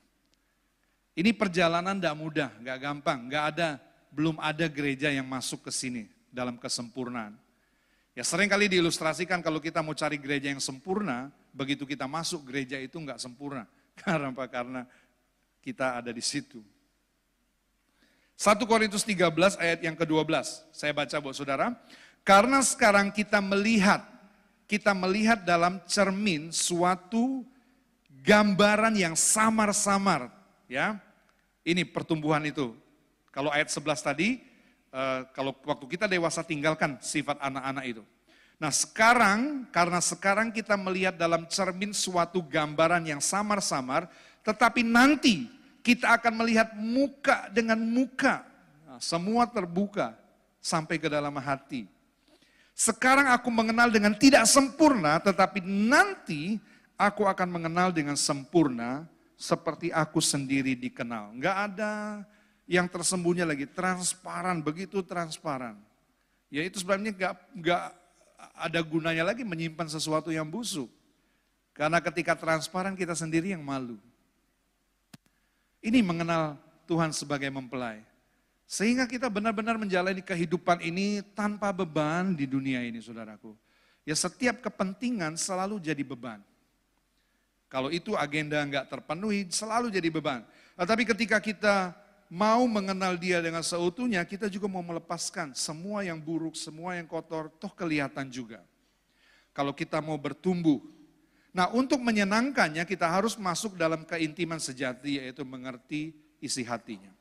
Ini 1.11 1.35
perjalanan 1.35 1.99
tidak 1.99 2.15
mudah, 2.15 2.49
nggak 2.63 2.79
gampang, 2.79 3.27
nggak 3.27 3.45
ada, 3.53 3.69
belum 4.09 4.39
ada 4.39 4.65
gereja 4.71 5.11
yang 5.11 5.27
masuk 5.27 5.67
ke 5.67 5.71
sini 5.75 6.07
dalam 6.31 6.55
kesempurnaan. 6.55 7.35
Ya 8.15 8.23
sering 8.23 8.47
kali 8.47 8.71
diilustrasikan 8.71 9.43
kalau 9.43 9.59
kita 9.59 9.83
mau 9.83 9.91
cari 9.91 10.15
gereja 10.15 10.47
yang 10.47 10.63
sempurna, 10.63 11.27
begitu 11.51 11.83
kita 11.83 12.07
masuk 12.07 12.47
gereja 12.47 12.79
itu 12.79 12.95
nggak 12.95 13.19
sempurna. 13.19 13.67
Karena 13.99 14.31
apa? 14.31 14.47
Karena 14.47 14.81
kita 15.59 15.99
ada 15.99 16.15
di 16.15 16.23
situ. 16.23 16.63
1 18.39 18.57
Korintus 18.65 19.05
13 19.05 19.61
ayat 19.61 19.79
yang 19.85 19.93
ke-12. 19.93 20.25
Saya 20.73 20.97
baca 20.97 21.13
buat 21.21 21.37
saudara. 21.37 21.77
Karena 22.21 22.61
sekarang 22.61 23.09
kita 23.09 23.41
melihat, 23.41 24.05
kita 24.69 24.93
melihat 24.93 25.41
dalam 25.41 25.81
cermin 25.89 26.53
suatu 26.53 27.43
gambaran 28.21 28.93
yang 28.93 29.17
samar-samar. 29.17 30.29
ya 30.69 31.01
Ini 31.65 31.85
pertumbuhan 31.89 32.41
itu. 32.45 32.73
Kalau 33.33 33.49
ayat 33.49 33.69
11 33.73 34.01
tadi, 34.01 34.51
Eh, 34.91 35.21
kalau 35.31 35.55
waktu 35.63 35.87
kita 35.87 36.03
dewasa 36.03 36.43
tinggalkan 36.43 36.99
sifat 36.99 37.39
anak-anak 37.39 37.85
itu. 37.87 38.03
Nah 38.59 38.75
sekarang, 38.75 39.63
karena 39.71 40.03
sekarang 40.03 40.51
kita 40.51 40.75
melihat 40.75 41.15
dalam 41.15 41.47
cermin 41.47 41.95
suatu 41.95 42.43
gambaran 42.43 43.07
yang 43.07 43.23
samar-samar, 43.23 44.11
tetapi 44.43 44.83
nanti 44.83 45.47
kita 45.79 46.19
akan 46.19 46.43
melihat 46.43 46.75
muka 46.75 47.47
dengan 47.55 47.79
muka. 47.79 48.43
Nah, 48.83 48.99
semua 48.99 49.47
terbuka 49.47 50.11
sampai 50.59 50.99
ke 50.99 51.07
dalam 51.07 51.31
hati. 51.39 51.87
Sekarang 52.81 53.29
aku 53.29 53.53
mengenal 53.53 53.93
dengan 53.93 54.17
tidak 54.17 54.49
sempurna, 54.49 55.21
tetapi 55.21 55.61
nanti 55.61 56.57
aku 56.97 57.29
akan 57.29 57.53
mengenal 57.53 57.93
dengan 57.93 58.17
sempurna 58.17 59.05
seperti 59.37 59.93
aku 59.93 60.17
sendiri 60.17 60.73
dikenal. 60.73 61.29
Enggak 61.29 61.55
ada 61.69 62.25
yang 62.65 62.89
tersembunyi 62.89 63.45
lagi, 63.45 63.69
transparan, 63.69 64.65
begitu 64.65 65.05
transparan. 65.05 65.77
Ya 66.49 66.65
itu 66.65 66.81
sebabnya 66.81 67.13
gak, 67.13 67.33
gak 67.61 67.93
ada 68.57 68.81
gunanya 68.81 69.29
lagi 69.29 69.45
menyimpan 69.45 69.85
sesuatu 69.85 70.33
yang 70.33 70.49
busuk. 70.49 70.89
Karena 71.77 72.01
ketika 72.01 72.33
transparan 72.33 72.97
kita 72.97 73.13
sendiri 73.13 73.53
yang 73.53 73.61
malu. 73.61 74.01
Ini 75.85 76.01
mengenal 76.01 76.57
Tuhan 76.89 77.13
sebagai 77.13 77.53
mempelai. 77.53 78.01
Sehingga 78.71 79.03
kita 79.03 79.27
benar-benar 79.27 79.75
menjalani 79.75 80.23
kehidupan 80.23 80.79
ini 80.79 81.19
tanpa 81.35 81.75
beban 81.75 82.31
di 82.31 82.47
dunia 82.47 82.79
ini 82.79 83.03
saudaraku. 83.03 83.51
Ya 84.07 84.15
setiap 84.15 84.63
kepentingan 84.63 85.35
selalu 85.35 85.83
jadi 85.83 85.99
beban. 86.07 86.39
Kalau 87.67 87.91
itu 87.91 88.15
agenda 88.15 88.63
nggak 88.63 88.87
terpenuhi 88.87 89.51
selalu 89.51 89.91
jadi 89.91 90.07
beban. 90.07 90.47
Tetapi 90.79 91.03
ketika 91.03 91.43
kita 91.43 91.91
mau 92.31 92.63
mengenal 92.63 93.19
dia 93.19 93.43
dengan 93.43 93.59
seutuhnya, 93.59 94.23
kita 94.23 94.47
juga 94.47 94.71
mau 94.71 94.79
melepaskan 94.79 95.51
semua 95.51 96.07
yang 96.07 96.15
buruk, 96.15 96.55
semua 96.55 96.95
yang 96.95 97.11
kotor, 97.11 97.51
toh 97.59 97.75
kelihatan 97.75 98.31
juga. 98.31 98.63
Kalau 99.51 99.75
kita 99.75 99.99
mau 99.99 100.15
bertumbuh. 100.15 100.79
Nah 101.51 101.67
untuk 101.75 101.99
menyenangkannya 101.99 102.87
kita 102.87 103.03
harus 103.03 103.35
masuk 103.35 103.75
dalam 103.75 104.07
keintiman 104.07 104.63
sejati 104.63 105.19
yaitu 105.19 105.43
mengerti 105.43 106.15
isi 106.39 106.63
hatinya. 106.63 107.11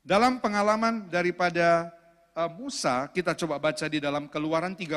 Dalam 0.00 0.40
pengalaman 0.40 1.12
daripada 1.12 1.92
uh, 2.32 2.48
Musa, 2.48 3.04
kita 3.12 3.36
coba 3.36 3.60
baca 3.60 3.84
di 3.84 4.00
dalam 4.00 4.32
keluaran 4.32 4.72
32 4.72 4.96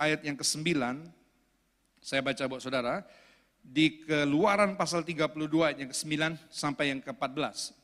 ayat 0.00 0.20
yang 0.24 0.36
ke-9. 0.40 0.72
Saya 2.00 2.24
baca 2.24 2.42
buat 2.48 2.64
saudara. 2.64 3.04
Di 3.60 4.00
keluaran 4.08 4.72
pasal 4.80 5.04
32 5.04 5.36
ayat 5.60 5.78
yang 5.84 5.90
ke-9 5.92 6.16
sampai 6.48 6.96
yang 6.96 7.00
ke-14. 7.04 7.76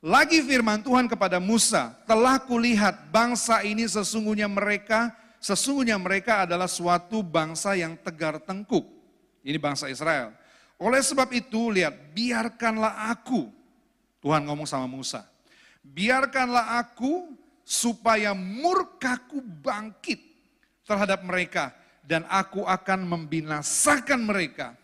Lagi 0.00 0.40
firman 0.44 0.80
Tuhan 0.80 1.08
kepada 1.08 1.36
Musa, 1.40 1.92
telah 2.08 2.40
kulihat 2.40 3.12
bangsa 3.12 3.60
ini 3.64 3.84
sesungguhnya 3.84 4.48
mereka, 4.48 5.12
sesungguhnya 5.40 5.96
mereka 6.00 6.48
adalah 6.48 6.68
suatu 6.68 7.20
bangsa 7.20 7.76
yang 7.76 7.96
tegar 8.00 8.40
tengkuk. 8.40 8.84
Ini 9.40 9.56
bangsa 9.60 9.88
Israel. 9.92 10.36
Oleh 10.80 11.04
sebab 11.04 11.28
itu, 11.36 11.68
lihat, 11.68 12.16
biarkanlah 12.16 13.12
aku, 13.12 13.52
Tuhan 14.20 14.44
ngomong 14.44 14.68
sama 14.68 14.84
Musa, 14.84 15.24
biarkanlah 15.80 16.80
aku 16.80 17.32
supaya 17.64 18.36
murkaku 18.36 19.40
bangkit 19.40 20.20
terhadap 20.84 21.24
mereka 21.24 21.72
dan 22.04 22.28
aku 22.28 22.64
akan 22.64 23.08
membinasakan 23.08 24.20
mereka 24.24 24.76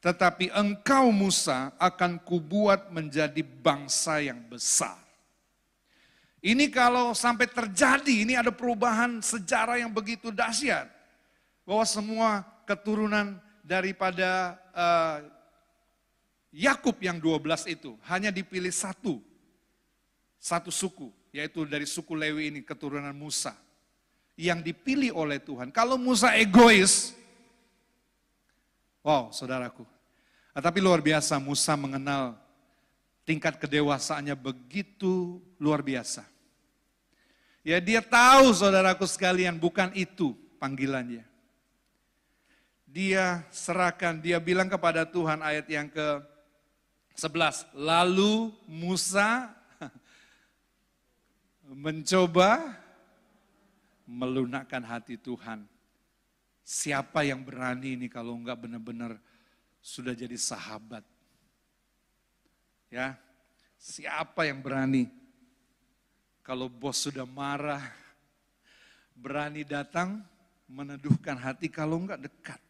tetapi 0.00 0.48
engkau 0.56 1.12
Musa 1.12 1.76
akan 1.76 2.24
kubuat 2.24 2.88
menjadi 2.88 3.44
bangsa 3.44 4.24
yang 4.24 4.40
besar. 4.48 4.96
Ini 6.40 6.72
kalau 6.72 7.12
sampai 7.12 7.44
terjadi, 7.44 8.24
ini 8.24 8.32
ada 8.32 8.48
perubahan 8.48 9.20
sejarah 9.20 9.76
yang 9.76 9.92
begitu 9.92 10.32
dahsyat. 10.32 10.88
Bahwa 11.68 11.84
semua 11.84 12.28
keturunan 12.64 13.36
daripada 13.60 14.56
uh, 14.72 15.20
Yakub 16.50 16.98
yang 16.98 17.22
12 17.22 17.70
itu 17.70 17.94
hanya 18.10 18.34
dipilih 18.34 18.74
satu. 18.74 19.22
Satu 20.40 20.72
suku, 20.72 21.12
yaitu 21.30 21.68
dari 21.68 21.84
suku 21.84 22.16
Lewi 22.16 22.48
ini 22.48 22.60
keturunan 22.64 23.12
Musa. 23.12 23.52
Yang 24.40 24.72
dipilih 24.72 25.12
oleh 25.12 25.36
Tuhan. 25.36 25.68
Kalau 25.68 26.00
Musa 26.00 26.32
egois, 26.32 27.12
Wow, 29.00 29.32
saudaraku. 29.32 29.88
Ah, 30.52 30.60
tapi 30.60 30.84
luar 30.84 31.00
biasa 31.00 31.40
Musa 31.40 31.72
mengenal 31.72 32.36
tingkat 33.24 33.56
kedewasaannya 33.56 34.36
begitu 34.36 35.40
luar 35.56 35.80
biasa. 35.80 36.26
Ya 37.64 37.80
dia 37.80 38.00
tahu 38.04 38.52
saudaraku 38.52 39.04
sekalian 39.08 39.56
bukan 39.56 39.92
itu 39.96 40.36
panggilannya. 40.60 41.24
Dia 42.90 43.46
serahkan, 43.54 44.18
dia 44.18 44.42
bilang 44.42 44.66
kepada 44.66 45.06
Tuhan 45.06 45.38
ayat 45.40 45.70
yang 45.70 45.86
ke 45.86 46.06
11. 47.16 47.70
Lalu 47.74 48.54
Musa 48.68 49.50
mencoba 51.86 52.78
melunakkan 54.06 54.82
hati 54.82 55.14
Tuhan 55.14 55.62
Siapa 56.70 57.26
yang 57.26 57.42
berani 57.42 57.98
ini 57.98 58.06
kalau 58.06 58.38
enggak 58.38 58.62
benar-benar 58.62 59.18
sudah 59.82 60.14
jadi 60.14 60.38
sahabat? 60.38 61.02
Ya, 62.94 63.18
siapa 63.74 64.46
yang 64.46 64.62
berani? 64.62 65.10
Kalau 66.46 66.70
bos 66.70 67.02
sudah 67.02 67.26
marah, 67.26 67.82
berani 69.18 69.66
datang 69.66 70.22
meneduhkan 70.70 71.34
hati 71.42 71.66
kalau 71.66 71.98
enggak 71.98 72.22
dekat. 72.22 72.62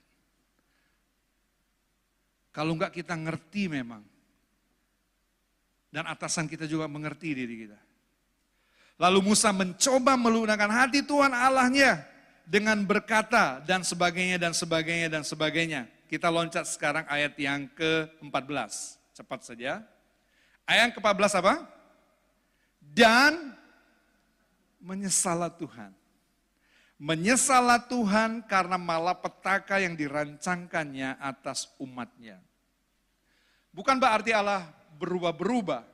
Kalau 2.56 2.72
enggak 2.72 2.96
kita 2.96 3.12
ngerti 3.20 3.68
memang. 3.68 4.00
Dan 5.90 6.06
atasan 6.06 6.46
kita 6.46 6.70
juga 6.70 6.86
mengerti 6.86 7.34
diri 7.34 7.66
kita. 7.66 7.78
Lalu 9.00 9.32
Musa 9.32 9.50
mencoba 9.50 10.14
melunakkan 10.14 10.70
hati 10.70 11.02
Tuhan 11.02 11.34
Allahnya 11.34 12.04
dengan 12.46 12.78
berkata 12.86 13.58
dan 13.64 13.82
sebagainya 13.82 14.36
dan 14.38 14.52
sebagainya 14.54 15.08
dan 15.10 15.22
sebagainya. 15.26 15.90
Kita 16.10 16.26
loncat 16.30 16.66
sekarang 16.66 17.06
ayat 17.06 17.34
yang 17.38 17.70
ke-14. 17.74 18.72
Cepat 19.14 19.40
saja. 19.46 19.82
Ayat 20.66 20.94
ke-14 20.94 21.42
apa? 21.42 21.54
Dan 22.78 23.54
menyesalah 24.82 25.50
Tuhan. 25.54 25.94
Menyesalah 27.00 27.80
Tuhan 27.88 28.44
karena 28.44 28.76
malapetaka 28.76 29.80
yang 29.80 29.96
dirancangkannya 29.96 31.16
atas 31.16 31.72
umatnya. 31.80 32.36
Bukan 33.72 33.96
berarti 33.96 34.34
Allah 34.34 34.68
berubah-berubah. 35.00 35.88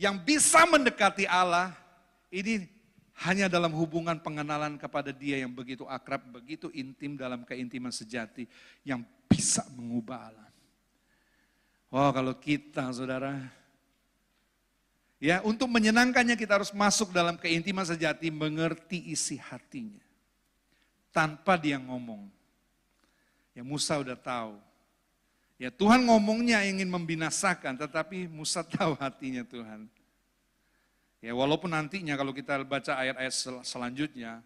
Yang 0.00 0.16
bisa 0.24 0.64
mendekati 0.64 1.28
Allah 1.28 1.76
ini 2.32 2.64
hanya 3.20 3.52
dalam 3.52 3.76
hubungan 3.76 4.16
pengenalan 4.16 4.80
kepada 4.80 5.12
dia 5.12 5.36
yang 5.44 5.52
begitu 5.52 5.84
akrab, 5.84 6.24
begitu 6.40 6.72
intim 6.72 7.20
dalam 7.20 7.44
keintiman 7.44 7.92
sejati 7.92 8.48
yang 8.80 9.04
bisa 9.28 9.60
mengubah 9.76 10.32
Allah. 10.32 10.48
Wow 11.92 12.16
kalau 12.16 12.32
kita 12.32 12.88
saudara, 12.96 13.36
ya 15.20 15.44
untuk 15.44 15.68
menyenangkannya 15.68 16.38
kita 16.38 16.56
harus 16.56 16.72
masuk 16.72 17.12
dalam 17.12 17.36
keintiman 17.36 17.84
sejati, 17.84 18.32
mengerti 18.32 19.12
isi 19.12 19.36
hatinya. 19.36 20.00
Tanpa 21.12 21.58
dia 21.58 21.76
ngomong. 21.76 22.30
Ya 23.52 23.66
Musa 23.66 23.98
udah 23.98 24.14
tahu. 24.14 24.69
Ya 25.60 25.68
Tuhan 25.68 26.08
ngomongnya 26.08 26.64
ingin 26.64 26.88
membinasakan, 26.88 27.76
tetapi 27.76 28.24
Musa 28.32 28.64
tahu 28.64 28.96
hatinya 28.96 29.44
Tuhan. 29.44 29.84
Ya 31.20 31.36
walaupun 31.36 31.68
nantinya 31.68 32.16
kalau 32.16 32.32
kita 32.32 32.64
baca 32.64 32.96
ayat-ayat 32.96 33.28
sel 33.28 33.60
selanjutnya, 33.60 34.40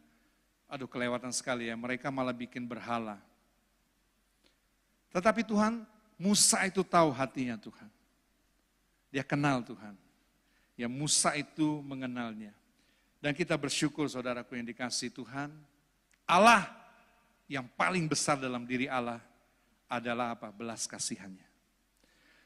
aduh 0.67 0.91
kelewatan 0.91 1.31
sekali 1.31 1.71
ya, 1.71 1.79
mereka 1.79 2.11
malah 2.11 2.35
bikin 2.35 2.67
berhala. 2.67 3.23
Tetapi 5.15 5.47
Tuhan, 5.47 5.87
Musa 6.19 6.67
itu 6.67 6.83
tahu 6.83 7.15
hatinya 7.15 7.55
Tuhan. 7.63 7.87
Dia 9.15 9.23
kenal 9.23 9.63
Tuhan. 9.63 9.95
Ya 10.75 10.91
Musa 10.91 11.39
itu 11.39 11.79
mengenalnya. 11.87 12.51
Dan 13.23 13.39
kita 13.39 13.55
bersyukur 13.55 14.11
saudaraku 14.11 14.59
yang 14.59 14.67
dikasih 14.67 15.15
Tuhan, 15.15 15.55
Allah 16.27 16.67
yang 17.47 17.71
paling 17.79 18.11
besar 18.11 18.35
dalam 18.35 18.67
diri 18.67 18.91
Allah 18.91 19.23
adalah 19.89 20.37
apa? 20.39 20.51
Belas 20.51 20.85
kasihannya. 20.89 21.47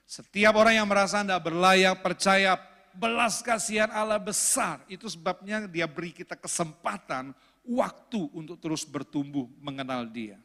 Setiap 0.09 0.57
orang 0.57 0.81
yang 0.81 0.89
merasa 0.89 1.21
tidak 1.21 1.45
berlayak, 1.45 2.01
percaya 2.01 2.57
belas 2.97 3.45
kasihan 3.45 3.93
Allah 3.93 4.17
besar. 4.17 4.81
Itu 4.89 5.05
sebabnya 5.13 5.69
dia 5.69 5.85
beri 5.85 6.17
kita 6.17 6.33
kesempatan, 6.33 7.37
waktu 7.69 8.33
untuk 8.33 8.57
terus 8.57 8.89
bertumbuh 8.89 9.45
mengenal 9.61 10.09
dia. 10.09 10.41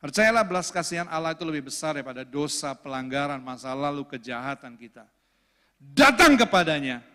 Percayalah 0.00 0.42
belas 0.42 0.72
kasihan 0.72 1.06
Allah 1.06 1.36
itu 1.36 1.46
lebih 1.46 1.70
besar 1.70 1.94
daripada 1.94 2.26
dosa, 2.26 2.74
pelanggaran, 2.74 3.38
masa 3.38 3.70
lalu, 3.70 4.02
kejahatan 4.08 4.74
kita. 4.74 5.06
Datang 5.78 6.34
kepadanya, 6.34 7.06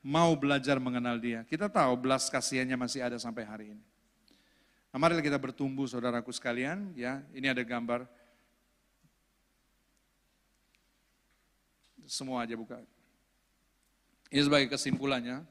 mau 0.00 0.32
belajar 0.38 0.80
mengenal 0.80 1.20
dia. 1.20 1.44
Kita 1.44 1.68
tahu 1.68 2.00
belas 2.00 2.32
kasihannya 2.32 2.78
masih 2.80 3.04
ada 3.04 3.20
sampai 3.20 3.44
hari 3.44 3.66
ini. 3.76 3.84
Nah, 4.88 4.98
marilah 4.98 5.20
kita 5.20 5.36
bertumbuh 5.36 5.84
saudaraku 5.84 6.32
sekalian, 6.32 6.96
ya. 6.96 7.20
Ini 7.36 7.52
ada 7.52 7.60
gambar. 7.60 8.08
Semua 12.10 12.42
aja 12.42 12.58
buka. 12.58 12.82
Ini 14.34 14.42
sebagai 14.42 14.66
kesimpulannya. 14.66 15.46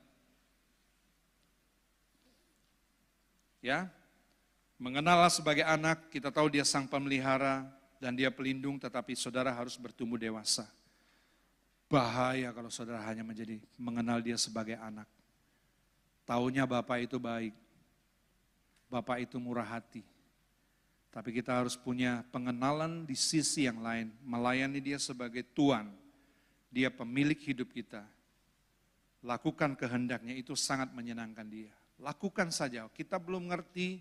Ya, 3.63 3.87
mengenallah 4.75 5.31
sebagai 5.31 5.63
anak, 5.63 6.11
kita 6.11 6.31
tahu 6.31 6.51
dia 6.51 6.67
sang 6.67 6.83
pemelihara 6.87 7.63
dan 7.99 8.11
dia 8.15 8.27
pelindung, 8.27 8.75
tetapi 8.75 9.15
saudara 9.15 9.55
harus 9.55 9.79
bertumbuh 9.79 10.19
dewasa. 10.19 10.67
Bahaya 11.87 12.51
kalau 12.51 12.71
saudara 12.71 13.03
hanya 13.07 13.23
menjadi 13.23 13.59
mengenal 13.79 14.19
dia 14.19 14.35
sebagai 14.35 14.75
anak. 14.79 15.07
Taunya 16.27 16.63
Bapak 16.67 17.03
itu 17.03 17.19
baik, 17.19 17.55
Bapak 18.87 19.23
itu 19.23 19.39
murah 19.39 19.67
hati. 19.67 20.03
Tapi 21.11 21.35
kita 21.35 21.55
harus 21.55 21.75
punya 21.75 22.23
pengenalan 22.31 23.03
di 23.03 23.15
sisi 23.15 23.67
yang 23.67 23.83
lain, 23.83 24.11
melayani 24.23 24.79
dia 24.79 24.99
sebagai 25.01 25.43
Tuhan. 25.55 25.98
Dia 26.69 26.93
pemilik 26.93 27.37
hidup 27.37 27.73
kita, 27.73 28.05
lakukan 29.25 29.73
kehendaknya 29.75 30.37
itu 30.37 30.53
sangat 30.53 30.93
menyenangkan 30.93 31.47
dia. 31.49 31.73
Lakukan 31.99 32.53
saja, 32.53 32.87
kita 32.93 33.19
belum 33.19 33.51
ngerti, 33.51 33.99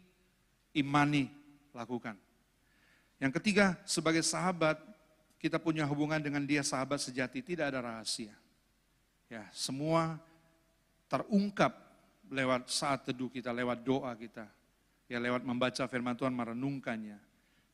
imani, 0.76 1.26
lakukan. 1.74 2.14
Yang 3.18 3.42
ketiga, 3.42 3.74
sebagai 3.82 4.22
sahabat, 4.22 4.78
kita 5.42 5.58
punya 5.58 5.82
hubungan 5.88 6.22
dengan 6.22 6.46
dia 6.46 6.62
sahabat 6.62 7.02
sejati, 7.02 7.42
tidak 7.42 7.74
ada 7.74 7.82
rahasia. 7.82 8.34
Ya, 9.26 9.42
semua 9.50 10.22
terungkap 11.10 11.74
lewat 12.30 12.70
saat 12.70 13.08
teduh 13.10 13.32
kita, 13.32 13.50
lewat 13.50 13.82
doa 13.82 14.14
kita. 14.14 14.46
Ya, 15.10 15.18
lewat 15.18 15.42
membaca 15.42 15.82
firman 15.88 16.14
Tuhan, 16.14 16.36
merenungkannya. 16.36 17.18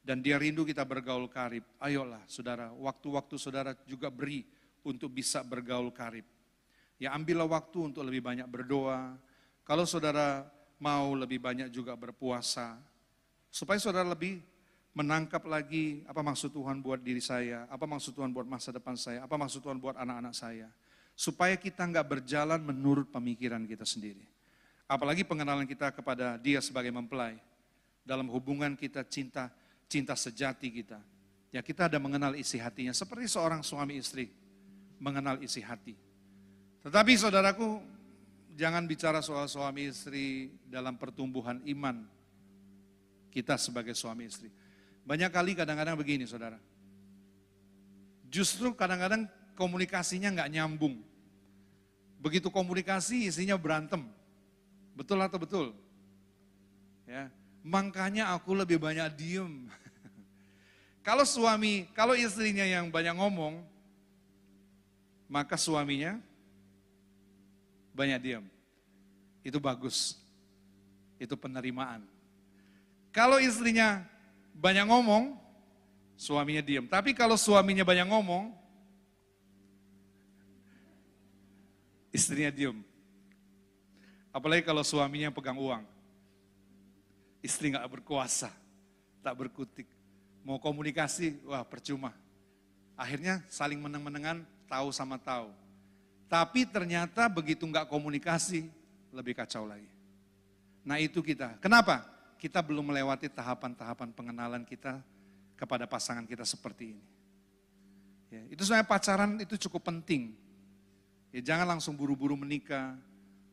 Dan 0.04 0.20
dia 0.20 0.40
rindu 0.40 0.64
kita 0.64 0.84
bergaul 0.84 1.28
karib. 1.28 1.64
Ayolah 1.80 2.20
saudara, 2.28 2.72
waktu-waktu 2.72 3.36
saudara 3.40 3.72
juga 3.88 4.08
beri 4.12 4.44
untuk 4.84 5.10
bisa 5.10 5.40
bergaul 5.40 5.90
karib 5.90 6.28
Ya 6.98 7.10
ambillah 7.14 7.46
waktu 7.46 7.90
untuk 7.90 8.06
lebih 8.06 8.22
banyak 8.22 8.46
berdoa. 8.46 9.18
Kalau 9.66 9.84
saudara 9.88 10.46
mau 10.78 11.12
lebih 11.12 11.42
banyak 11.42 11.68
juga 11.68 11.98
berpuasa. 11.98 12.78
Supaya 13.50 13.78
saudara 13.82 14.06
lebih 14.06 14.42
menangkap 14.94 15.42
lagi 15.46 16.06
apa 16.06 16.22
maksud 16.22 16.54
Tuhan 16.54 16.78
buat 16.78 17.02
diri 17.02 17.18
saya, 17.18 17.66
apa 17.66 17.86
maksud 17.86 18.14
Tuhan 18.14 18.30
buat 18.30 18.46
masa 18.46 18.70
depan 18.70 18.94
saya, 18.94 19.26
apa 19.26 19.34
maksud 19.34 19.62
Tuhan 19.62 19.78
buat 19.82 19.98
anak-anak 19.98 20.34
saya. 20.34 20.70
Supaya 21.14 21.54
kita 21.58 21.86
nggak 21.86 22.06
berjalan 22.06 22.62
menurut 22.62 23.10
pemikiran 23.10 23.62
kita 23.66 23.86
sendiri. 23.86 24.26
Apalagi 24.86 25.22
pengenalan 25.26 25.66
kita 25.66 25.90
kepada 25.94 26.38
dia 26.38 26.62
sebagai 26.62 26.90
mempelai. 26.90 27.38
Dalam 28.04 28.28
hubungan 28.28 28.76
kita 28.76 29.00
cinta, 29.06 29.48
cinta 29.88 30.12
sejati 30.12 30.68
kita. 30.68 31.00
Ya 31.54 31.62
kita 31.62 31.86
ada 31.86 31.96
mengenal 32.02 32.34
isi 32.36 32.58
hatinya. 32.60 32.92
Seperti 32.92 33.30
seorang 33.30 33.64
suami 33.64 33.96
istri 33.96 34.43
mengenal 34.98 35.40
isi 35.42 35.60
hati. 35.64 35.96
Tetapi 36.84 37.12
saudaraku, 37.16 37.80
jangan 38.54 38.86
bicara 38.86 39.24
soal 39.24 39.50
suami 39.50 39.90
istri 39.90 40.52
dalam 40.70 40.94
pertumbuhan 40.94 41.58
iman 41.64 42.06
kita 43.34 43.58
sebagai 43.58 43.98
suami 43.98 44.30
istri. 44.30 44.46
Banyak 45.02 45.30
kali 45.34 45.58
kadang-kadang 45.58 45.98
begini 45.98 46.24
saudara. 46.24 46.56
Justru 48.30 48.70
kadang-kadang 48.72 49.26
komunikasinya 49.58 50.30
nggak 50.30 50.50
nyambung. 50.54 51.02
Begitu 52.22 52.48
komunikasi 52.48 53.28
isinya 53.28 53.58
berantem. 53.58 54.06
Betul 54.94 55.18
atau 55.20 55.36
betul? 55.36 55.66
Ya, 57.04 57.28
makanya 57.60 58.32
aku 58.32 58.56
lebih 58.56 58.80
banyak 58.80 59.12
diem. 59.18 59.68
kalau 61.06 61.26
suami, 61.26 61.90
kalau 61.92 62.16
istrinya 62.16 62.64
yang 62.64 62.88
banyak 62.88 63.12
ngomong, 63.12 63.60
maka 65.34 65.58
suaminya 65.58 66.22
banyak 67.90 68.22
diam. 68.22 68.46
Itu 69.42 69.58
bagus. 69.58 70.14
Itu 71.18 71.34
penerimaan. 71.34 72.06
Kalau 73.10 73.42
istrinya 73.42 74.06
banyak 74.54 74.86
ngomong, 74.86 75.34
suaminya 76.14 76.62
diam. 76.62 76.86
Tapi 76.86 77.10
kalau 77.18 77.34
suaminya 77.34 77.82
banyak 77.82 78.06
ngomong, 78.06 78.54
istrinya 82.14 82.54
diam. 82.54 82.78
Apalagi 84.30 84.62
kalau 84.62 84.86
suaminya 84.86 85.34
pegang 85.34 85.58
uang. 85.58 85.82
Istri 87.42 87.74
nggak 87.74 87.90
berkuasa, 87.90 88.54
tak 89.18 89.34
berkutik. 89.34 89.90
Mau 90.46 90.62
komunikasi, 90.62 91.42
wah 91.42 91.66
percuma. 91.66 92.14
Akhirnya 92.94 93.42
saling 93.50 93.82
meneng-menengan, 93.82 94.46
tahu 94.66 94.90
sama 94.90 95.20
tahu. 95.20 95.52
Tapi 96.28 96.66
ternyata 96.66 97.30
begitu 97.30 97.62
nggak 97.68 97.86
komunikasi, 97.86 98.66
lebih 99.14 99.38
kacau 99.38 99.68
lagi. 99.68 99.88
Nah 100.82 100.98
itu 101.00 101.22
kita. 101.22 101.56
Kenapa? 101.62 102.02
Kita 102.36 102.60
belum 102.60 102.92
melewati 102.92 103.30
tahapan-tahapan 103.32 104.12
pengenalan 104.12 104.66
kita 104.66 105.00
kepada 105.54 105.88
pasangan 105.88 106.26
kita 106.28 106.44
seperti 106.44 106.98
ini. 106.98 107.04
Ya, 108.34 108.42
itu 108.50 108.66
sebenarnya 108.66 108.88
pacaran 108.90 109.30
itu 109.38 109.54
cukup 109.68 109.88
penting. 109.94 110.34
Ya, 111.30 111.40
jangan 111.54 111.78
langsung 111.78 111.94
buru-buru 111.94 112.34
menikah. 112.34 112.98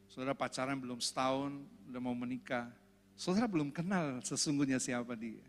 Saudara 0.09 0.35
pacaran 0.35 0.75
belum 0.75 0.99
setahun, 0.99 1.53
udah 1.87 2.01
mau 2.01 2.17
menikah. 2.17 2.67
Saudara 3.15 3.45
belum 3.45 3.69
kenal 3.69 4.19
sesungguhnya 4.25 4.81
siapa 4.81 5.13
dia. 5.13 5.45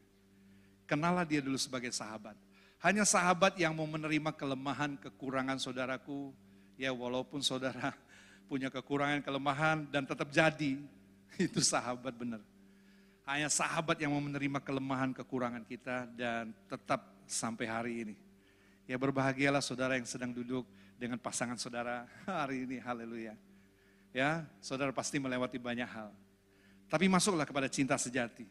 Kenallah 0.84 1.24
dia 1.24 1.40
dulu 1.40 1.56
sebagai 1.56 1.88
sahabat. 1.90 2.36
Hanya 2.82 3.06
sahabat 3.06 3.54
yang 3.54 3.78
mau 3.78 3.86
menerima 3.86 4.34
kelemahan, 4.34 4.98
kekurangan 4.98 5.54
saudaraku. 5.62 6.34
Ya 6.74 6.90
walaupun 6.90 7.38
saudara 7.38 7.94
punya 8.50 8.74
kekurangan, 8.74 9.22
kelemahan 9.22 9.86
dan 9.86 10.02
tetap 10.02 10.26
jadi. 10.34 10.82
Itu 11.38 11.62
sahabat 11.62 12.10
benar. 12.18 12.42
Hanya 13.22 13.46
sahabat 13.46 14.02
yang 14.02 14.10
mau 14.10 14.18
menerima 14.18 14.58
kelemahan, 14.58 15.14
kekurangan 15.14 15.62
kita 15.62 16.10
dan 16.18 16.50
tetap 16.66 17.06
sampai 17.30 17.66
hari 17.70 17.92
ini. 18.02 18.16
Ya 18.90 18.98
berbahagialah 18.98 19.62
saudara 19.62 19.94
yang 19.94 20.04
sedang 20.10 20.34
duduk 20.34 20.66
dengan 20.98 21.22
pasangan 21.22 21.54
saudara 21.54 22.02
hari 22.26 22.66
ini. 22.66 22.82
Haleluya. 22.82 23.38
Ya, 24.10 24.44
saudara 24.58 24.90
pasti 24.90 25.22
melewati 25.22 25.56
banyak 25.56 25.86
hal. 25.86 26.10
Tapi 26.90 27.06
masuklah 27.06 27.46
kepada 27.46 27.70
cinta 27.70 27.94
sejati. 27.96 28.44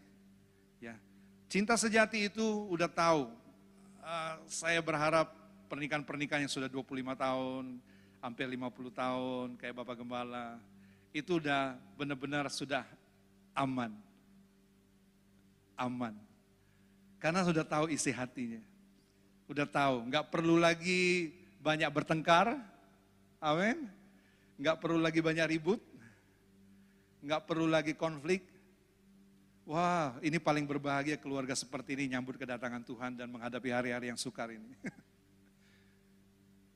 Ya, 0.81 0.97
cinta 1.51 1.75
sejati 1.75 2.31
itu 2.31 2.47
udah 2.71 2.87
tahu. 2.89 3.40
Uh, 4.01 4.35
saya 4.49 4.81
berharap 4.81 5.29
pernikahan-pernikahan 5.69 6.43
yang 6.43 6.51
sudah 6.51 6.67
25 6.67 7.15
tahun, 7.15 7.79
hampir 8.19 8.45
50 8.49 8.91
tahun, 8.91 9.47
kayak 9.61 9.77
Bapak 9.77 9.95
Gembala, 10.01 10.57
itu 11.13 11.37
udah 11.37 11.77
benar-benar 11.95 12.49
sudah 12.49 12.83
aman. 13.53 13.93
Aman. 15.77 16.17
Karena 17.21 17.45
sudah 17.45 17.63
tahu 17.63 17.93
isi 17.93 18.09
hatinya. 18.09 18.59
Udah 19.45 19.69
tahu, 19.69 20.09
nggak 20.09 20.27
perlu 20.33 20.57
lagi 20.57 21.31
banyak 21.61 21.87
bertengkar. 21.93 22.57
Amin. 23.37 23.85
Nggak 24.57 24.77
perlu 24.81 24.97
lagi 24.97 25.21
banyak 25.21 25.57
ribut 25.57 25.81
nggak 27.21 27.41
perlu 27.45 27.69
lagi 27.69 27.93
konflik. 27.93 28.41
Wah, 29.71 30.19
ini 30.19 30.35
paling 30.35 30.67
berbahagia 30.67 31.15
keluarga 31.15 31.55
seperti 31.55 31.95
ini 31.95 32.11
nyambut 32.11 32.35
kedatangan 32.35 32.83
Tuhan 32.83 33.15
dan 33.15 33.31
menghadapi 33.31 33.71
hari-hari 33.71 34.11
yang 34.11 34.19
sukar 34.19 34.51
ini. 34.51 34.67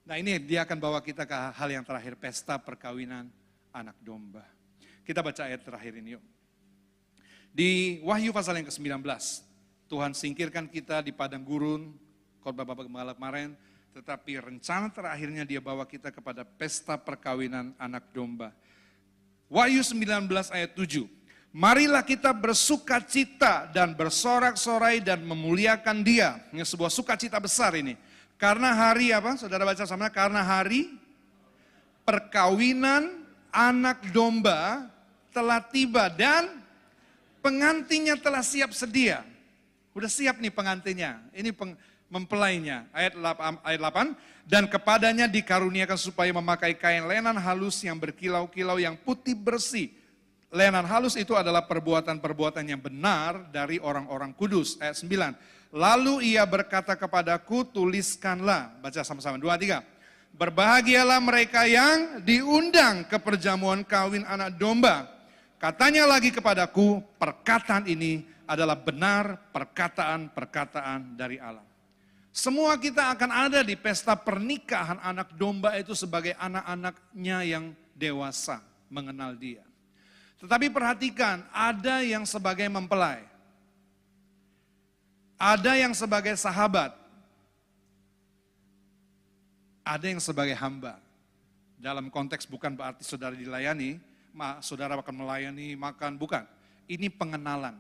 Nah 0.06 0.22
ini 0.22 0.38
dia 0.38 0.62
akan 0.62 0.78
bawa 0.78 1.02
kita 1.02 1.26
ke 1.26 1.34
hal 1.34 1.66
yang 1.66 1.82
terakhir, 1.82 2.14
pesta 2.14 2.62
perkawinan 2.62 3.26
anak 3.74 3.98
domba. 4.06 4.46
Kita 5.02 5.26
baca 5.26 5.50
ayat 5.50 5.66
terakhir 5.66 5.98
ini 5.98 6.14
yuk. 6.14 6.22
Di 7.50 7.98
Wahyu 8.06 8.30
pasal 8.30 8.62
yang 8.62 8.70
ke-19, 8.70 9.02
Tuhan 9.90 10.14
singkirkan 10.14 10.70
kita 10.70 11.02
di 11.02 11.10
padang 11.10 11.42
gurun, 11.42 11.90
khotbah 12.46 12.62
Bapak 12.62 12.86
Gembala 12.86 13.18
kemarin, 13.18 13.58
tetapi 13.98 14.38
rencana 14.38 14.94
terakhirnya 14.94 15.42
dia 15.42 15.58
bawa 15.58 15.90
kita 15.90 16.14
kepada 16.14 16.46
pesta 16.46 17.02
perkawinan 17.02 17.74
anak 17.82 18.06
domba. 18.14 18.54
Wahyu 19.50 19.82
19 19.82 20.30
ayat 20.54 20.70
7. 20.78 21.15
Marilah 21.56 22.04
kita 22.04 22.36
bersuka 22.36 23.00
cita 23.00 23.72
dan 23.72 23.96
bersorak-sorai 23.96 25.00
dan 25.00 25.24
memuliakan 25.24 26.04
dia. 26.04 26.36
Ini 26.52 26.68
sebuah 26.68 26.92
sukacita 26.92 27.40
besar 27.40 27.80
ini. 27.80 27.96
Karena 28.36 28.76
hari 28.76 29.16
apa? 29.16 29.40
Saudara 29.40 29.64
baca 29.64 29.88
sama 29.88 30.12
karena 30.12 30.44
hari 30.44 31.00
perkawinan 32.04 33.24
anak 33.56 34.04
domba 34.12 34.92
telah 35.32 35.64
tiba 35.64 36.12
dan 36.12 36.60
pengantinnya 37.40 38.20
telah 38.20 38.44
siap 38.44 38.76
sedia. 38.76 39.24
Udah 39.96 40.12
siap 40.12 40.44
nih 40.44 40.52
pengantinnya. 40.52 41.24
Ini 41.32 41.56
peng, 41.56 41.72
mempelainya. 42.12 42.84
Ayat 42.92 43.16
8, 43.16 43.64
ayat 43.64 43.80
8, 43.80 44.12
dan 44.44 44.68
kepadanya 44.68 45.32
dikaruniakan 45.32 45.96
supaya 45.96 46.36
memakai 46.36 46.76
kain 46.76 47.08
lenan 47.08 47.40
halus 47.40 47.80
yang 47.80 47.96
berkilau-kilau 47.96 48.76
yang 48.76 49.00
putih 49.00 49.40
bersih. 49.40 50.04
Lenan 50.56 50.88
halus 50.88 51.20
itu 51.20 51.36
adalah 51.36 51.68
perbuatan-perbuatan 51.68 52.64
yang 52.64 52.80
benar 52.80 53.52
dari 53.52 53.76
orang-orang 53.76 54.32
kudus. 54.32 54.80
Ayat 54.80 54.96
9. 55.04 55.76
Lalu 55.76 56.32
ia 56.32 56.48
berkata 56.48 56.96
kepadaku, 56.96 57.68
tuliskanlah. 57.76 58.72
Baca 58.80 59.04
sama-sama, 59.04 59.36
dua, 59.36 59.60
tiga. 59.60 59.84
Berbahagialah 60.32 61.20
mereka 61.20 61.68
yang 61.68 62.24
diundang 62.24 63.04
ke 63.04 63.20
perjamuan 63.20 63.84
kawin 63.84 64.24
anak 64.24 64.56
domba. 64.56 65.12
Katanya 65.60 66.08
lagi 66.08 66.32
kepadaku, 66.32 67.04
perkataan 67.20 67.92
ini 67.92 68.24
adalah 68.48 68.80
benar 68.80 69.52
perkataan-perkataan 69.52 71.20
dari 71.20 71.36
Allah. 71.36 71.68
Semua 72.32 72.80
kita 72.80 73.12
akan 73.12 73.52
ada 73.52 73.60
di 73.60 73.76
pesta 73.76 74.16
pernikahan 74.16 75.04
anak 75.04 75.36
domba 75.36 75.76
itu 75.76 75.92
sebagai 75.92 76.32
anak-anaknya 76.40 77.38
yang 77.44 77.76
dewasa 77.92 78.64
mengenal 78.88 79.36
dia. 79.36 79.64
Tetapi 80.40 80.68
perhatikan, 80.68 81.48
ada 81.56 82.04
yang 82.04 82.28
sebagai 82.28 82.68
mempelai. 82.68 83.24
Ada 85.40 85.80
yang 85.80 85.92
sebagai 85.96 86.36
sahabat. 86.36 86.96
Ada 89.86 90.12
yang 90.12 90.20
sebagai 90.20 90.56
hamba. 90.58 91.00
Dalam 91.80 92.10
konteks 92.10 92.50
bukan 92.50 92.74
berarti 92.74 93.06
saudara 93.06 93.38
dilayani, 93.38 94.00
saudara 94.60 94.98
akan 94.98 95.16
melayani, 95.16 95.78
makan, 95.78 96.18
bukan. 96.20 96.44
Ini 96.90 97.08
pengenalan. 97.14 97.78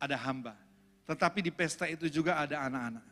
Ada 0.00 0.16
hamba. 0.16 0.56
Tetapi 1.06 1.38
di 1.44 1.52
pesta 1.54 1.86
itu 1.86 2.10
juga 2.10 2.40
ada 2.42 2.66
anak-anak. 2.66 3.06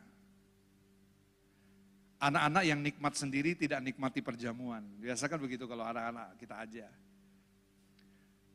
Anak-anak 2.19 2.63
yang 2.65 2.79
nikmat 2.81 3.13
sendiri 3.15 3.53
tidak 3.55 3.79
nikmati 3.85 4.19
perjamuan. 4.19 4.83
Biasakan 4.99 5.39
begitu 5.39 5.69
kalau 5.69 5.85
anak-anak 5.85 6.35
kita 6.41 6.55
aja. 6.57 6.87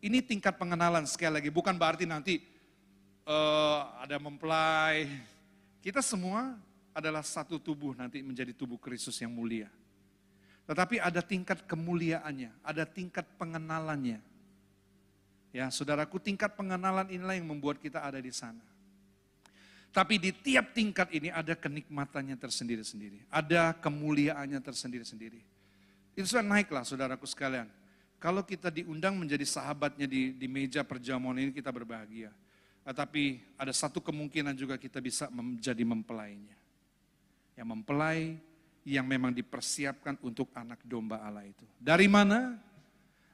Ini 0.00 0.24
tingkat 0.24 0.56
pengenalan 0.56 1.04
sekali 1.04 1.36
lagi, 1.36 1.52
bukan 1.52 1.76
berarti 1.76 2.08
nanti 2.08 2.40
uh, 3.28 4.00
ada 4.00 4.16
mempelai. 4.16 5.04
Kita 5.84 6.00
semua 6.00 6.56
adalah 6.96 7.20
satu 7.20 7.60
tubuh 7.60 7.92
nanti 7.92 8.24
menjadi 8.24 8.56
tubuh 8.56 8.80
Kristus 8.80 9.20
yang 9.20 9.32
mulia. 9.32 9.68
Tetapi 10.64 11.02
ada 11.02 11.20
tingkat 11.20 11.68
kemuliaannya, 11.68 12.48
ada 12.64 12.84
tingkat 12.88 13.28
pengenalannya. 13.36 14.24
Ya, 15.50 15.66
saudaraku, 15.68 16.22
tingkat 16.22 16.54
pengenalan 16.54 17.10
inilah 17.10 17.34
yang 17.34 17.50
membuat 17.50 17.82
kita 17.82 18.00
ada 18.00 18.22
di 18.22 18.30
sana. 18.30 18.62
Tapi 19.90 20.22
di 20.22 20.30
tiap 20.30 20.70
tingkat 20.70 21.10
ini 21.10 21.34
ada 21.34 21.58
kenikmatannya 21.58 22.38
tersendiri-sendiri. 22.38 23.26
Ada 23.26 23.74
kemuliaannya 23.82 24.62
tersendiri-sendiri. 24.62 25.42
Itu 26.14 26.30
sudah 26.30 26.46
naiklah 26.46 26.86
saudaraku 26.86 27.26
sekalian. 27.26 27.66
Kalau 28.20 28.44
kita 28.44 28.68
diundang 28.68 29.16
menjadi 29.16 29.48
sahabatnya 29.48 30.04
di, 30.04 30.36
di 30.36 30.44
meja 30.44 30.84
perjamuan 30.84 31.40
ini 31.40 31.56
kita 31.56 31.72
berbahagia. 31.72 32.28
Tapi 32.84 33.40
ada 33.56 33.72
satu 33.72 34.04
kemungkinan 34.04 34.52
juga 34.52 34.76
kita 34.76 35.00
bisa 35.00 35.32
menjadi 35.32 35.80
mempelainya. 35.88 36.56
Yang 37.56 37.68
mempelai 37.72 38.36
yang 38.84 39.08
memang 39.08 39.32
dipersiapkan 39.32 40.20
untuk 40.20 40.52
anak 40.52 40.84
domba 40.84 41.24
Allah 41.24 41.48
itu. 41.48 41.64
Dari 41.80 42.08
mana? 42.12 42.60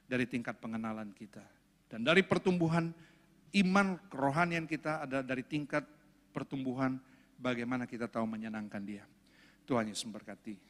Dari 0.07 0.23
tingkat 0.23 0.55
pengenalan 0.63 1.11
kita. 1.11 1.43
Dan 1.91 2.07
dari 2.07 2.23
pertumbuhan 2.23 2.87
iman 3.55 3.87
kerohanian 4.07 4.67
kita 4.67 5.03
ada 5.03 5.19
dari 5.19 5.43
tingkat 5.43 5.83
pertumbuhan 6.31 6.99
bagaimana 7.39 7.83
kita 7.83 8.07
tahu 8.07 8.27
menyenangkan 8.27 8.83
dia. 8.83 9.03
Tuhan 9.67 9.91
Yesus 9.91 10.07
memberkati. 10.07 10.67